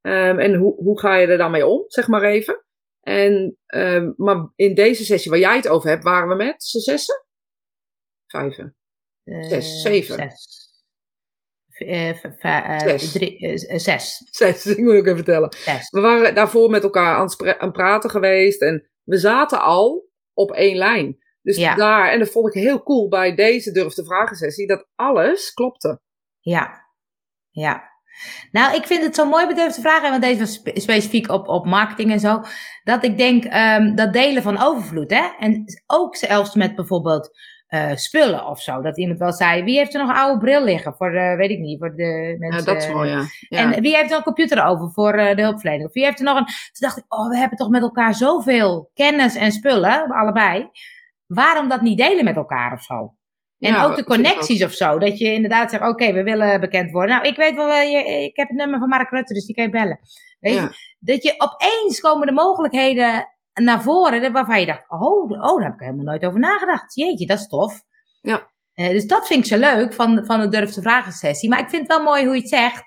Ehm, 0.00 0.38
en 0.38 0.54
hoe, 0.54 0.74
hoe 0.74 1.00
ga 1.00 1.16
je 1.16 1.26
er 1.26 1.38
dan 1.38 1.50
mee 1.50 1.66
om, 1.66 1.84
zeg 1.86 2.08
maar 2.08 2.22
even. 2.22 2.64
En, 3.00 3.56
ehm, 3.66 4.12
maar 4.16 4.52
in 4.56 4.74
deze 4.74 5.04
sessie 5.04 5.30
waar 5.30 5.40
jij 5.40 5.56
het 5.56 5.68
over 5.68 5.88
hebt, 5.88 6.04
waren 6.04 6.28
we 6.28 6.34
met 6.34 6.62
z'n 6.64 6.78
zessen? 6.78 7.24
Vijven. 8.26 8.76
eh, 9.24 9.42
Zes, 9.48 9.82
zeven. 9.82 10.14
Zes. 10.14 10.60
Eh, 11.68 12.78
Zes. 12.78 13.12
drie, 13.12 13.58
zes. 13.78 14.16
Zes, 14.30 14.66
ik 14.76 14.78
moet 14.78 14.94
ook 14.94 15.04
even 15.04 15.16
vertellen. 15.16 15.48
We 15.90 16.00
waren 16.00 16.34
daarvoor 16.34 16.70
met 16.70 16.82
elkaar 16.82 17.16
aan 17.16 17.28
het 17.58 17.72
praten 17.72 18.10
geweest. 18.10 18.62
En 18.62 18.90
we 19.02 19.16
zaten 19.18 19.60
al 19.60 20.08
op 20.32 20.52
één 20.52 20.76
lijn. 20.76 21.21
Dus 21.42 21.56
Ja. 21.56 21.74
daar, 21.74 22.08
en 22.10 22.18
dat 22.18 22.30
vond 22.30 22.54
ik 22.54 22.62
heel 22.62 22.82
cool 22.82 23.08
bij 23.08 23.34
deze 23.34 23.72
Durf 23.72 23.92
te 23.94 24.04
Vragen 24.04 24.36
sessie, 24.36 24.66
dat 24.66 24.86
alles 24.94 25.52
klopte. 25.52 26.00
Ja, 26.40 26.86
ja. 27.50 27.90
Nou, 28.50 28.74
ik 28.76 28.86
vind 28.86 29.02
het 29.02 29.14
zo 29.14 29.28
mooi 29.28 29.46
betreft 29.46 29.74
de 29.74 29.80
vraag, 29.80 30.00
want 30.00 30.22
deze 30.22 30.38
was 30.38 30.52
spe- 30.52 30.80
specifiek 30.80 31.30
op, 31.30 31.48
op 31.48 31.66
marketing 31.66 32.10
en 32.10 32.20
zo, 32.20 32.40
dat 32.84 33.04
ik 33.04 33.18
denk 33.18 33.44
ehm, 33.44 33.94
dat 33.94 34.12
delen 34.12 34.42
van 34.42 34.62
overvloed, 34.62 35.10
hè, 35.10 35.28
en 35.38 35.64
ook 35.86 36.16
zelfs 36.16 36.54
met 36.54 36.76
bijvoorbeeld 36.76 37.30
eh, 37.66 37.94
spullen 37.94 38.46
of 38.46 38.60
zo, 38.60 38.82
dat 38.82 38.98
iemand 38.98 39.18
wel 39.18 39.32
zei, 39.32 39.62
wie 39.64 39.76
heeft 39.76 39.94
er 39.94 40.00
nog 40.00 40.08
een 40.08 40.16
oude 40.22 40.38
bril 40.38 40.64
liggen 40.64 40.94
voor, 40.94 41.10
de, 41.10 41.34
weet 41.36 41.50
ik 41.50 41.58
niet, 41.58 41.78
voor 41.78 41.94
de 41.94 42.36
mensen. 42.38 42.58
Ja, 42.58 42.72
dat 42.72 42.82
is 42.82 42.88
mooi, 42.92 43.10
ja. 43.10 43.22
ja. 43.48 43.72
En 43.72 43.82
wie 43.82 43.96
heeft 43.96 44.10
er 44.10 44.16
een 44.16 44.22
computer 44.22 44.64
over 44.64 44.90
voor 44.90 45.14
eh, 45.14 45.36
de 45.36 45.42
hulpverlening? 45.42 45.86
Of 45.88 45.92
wie 45.92 46.04
heeft 46.04 46.18
er 46.18 46.24
nog 46.24 46.36
een. 46.38 46.44
Toen 46.44 46.54
dacht 46.72 46.96
ik, 46.96 47.04
oh, 47.08 47.28
we 47.28 47.36
hebben 47.36 47.58
toch 47.58 47.68
met 47.68 47.82
elkaar 47.82 48.14
zoveel 48.14 48.90
kennis 48.94 49.34
en 49.34 49.52
spullen, 49.52 50.10
allebei. 50.10 50.70
Waarom 51.34 51.68
dat 51.68 51.80
niet 51.80 51.98
delen 51.98 52.24
met 52.24 52.36
elkaar 52.36 52.72
of 52.72 52.82
zo? 52.82 53.14
En 53.58 53.72
Ja, 53.72 53.84
ook 53.84 53.96
de 53.96 54.04
connecties 54.04 54.64
of 54.64 54.72
zo. 54.72 54.98
Dat 54.98 55.18
je 55.18 55.32
inderdaad 55.32 55.70
zegt, 55.70 55.82
oké, 55.88 56.12
we 56.12 56.22
willen 56.22 56.60
bekend 56.60 56.90
worden. 56.90 57.10
Nou, 57.16 57.26
ik 57.28 57.36
weet 57.36 57.54
wel, 57.54 57.80
je- 57.80 58.24
ik 58.24 58.36
heb 58.36 58.48
het 58.48 58.56
nummer 58.56 58.78
van 58.78 58.88
Mark 58.88 59.10
Rutte, 59.10 59.34
dus 59.34 59.46
die 59.46 59.54
kan 59.54 59.64
je 59.64 59.70
bellen. 59.70 59.98
Weet 60.40 60.54
Ja. 60.54 60.62
je? 60.62 60.70
Dat 60.98 61.22
je 61.22 61.34
opeens 61.38 62.00
komen 62.00 62.26
de 62.26 62.32
mogelijkheden 62.32 63.28
naar 63.54 63.82
voren 63.82 64.32
waarvan 64.32 64.60
je 64.60 64.66
dacht, 64.66 64.84
oh, 64.90 65.30
oh, 65.30 65.56
daar 65.56 65.64
heb 65.64 65.74
ik 65.74 65.80
helemaal 65.80 66.04
nooit 66.04 66.24
over 66.24 66.40
nagedacht. 66.40 66.94
Jeetje, 66.94 67.26
dat 67.26 67.38
is 67.38 67.46
tof. 67.46 67.82
Ja. 68.20 68.50
Eh, 68.74 68.88
dus 68.88 69.06
dat 69.06 69.26
vind 69.26 69.38
ik 69.46 69.52
zo 69.52 69.58
leuk 69.58 69.92
van, 69.94 70.24
van 70.26 70.40
de 70.40 70.48
Durf 70.48 70.70
te 70.70 70.82
Vragen 70.82 71.12
sessie. 71.12 71.48
Maar 71.48 71.58
ik 71.60 71.68
vind 71.68 71.82
het 71.88 71.96
wel 71.96 72.02
mooi 72.06 72.24
hoe 72.24 72.34
je 72.34 72.40
het 72.40 72.48
zegt. 72.48 72.84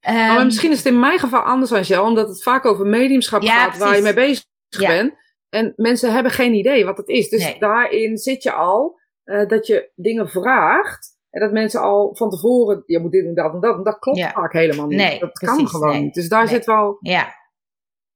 Maar 0.00 0.36
Ehm, 0.36 0.44
misschien 0.44 0.70
is 0.70 0.76
het 0.76 0.86
in 0.86 1.00
mijn 1.00 1.18
geval 1.18 1.40
anders, 1.40 1.72
Angel, 1.72 2.04
omdat 2.04 2.28
het 2.28 2.42
vaak 2.42 2.64
over 2.64 2.86
mediumschap 2.86 3.42
Ja, 3.42 3.52
gaat 3.64 3.78
waar 3.78 3.96
je 3.96 4.02
mee 4.02 4.14
bezig 4.14 4.44
bent. 4.78 5.14
En 5.56 5.72
mensen 5.76 6.12
hebben 6.12 6.32
geen 6.32 6.54
idee 6.54 6.84
wat 6.84 6.96
het 6.96 7.08
is. 7.08 7.28
Dus 7.28 7.44
Nee. 7.44 7.58
daarin 7.58 8.16
zit 8.16 8.42
je 8.42 8.52
al 8.52 8.98
eh, 9.24 9.46
dat 9.48 9.66
je 9.66 9.90
dingen 9.94 10.28
vraagt. 10.28 11.14
En 11.30 11.40
dat 11.40 11.52
mensen 11.52 11.80
al 11.80 12.14
van 12.16 12.30
tevoren, 12.30 12.82
je 12.86 12.98
moet 12.98 13.12
dit 13.12 13.24
doen, 13.24 13.34
dat 13.34 13.54
en 13.54 13.60
dat. 13.60 13.76
En 13.76 13.82
dat 13.82 13.98
klopt 13.98 14.18
Ja. 14.18 14.30
vaak 14.30 14.52
helemaal 14.52 14.86
niet. 14.86 14.98
Nee, 14.98 15.18
dat 15.18 15.38
kan 15.38 15.54
precies, 15.54 15.70
gewoon 15.70 15.90
nee. 15.92 16.00
niet. 16.02 16.14
Dus 16.14 16.28
daar 16.28 16.44
Nee. 16.44 16.54
zit 16.54 16.64
wel 16.64 16.96
Ja. 17.00 17.34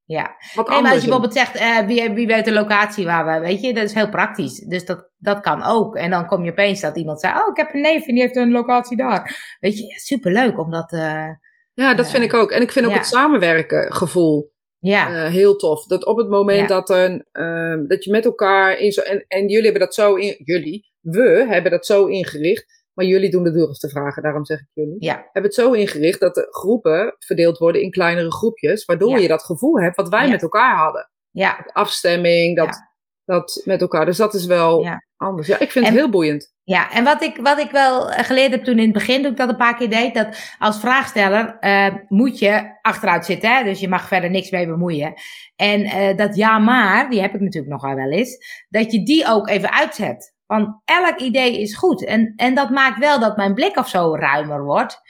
Ja. 0.05 0.37
wat 0.55 0.69
Nee, 0.69 0.81
maar 0.83 0.91
als 0.91 1.01
je 1.01 1.09
bijvoorbeeld 1.09 1.39
zegt, 1.39 1.55
eh, 1.57 1.79
wie, 1.79 2.11
wie 2.11 2.27
weet 2.27 2.45
de 2.45 2.53
locatie 2.53 3.05
waar 3.05 3.25
we, 3.27 3.47
weet 3.47 3.61
je, 3.63 3.75
dat 3.75 3.85
is 3.85 3.95
heel 3.95 4.09
praktisch. 4.09 4.59
Dus 4.59 4.85
dat, 4.85 5.11
dat 5.17 5.41
kan 5.41 5.63
ook. 5.63 5.97
En 5.97 6.11
dan 6.11 6.27
kom 6.27 6.45
je 6.45 6.51
opeens 6.51 6.81
dat 6.81 6.97
iemand 6.97 7.21
zegt, 7.21 7.35
oh, 7.43 7.49
ik 7.51 7.57
heb 7.57 7.75
een 7.75 7.81
neef 7.81 8.07
en 8.07 8.15
die 8.15 8.23
heeft 8.23 8.37
een 8.37 8.51
locatie 8.51 8.97
daar. 8.97 9.57
Weet 9.61 9.79
je, 9.79 9.85
superleuk 10.01 10.59
om 10.59 10.71
dat, 10.71 10.93
eh, 10.93 11.29
Ja, 11.75 11.95
dat 11.95 12.11
vind 12.11 12.25
ik 12.25 12.35
ook. 12.35 12.51
En 12.51 12.63
ik 12.63 12.71
vind 12.73 12.85
ook 12.87 12.91
Ja. 12.93 12.97
het 12.99 13.07
samenwerken 13.07 13.93
gevoel 13.95 14.50
ja, 14.81 15.25
eh, 15.25 15.31
heel 15.33 15.57
tof. 15.57 15.85
Dat 15.87 16.05
op 16.05 16.17
het 16.17 16.29
moment 16.29 16.61
Ja. 16.61 16.67
dat, 16.67 16.91
een, 16.91 17.27
ehm, 17.33 17.87
dat 17.87 18.05
je 18.05 18.11
met 18.11 18.25
elkaar 18.25 18.79
in 18.79 18.93
zo. 18.93 19.01
En, 19.01 19.25
en 19.29 19.41
jullie 19.49 19.63
hebben 19.65 19.81
dat 19.81 19.95
zo 19.95 20.15
in. 20.15 20.35
Jullie, 20.45 20.91
we 21.01 21.47
hebben 21.49 21.71
dat 21.71 21.87
zo 21.87 22.07
ingericht. 22.07 22.79
Maar 22.95 23.07
jullie 23.09 23.31
doen 23.31 23.43
de 23.43 23.77
te 23.79 23.89
vragen, 23.89 24.23
daarom 24.23 24.45
zeg 24.45 24.59
ik 24.61 24.67
jullie. 24.73 24.97
ja, 24.99 25.15
Hebben 25.17 25.43
het 25.43 25.55
zo 25.55 25.73
ingericht 25.73 26.21
dat 26.21 26.35
de 26.35 26.47
groepen 26.51 27.15
verdeeld 27.19 27.59
worden 27.59 27.83
in 27.83 27.91
kleinere 27.91 28.33
groepjes. 28.33 28.85
Waardoor 28.85 29.11
Ja. 29.11 29.17
je 29.19 29.29
dat 29.29 29.43
gevoel 29.43 29.81
hebt 29.81 29.97
wat 29.97 30.09
wij 30.09 30.25
Ja. 30.25 30.31
met 30.31 30.43
elkaar 30.43 30.77
hadden. 30.77 31.11
ja, 31.31 31.67
Afstemming, 31.73 32.57
dat, 32.57 32.67
Ja. 32.67 32.91
dat 33.25 33.63
met 33.65 33.81
elkaar. 33.81 34.07
Dus 34.07 34.17
dat 34.17 34.35
is 34.35 34.47
wel 34.47 34.89
anders. 35.17 35.47
Ja, 35.49 35.59
ik 35.59 35.71
vind 35.71 35.87
het 35.87 35.95
heel 35.95 36.11
boeiend. 36.11 36.53
Ja. 36.71 36.91
En 36.93 37.05
wat 37.05 37.23
ik, 37.23 37.37
wat 37.37 37.59
ik 37.59 37.71
wel 37.71 38.07
geleerd 38.07 38.51
heb 38.51 38.65
toen 38.65 38.79
in 38.79 38.85
het 38.85 38.93
begin, 38.93 39.23
toen 39.23 39.31
ik 39.31 39.37
dat 39.37 39.49
een 39.49 39.57
paar 39.57 39.77
keer 39.77 39.91
deed, 39.91 40.15
dat 40.15 40.55
als 40.59 40.81
vraagsteller 40.81 41.59
eh, 41.59 41.95
moet 42.09 42.39
je 42.39 42.79
achteruit 42.83 43.25
zitten. 43.25 43.57
Hè? 43.57 43.65
Dus 43.65 43.81
je 43.81 43.89
mag 43.89 44.09
verder 44.09 44.31
niks 44.31 44.51
mee 44.51 44.67
bemoeien. 44.67 45.15
En 45.57 45.85
eh, 45.85 46.17
dat 46.17 46.37
ja 46.37 46.59
maar, 46.59 47.11
die 47.11 47.21
heb 47.21 47.35
ik 47.35 47.41
natuurlijk 47.41 47.73
nogal 47.73 47.95
wel 47.95 48.11
eens, 48.11 48.65
dat 48.69 48.93
je 48.93 49.03
die 49.03 49.27
ook 49.27 49.49
even 49.49 49.73
uitzet. 49.73 50.35
Want 50.47 50.81
elk 50.85 51.21
idee 51.21 51.61
is 51.61 51.77
goed. 51.77 52.05
En, 52.05 52.33
en 52.37 52.55
dat 52.55 52.71
maakt 52.71 52.99
wel 52.99 53.21
dat 53.21 53.37
mijn 53.37 53.55
blik 53.55 53.77
of 53.77 53.89
zo 53.89 54.17
ruimer 54.17 54.65
wordt. 54.65 55.01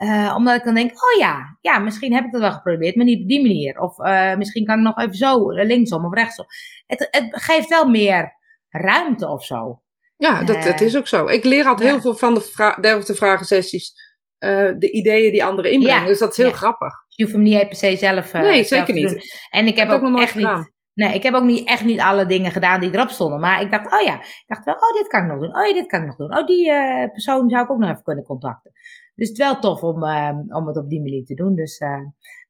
Eh, 0.00 0.34
omdat 0.36 0.56
ik 0.56 0.64
dan 0.64 0.74
denk, 0.74 0.90
oh 0.90 1.18
ja, 1.18 1.58
ja, 1.60 1.78
misschien 1.78 2.14
heb 2.14 2.24
ik 2.24 2.32
dat 2.32 2.40
wel 2.40 2.52
geprobeerd, 2.52 2.96
maar 2.96 3.04
niet 3.04 3.22
op 3.22 3.28
die 3.28 3.42
manier. 3.42 3.80
Of 3.80 3.98
eh, 3.98 4.36
misschien 4.36 4.64
kan 4.64 4.78
ik 4.78 4.84
nog 4.84 4.98
even 4.98 5.14
zo, 5.14 5.50
eh, 5.50 5.66
linksom 5.66 6.04
of 6.04 6.14
rechtsom. 6.14 6.46
Het, 6.86 7.08
het 7.10 7.28
geeft 7.30 7.68
wel 7.68 7.88
meer 7.88 8.36
ruimte 8.68 9.28
of 9.28 9.44
zo. 9.44 9.80
Ja, 10.20 10.42
dat, 10.44 10.56
Eh, 10.56 10.64
dat 10.64 10.80
is 10.80 10.96
ook 10.96 11.06
zo. 11.08 11.26
Ik 11.26 11.44
leer 11.44 11.64
altijd 11.66 11.88
heel 11.90 12.00
veel 12.00 12.14
van 12.16 12.34
de 12.34 12.40
vra 12.40 12.78
te 13.00 13.14
vragen 13.14 13.46
sessies. 13.46 14.08
eh, 14.38 14.70
de 14.78 14.90
ideeën 14.90 15.32
die 15.32 15.44
anderen 15.44 15.70
inbrengen. 15.70 16.06
Dus 16.06 16.18
dat 16.18 16.30
is 16.30 16.36
heel 16.36 16.50
grappig. 16.52 16.92
Je 17.08 17.22
hoeft 17.22 17.34
hem 17.34 17.44
niet 17.44 17.68
per 17.68 17.76
se 17.76 17.96
zelf, 17.96 18.32
eh, 18.32 18.40
Nee, 18.40 18.64
zelf 18.64 18.86
zeker 18.86 19.08
te 19.08 19.14
niet. 19.14 19.46
En 19.50 19.66
ik 19.66 19.76
heb 19.76 19.88
ook, 19.90 20.00
nog 20.00 20.10
nooit 20.10 20.22
echt 20.22 20.32
gedaan. 20.32 20.58
niet. 20.58 20.72
Nee, 20.94 21.14
ik 21.14 21.22
heb 21.22 21.34
ook 21.34 21.42
niet, 21.42 21.68
echt 21.68 21.84
niet 21.84 22.00
alle 22.00 22.26
dingen 22.26 22.50
gedaan 22.50 22.80
die 22.80 22.94
erop 22.94 23.08
stonden. 23.10 23.40
Maar 23.40 23.60
ik 23.60 23.70
dacht, 23.70 23.92
oh 23.92 24.00
ja, 24.00 24.14
ik 24.20 24.44
dacht 24.46 24.64
wel, 24.64 24.74
oh, 24.74 24.96
dit 24.98 25.06
kan 25.06 25.22
ik 25.22 25.28
nog 25.30 25.40
doen. 25.40 25.56
Oh 25.56 25.66
ja, 25.66 25.72
dit 25.72 25.86
kan 25.86 26.00
ik 26.00 26.06
nog 26.06 26.16
doen. 26.16 26.38
Oh, 26.38 26.46
die 26.46 26.70
eh, 26.70 27.10
persoon 27.10 27.48
zou 27.50 27.64
ik 27.64 27.70
ook 27.70 27.78
nog 27.78 27.90
even 27.90 28.02
kunnen 28.02 28.24
contacten. 28.24 28.72
Dus 29.20 29.28
het 29.28 29.38
is 29.38 29.44
wel 29.44 29.58
tof 29.58 29.82
om, 29.82 30.04
eh, 30.04 30.30
om 30.48 30.66
het 30.66 30.76
op 30.76 30.88
die 30.88 31.00
manier 31.00 31.24
te 31.24 31.34
doen. 31.34 31.54
Dus, 31.54 31.78
eh, 31.78 32.00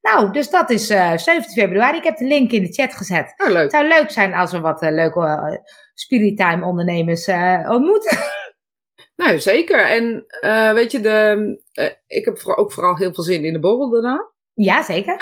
nou, 0.01 0.33
dus 0.33 0.51
dat 0.51 0.71
is 0.71 0.91
eh 0.91 1.17
17 1.17 1.53
februari. 1.63 1.97
Ik 1.99 2.05
heb 2.05 2.17
de 2.17 2.25
link 2.27 2.51
in 2.51 2.63
de 2.63 2.73
chat 2.73 2.95
gezet. 2.95 3.35
Leuk. 3.37 3.57
Het 3.63 3.71
zou 3.71 3.89
leuk 3.89 4.11
zijn 4.11 4.35
als 4.35 4.53
we 4.53 4.61
wat 4.61 4.83
eh, 4.83 4.91
leuke 4.93 5.21
uh, 5.21 5.57
Spirit 5.95 6.37
Time 6.37 6.65
ondernemers 6.67 7.27
eh, 7.27 7.67
ontmoeten. 7.71 8.19
Nou, 9.17 9.39
zeker. 9.39 9.87
En 9.87 10.25
eh, 10.41 10.73
weet 10.73 10.93
je, 10.93 11.01
de, 11.01 11.61
eh, 11.73 11.91
ik 12.07 12.25
heb 12.25 12.39
voor- 12.39 12.57
ook 12.57 12.73
vooral 12.73 12.97
heel 12.97 13.15
veel 13.15 13.25
zin 13.25 13.45
in 13.45 13.53
de 13.53 13.59
borrel 13.61 13.91
daarna. 13.91 14.31
ja, 14.55 14.83
zeker. 14.83 15.17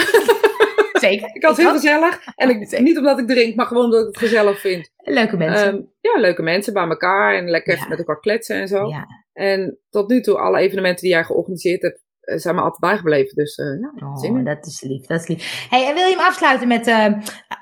zeker. 1.01 1.31
Ik 1.35 1.43
had 1.45 1.57
het 1.57 1.67
heel 1.67 1.75
gezellig. 1.75 2.21
En 2.37 2.49
ik, 2.49 2.81
niet 2.81 2.99
omdat 2.99 3.19
ik 3.19 3.27
drink, 3.27 3.55
maar 3.57 3.67
gewoon 3.67 3.85
omdat 3.85 4.01
ik 4.01 4.07
het 4.07 4.17
gezellig 4.19 4.61
vind. 4.61 4.91
Leuke 4.97 5.37
mensen. 5.37 5.67
Ehm, 5.69 5.83
ja, 6.01 6.21
leuke 6.21 6.43
mensen 6.43 6.73
bij 6.73 6.87
elkaar 6.89 7.35
en 7.35 7.51
lekker 7.51 7.73
Ja. 7.73 7.79
even 7.79 7.91
met 7.91 7.99
elkaar 7.99 8.21
kletsen 8.21 8.57
en 8.57 8.69
zo. 8.69 8.87
ja. 8.89 9.07
En 9.39 9.79
tot 9.91 10.09
nu 10.09 10.21
toe, 10.21 10.39
alle 10.39 10.59
evenementen 10.59 11.03
die 11.03 11.13
jij 11.13 11.25
georganiseerd 11.25 11.83
hebt, 11.83 12.05
eh, 12.21 12.39
zijn 12.39 12.55
me 12.55 12.61
altijd 12.61 12.81
bijgebleven. 12.81 13.35
Dus 13.35 13.57
eh, 13.57 13.81
ja, 13.81 13.93
Oh, 14.07 14.45
dat 14.45 14.67
is 14.67 14.81
lief, 14.81 15.07
dat 15.07 15.21
is 15.21 15.27
lief. 15.27 15.67
Hey, 15.71 15.89
en 15.89 15.95
wil 15.95 16.07
je 16.07 16.17
hem 16.17 16.27
afsluiten 16.27 16.69
met 16.69 16.87
eh, 16.87 17.13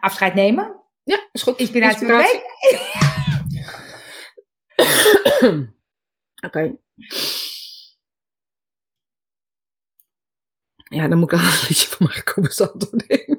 afscheid 0.00 0.34
nemen? 0.34 0.82
Ja, 1.02 1.28
is 1.32 1.42
goed. 1.42 1.58
Inspiratie 1.58 2.06
week? 2.06 2.42
Oké. 6.46 6.76
Ja, 10.88 11.08
dan 11.08 11.18
moet 11.18 11.32
ik 11.32 11.38
een 11.38 11.44
liedje 11.68 11.88
van 11.88 12.06
Marco 12.06 12.42
Bassanto 12.42 12.86
denken. 13.06 13.35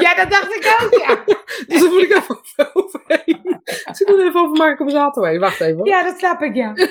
Ja, 0.06 0.14
dat 0.14 0.30
dacht 0.30 0.54
ik 0.54 0.76
ook, 0.82 0.92
ja. 1.00 1.24
Dus 1.68 1.80
dan 1.80 1.92
moet 1.92 2.02
ik 2.02 2.10
even 2.16 2.36
over- 2.38 2.70
overheen. 2.74 3.60
Dus 3.84 4.00
ik 4.00 4.08
moet 4.08 4.20
even 4.20 4.40
over 4.40 4.56
Marco 4.56 4.84
Bassanto 4.84 5.22
heen. 5.22 5.40
Wacht 5.40 5.60
even. 5.60 5.76
hoor. 5.76 5.86
Ja, 5.86 6.02
dat 6.02 6.18
snap 6.18 6.40
ik, 6.42 6.54
ja. 6.54 6.72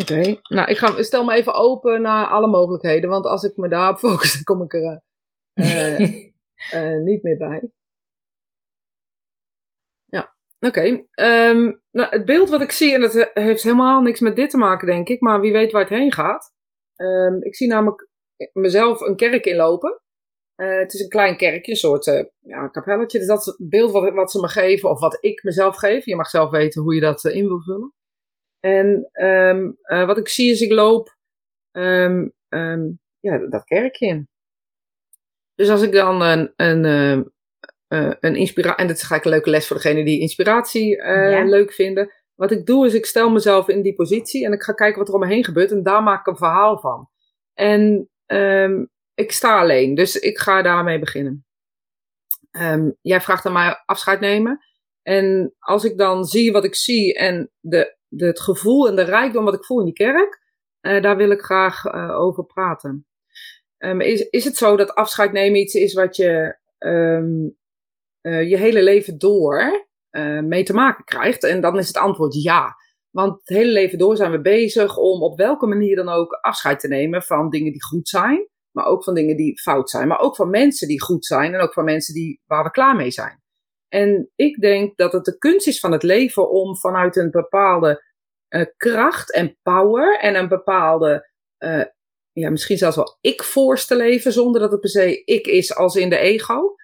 Oké. 0.00 0.40
Nou, 0.42 0.70
ik 0.70 0.76
ga, 0.78 1.02
stel 1.02 1.24
me 1.24 1.34
even 1.34 1.54
open 1.54 2.02
naar 2.02 2.26
alle 2.26 2.46
mogelijkheden. 2.46 3.10
Want 3.10 3.24
als 3.26 3.42
ik 3.44 3.56
me 3.56 3.68
daarop 3.68 3.98
focus, 3.98 4.32
dan 4.32 4.42
kom 4.42 4.62
ik 4.62 4.72
er 4.74 5.02
eh, 5.52 6.00
eh, 6.70 7.02
niet 7.02 7.22
meer 7.22 7.36
bij. 7.36 7.70
Ja, 10.04 10.34
oké. 10.60 11.04
Ehm, 11.10 11.72
nou, 11.90 12.10
het 12.10 12.24
beeld 12.24 12.48
wat 12.48 12.60
ik 12.60 12.70
zie, 12.72 12.94
en 12.94 13.00
dat 13.00 13.12
he- 13.12 13.30
heeft 13.42 13.62
helemaal 13.62 14.00
niks 14.00 14.20
met 14.20 14.36
dit 14.36 14.50
te 14.50 14.56
maken, 14.56 14.86
denk 14.86 15.08
ik. 15.08 15.20
Maar 15.20 15.40
wie 15.40 15.52
weet 15.52 15.72
waar 15.72 15.80
het 15.80 15.90
heen 15.90 16.12
gaat. 16.12 16.52
Ehm, 16.96 17.36
ik 17.42 17.56
zie 17.56 17.68
namelijk 17.68 18.08
mezelf 18.52 19.00
een 19.00 19.16
kerk 19.16 19.44
inlopen. 19.44 20.01
Eh, 20.62 20.78
het 20.78 20.92
is 20.94 21.00
een 21.00 21.08
klein 21.08 21.36
kerkje, 21.36 21.72
een 21.72 21.78
soort 21.78 22.06
eh, 22.06 22.24
ja, 22.40 22.68
kapelletje. 22.68 23.18
Dus 23.18 23.26
dat 23.26 23.38
is 23.38 23.46
het 23.46 23.56
beeld 23.58 23.90
wat, 23.90 24.12
wat 24.14 24.30
ze 24.30 24.40
me 24.40 24.48
geven, 24.48 24.90
of 24.90 25.00
wat 25.00 25.18
ik 25.20 25.42
mezelf 25.42 25.76
geef. 25.76 26.04
Je 26.04 26.16
mag 26.16 26.28
zelf 26.28 26.50
weten 26.50 26.82
hoe 26.82 26.94
je 26.94 27.00
dat 27.00 27.24
eh, 27.24 27.34
in 27.34 27.46
wil 27.46 27.62
vullen. 27.62 27.94
En 28.60 29.08
ehm, 29.12 29.70
eh, 29.82 30.06
wat 30.06 30.18
ik 30.18 30.28
zie 30.28 30.50
is, 30.50 30.60
ik 30.60 30.70
loop 30.72 31.16
ehm, 31.70 32.28
ehm, 32.48 32.90
ja, 33.20 33.38
dat 33.48 33.64
kerkje 33.64 34.06
in. 34.06 34.28
Dus 35.54 35.68
als 35.68 35.82
ik 35.82 35.92
dan 35.92 36.22
een, 36.22 36.52
een, 36.56 36.84
een 38.20 38.36
inspiratie, 38.36 38.78
en 38.80 38.86
dat 38.86 38.96
is 38.96 39.02
eigenlijk 39.10 39.24
een 39.24 39.30
leuke 39.30 39.50
les 39.50 39.66
voor 39.66 39.76
degene 39.76 40.04
die 40.04 40.20
inspiratie 40.20 40.96
Ja. 40.96 41.44
leuk 41.44 41.72
vinden. 41.72 42.12
Wat 42.34 42.50
ik 42.50 42.66
doe 42.66 42.86
is, 42.86 42.94
ik 42.94 43.06
stel 43.06 43.30
mezelf 43.30 43.68
in 43.68 43.82
die 43.82 43.94
positie 43.94 44.44
en 44.44 44.52
ik 44.52 44.62
ga 44.62 44.72
kijken 44.72 44.98
wat 44.98 45.08
er 45.08 45.14
om 45.14 45.20
me 45.20 45.26
heen 45.26 45.44
gebeurt 45.44 45.70
en 45.70 45.82
daar 45.82 46.02
maak 46.02 46.20
ik 46.20 46.26
een 46.26 46.36
verhaal 46.36 46.78
van. 46.78 47.08
En 47.54 48.10
ehm, 48.26 48.84
ik 49.14 49.32
sta 49.32 49.60
alleen, 49.60 49.94
dus 49.94 50.16
ik 50.16 50.38
ga 50.38 50.62
daarmee 50.62 50.98
beginnen. 50.98 51.46
Ehm, 52.50 52.90
jij 53.00 53.20
vraagt 53.20 53.46
aan 53.46 53.52
mij 53.52 53.82
afscheid 53.84 54.20
nemen. 54.20 54.60
En 55.02 55.54
als 55.58 55.84
ik 55.84 55.98
dan 55.98 56.24
zie 56.24 56.52
wat 56.52 56.64
ik 56.64 56.74
zie 56.74 57.14
en 57.14 57.50
de, 57.60 57.96
de, 58.08 58.26
het 58.26 58.40
gevoel 58.40 58.88
en 58.88 58.96
de 58.96 59.02
rijkdom 59.02 59.44
wat 59.44 59.54
ik 59.54 59.64
voel 59.64 59.78
in 59.78 59.84
die 59.84 59.94
kerk, 59.94 60.40
eh, 60.80 61.02
daar 61.02 61.16
wil 61.16 61.30
ik 61.30 61.40
graag 61.40 61.84
eh, 61.84 62.18
over 62.20 62.44
praten. 62.44 63.06
Ehm, 63.78 64.00
is, 64.00 64.20
is 64.20 64.44
het 64.44 64.56
zo 64.56 64.76
dat 64.76 64.94
afscheid 64.94 65.32
nemen 65.32 65.60
iets 65.60 65.74
is 65.74 65.94
wat 65.94 66.16
je 66.16 66.58
ehm, 66.78 67.48
eh, 68.20 68.48
je 68.48 68.56
hele 68.56 68.82
leven 68.82 69.18
door 69.18 69.86
mee 70.42 70.62
te 70.62 70.72
maken 70.72 71.04
krijgt? 71.04 71.44
En 71.44 71.60
dan 71.60 71.78
is 71.78 71.86
het 71.86 71.96
antwoord 71.96 72.42
ja. 72.42 72.74
Want 73.10 73.32
het 73.32 73.56
hele 73.56 73.72
leven 73.72 73.98
door 73.98 74.16
zijn 74.16 74.30
we 74.30 74.40
bezig 74.40 74.96
om 74.96 75.22
op 75.22 75.36
welke 75.36 75.66
manier 75.66 75.96
dan 75.96 76.08
ook 76.08 76.32
afscheid 76.32 76.80
te 76.80 76.88
nemen 76.88 77.22
van 77.22 77.50
dingen 77.50 77.72
die 77.72 77.82
goed 77.82 78.08
zijn, 78.08 78.48
maar 78.72 78.86
ook 78.86 79.04
van 79.04 79.14
dingen 79.14 79.36
die 79.36 79.60
fout 79.60 79.90
zijn, 79.90 80.08
maar 80.08 80.20
ook 80.20 80.36
van 80.36 80.50
mensen 80.50 80.88
die 80.88 81.02
goed 81.02 81.26
zijn 81.26 81.54
en 81.54 81.60
ook 81.60 81.72
van 81.72 81.84
mensen 81.84 82.14
die, 82.14 82.40
waar 82.46 82.64
we 82.64 82.70
klaar 82.70 82.96
mee 82.96 83.10
zijn. 83.10 83.42
En 83.88 84.30
ik 84.36 84.60
denk 84.60 84.96
dat 84.96 85.12
het 85.12 85.24
de 85.24 85.38
kunst 85.38 85.66
is 85.66 85.80
van 85.80 85.92
het 85.92 86.02
leven 86.02 86.50
om 86.50 86.76
vanuit 86.76 87.16
een 87.16 87.30
bepaalde 87.30 88.02
eh, 88.48 88.66
kracht 88.76 89.32
en 89.32 89.58
power 89.62 90.18
en 90.20 90.34
een 90.34 90.48
bepaalde, 90.48 91.30
eh, 91.58 91.84
ja, 92.32 92.50
misschien 92.50 92.78
zelfs 92.78 92.96
wel 92.96 93.18
ik-force 93.20 93.86
te 93.86 93.96
leven, 93.96 94.32
zonder 94.32 94.60
dat 94.60 94.70
het 94.70 94.80
per 94.80 94.90
se 94.90 95.24
ik 95.24 95.46
is 95.46 95.74
als 95.74 95.96
in 95.96 96.10
de 96.10 96.16
ego. 96.16 96.74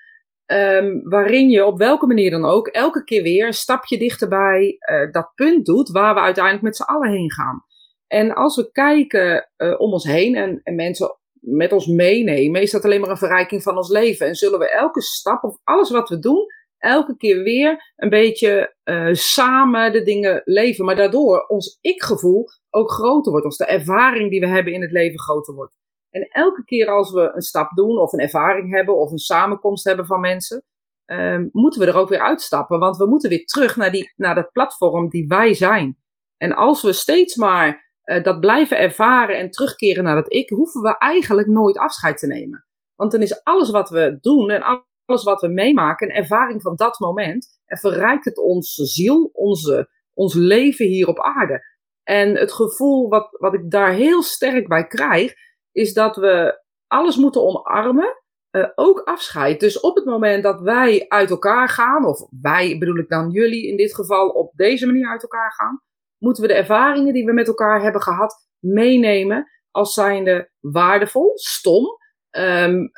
Ehm, 0.46 1.00
waarin 1.02 1.50
je 1.50 1.64
op 1.64 1.78
welke 1.78 2.06
manier 2.06 2.30
dan 2.30 2.44
ook 2.44 2.68
elke 2.68 3.04
keer 3.04 3.22
weer 3.22 3.46
een 3.46 3.52
stapje 3.52 3.98
dichterbij 3.98 4.76
eh, 4.78 5.10
dat 5.10 5.32
punt 5.34 5.66
doet 5.66 5.90
waar 5.90 6.14
we 6.14 6.20
uiteindelijk 6.20 6.64
met 6.64 6.76
z'n 6.76 6.82
allen 6.82 7.10
heen 7.10 7.32
gaan. 7.32 7.64
En 8.06 8.34
als 8.34 8.56
we 8.56 8.70
kijken 8.70 9.50
om 9.78 9.92
ons 9.92 10.04
heen 10.04 10.34
en, 10.34 10.60
en 10.62 10.74
mensen 10.74 11.17
met 11.40 11.72
ons 11.72 11.86
meenemen, 11.86 12.62
is 12.62 12.70
dat 12.70 12.84
alleen 12.84 13.00
maar 13.00 13.10
een 13.10 13.16
verrijking 13.16 13.62
van 13.62 13.76
ons 13.76 13.88
leven. 13.88 14.26
En 14.26 14.34
zullen 14.34 14.58
we 14.58 14.70
elke 14.70 15.02
stap 15.02 15.44
of 15.44 15.58
alles 15.64 15.90
wat 15.90 16.08
we 16.08 16.18
doen, 16.18 16.46
elke 16.78 17.16
keer 17.16 17.42
weer 17.42 17.92
een 17.96 18.08
beetje 18.08 18.74
eh, 18.82 19.12
samen 19.12 19.92
de 19.92 20.02
dingen 20.02 20.42
leven. 20.44 20.84
Maar 20.84 20.96
daardoor 20.96 21.46
ons 21.46 21.78
ik-gevoel 21.80 22.48
ook 22.70 22.90
groter 22.90 23.30
wordt. 23.30 23.46
Ons 23.46 23.56
de 23.56 23.66
ervaring 23.66 24.30
die 24.30 24.40
we 24.40 24.46
hebben 24.46 24.72
in 24.72 24.82
het 24.82 24.92
leven 24.92 25.18
groter 25.18 25.54
wordt. 25.54 25.76
En 26.10 26.28
elke 26.28 26.64
keer 26.64 26.88
als 26.88 27.12
we 27.12 27.30
een 27.34 27.42
stap 27.42 27.70
doen, 27.74 27.98
of 27.98 28.12
een 28.12 28.20
ervaring 28.20 28.72
hebben, 28.72 28.96
of 28.96 29.10
een 29.10 29.18
samenkomst 29.18 29.84
hebben 29.84 30.06
van 30.06 30.20
mensen, 30.20 30.64
ehm, 31.04 31.48
moeten 31.52 31.80
we 31.80 31.86
er 31.86 31.96
ook 31.96 32.08
weer 32.08 32.22
uitstappen. 32.22 32.78
Want 32.78 32.96
we 32.96 33.06
moeten 33.06 33.30
weer 33.30 33.44
terug 33.44 33.76
naar, 33.76 33.90
die, 33.90 34.12
naar 34.16 34.34
dat 34.34 34.52
platform 34.52 35.08
die 35.08 35.26
wij 35.26 35.54
zijn. 35.54 35.98
En 36.36 36.52
als 36.52 36.82
we 36.82 36.92
steeds 36.92 37.36
maar 37.36 37.87
eh, 38.08 38.22
dat 38.22 38.40
blijven 38.40 38.78
ervaren 38.78 39.38
en 39.38 39.50
terugkeren 39.50 40.04
naar 40.04 40.14
dat 40.14 40.32
ik, 40.32 40.48
hoeven 40.48 40.80
we 40.80 40.98
eigenlijk 40.98 41.48
nooit 41.48 41.78
afscheid 41.78 42.18
te 42.18 42.26
nemen. 42.26 42.66
Want 42.94 43.12
dan 43.12 43.22
is 43.22 43.44
alles 43.44 43.70
wat 43.70 43.90
we 43.90 44.18
doen 44.20 44.50
en 44.50 44.62
alles 44.62 45.24
wat 45.24 45.40
we 45.40 45.48
meemaken 45.48 46.08
een 46.08 46.16
ervaring 46.16 46.62
van 46.62 46.76
dat 46.76 46.98
moment. 46.98 47.60
En 47.66 47.78
verrijkt 47.78 48.24
het 48.24 48.38
onze 48.38 48.86
ziel, 48.86 49.30
onze, 49.32 49.90
ons 50.14 50.34
leven 50.34 50.86
hier 50.86 51.08
op 51.08 51.20
aarde. 51.20 51.60
En 52.02 52.36
het 52.36 52.52
gevoel 52.52 53.08
wat, 53.08 53.28
wat 53.30 53.54
ik 53.54 53.70
daar 53.70 53.92
heel 53.92 54.22
sterk 54.22 54.68
bij 54.68 54.86
krijg, 54.86 55.34
is 55.72 55.92
dat 55.92 56.16
we 56.16 56.62
alles 56.86 57.16
moeten 57.16 57.42
omarmen, 57.42 58.22
uh, 58.50 58.68
ook 58.74 59.00
afscheid. 59.00 59.60
Dus 59.60 59.80
op 59.80 59.96
het 59.96 60.04
moment 60.04 60.42
dat 60.42 60.60
wij 60.60 61.04
uit 61.08 61.30
elkaar 61.30 61.68
gaan, 61.68 62.04
of 62.04 62.26
wij 62.40 62.78
bedoel 62.78 62.98
ik 62.98 63.08
dan 63.08 63.30
jullie 63.30 63.66
in 63.66 63.76
dit 63.76 63.94
geval 63.94 64.28
op 64.28 64.52
deze 64.56 64.86
manier 64.86 65.08
uit 65.08 65.22
elkaar 65.22 65.52
gaan, 65.52 65.82
moeten 66.18 66.42
we 66.42 66.48
de 66.48 66.54
ervaringen 66.54 67.12
die 67.12 67.24
we 67.24 67.32
met 67.32 67.46
elkaar 67.46 67.82
hebben 67.82 68.02
gehad 68.02 68.48
meenemen 68.58 69.50
als 69.70 69.94
zijnde 69.94 70.50
waardevol, 70.60 71.30
stom. 71.34 71.86
Um, 72.30 72.90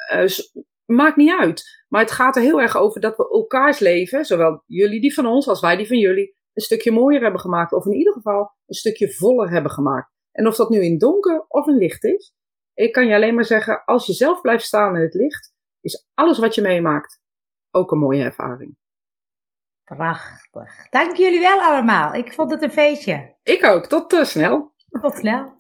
maakt 0.85 1.17
niet 1.17 1.39
uit. 1.39 1.85
Maar 1.89 2.01
het 2.01 2.11
gaat 2.11 2.37
er 2.37 2.43
heel 2.43 2.61
erg 2.61 2.77
over 2.77 3.01
dat 3.01 3.17
we 3.17 3.31
elkaars 3.31 3.79
leven, 3.79 4.25
zowel 4.25 4.63
jullie 4.67 5.01
die 5.01 5.15
van 5.15 5.27
ons 5.27 5.49
als 5.49 5.61
wij 5.61 5.77
die 5.77 5.87
van 5.87 5.99
jullie, 5.99 6.37
een 6.53 6.63
stukje 6.63 6.91
mooier 6.91 7.23
hebben 7.23 7.41
gemaakt. 7.41 7.73
Of 7.73 7.87
in 7.87 7.93
ieder 7.93 8.13
geval 8.13 8.55
een 8.67 8.75
stukje 8.75 9.13
voller 9.13 9.51
hebben 9.51 9.71
gemaakt. 9.71 10.13
En 10.33 10.47
of 10.47 10.57
dat 10.57 10.71
nu 10.71 10.81
in 10.81 10.99
donker 10.99 11.45
of 11.49 11.67
in 11.67 11.77
licht 11.77 12.05
is, 12.05 12.33
ik 12.75 12.93
kan 12.93 13.07
je 13.07 13.15
alleen 13.15 13.35
maar 13.35 13.45
zeggen, 13.45 13.85
als 13.85 14.07
je 14.07 14.13
zelf 14.13 14.41
blijft 14.41 14.65
staan 14.65 14.97
in 14.97 15.03
het 15.03 15.15
licht, 15.15 15.53
is 15.81 16.09
alles 16.15 16.39
wat 16.39 16.55
je 16.55 16.63
meemaakt 16.63 17.21
ook 17.71 17.91
een 17.91 17.99
mooie 17.99 18.23
ervaring. 18.23 18.77
Prachtig. 19.97 20.89
Dank 20.91 21.17
jullie 21.17 21.41
wel 21.41 21.61
allemaal. 21.61 22.15
Ik 22.15 22.33
vond 22.33 22.51
het 22.51 22.63
een 22.63 22.71
feestje. 22.71 23.35
Ik 23.43 23.65
ook. 23.65 23.87
Tot 23.87 24.13
uh, 24.13 24.25
snel. 24.25 24.73
Tot 25.01 25.17
snel. 25.17 25.60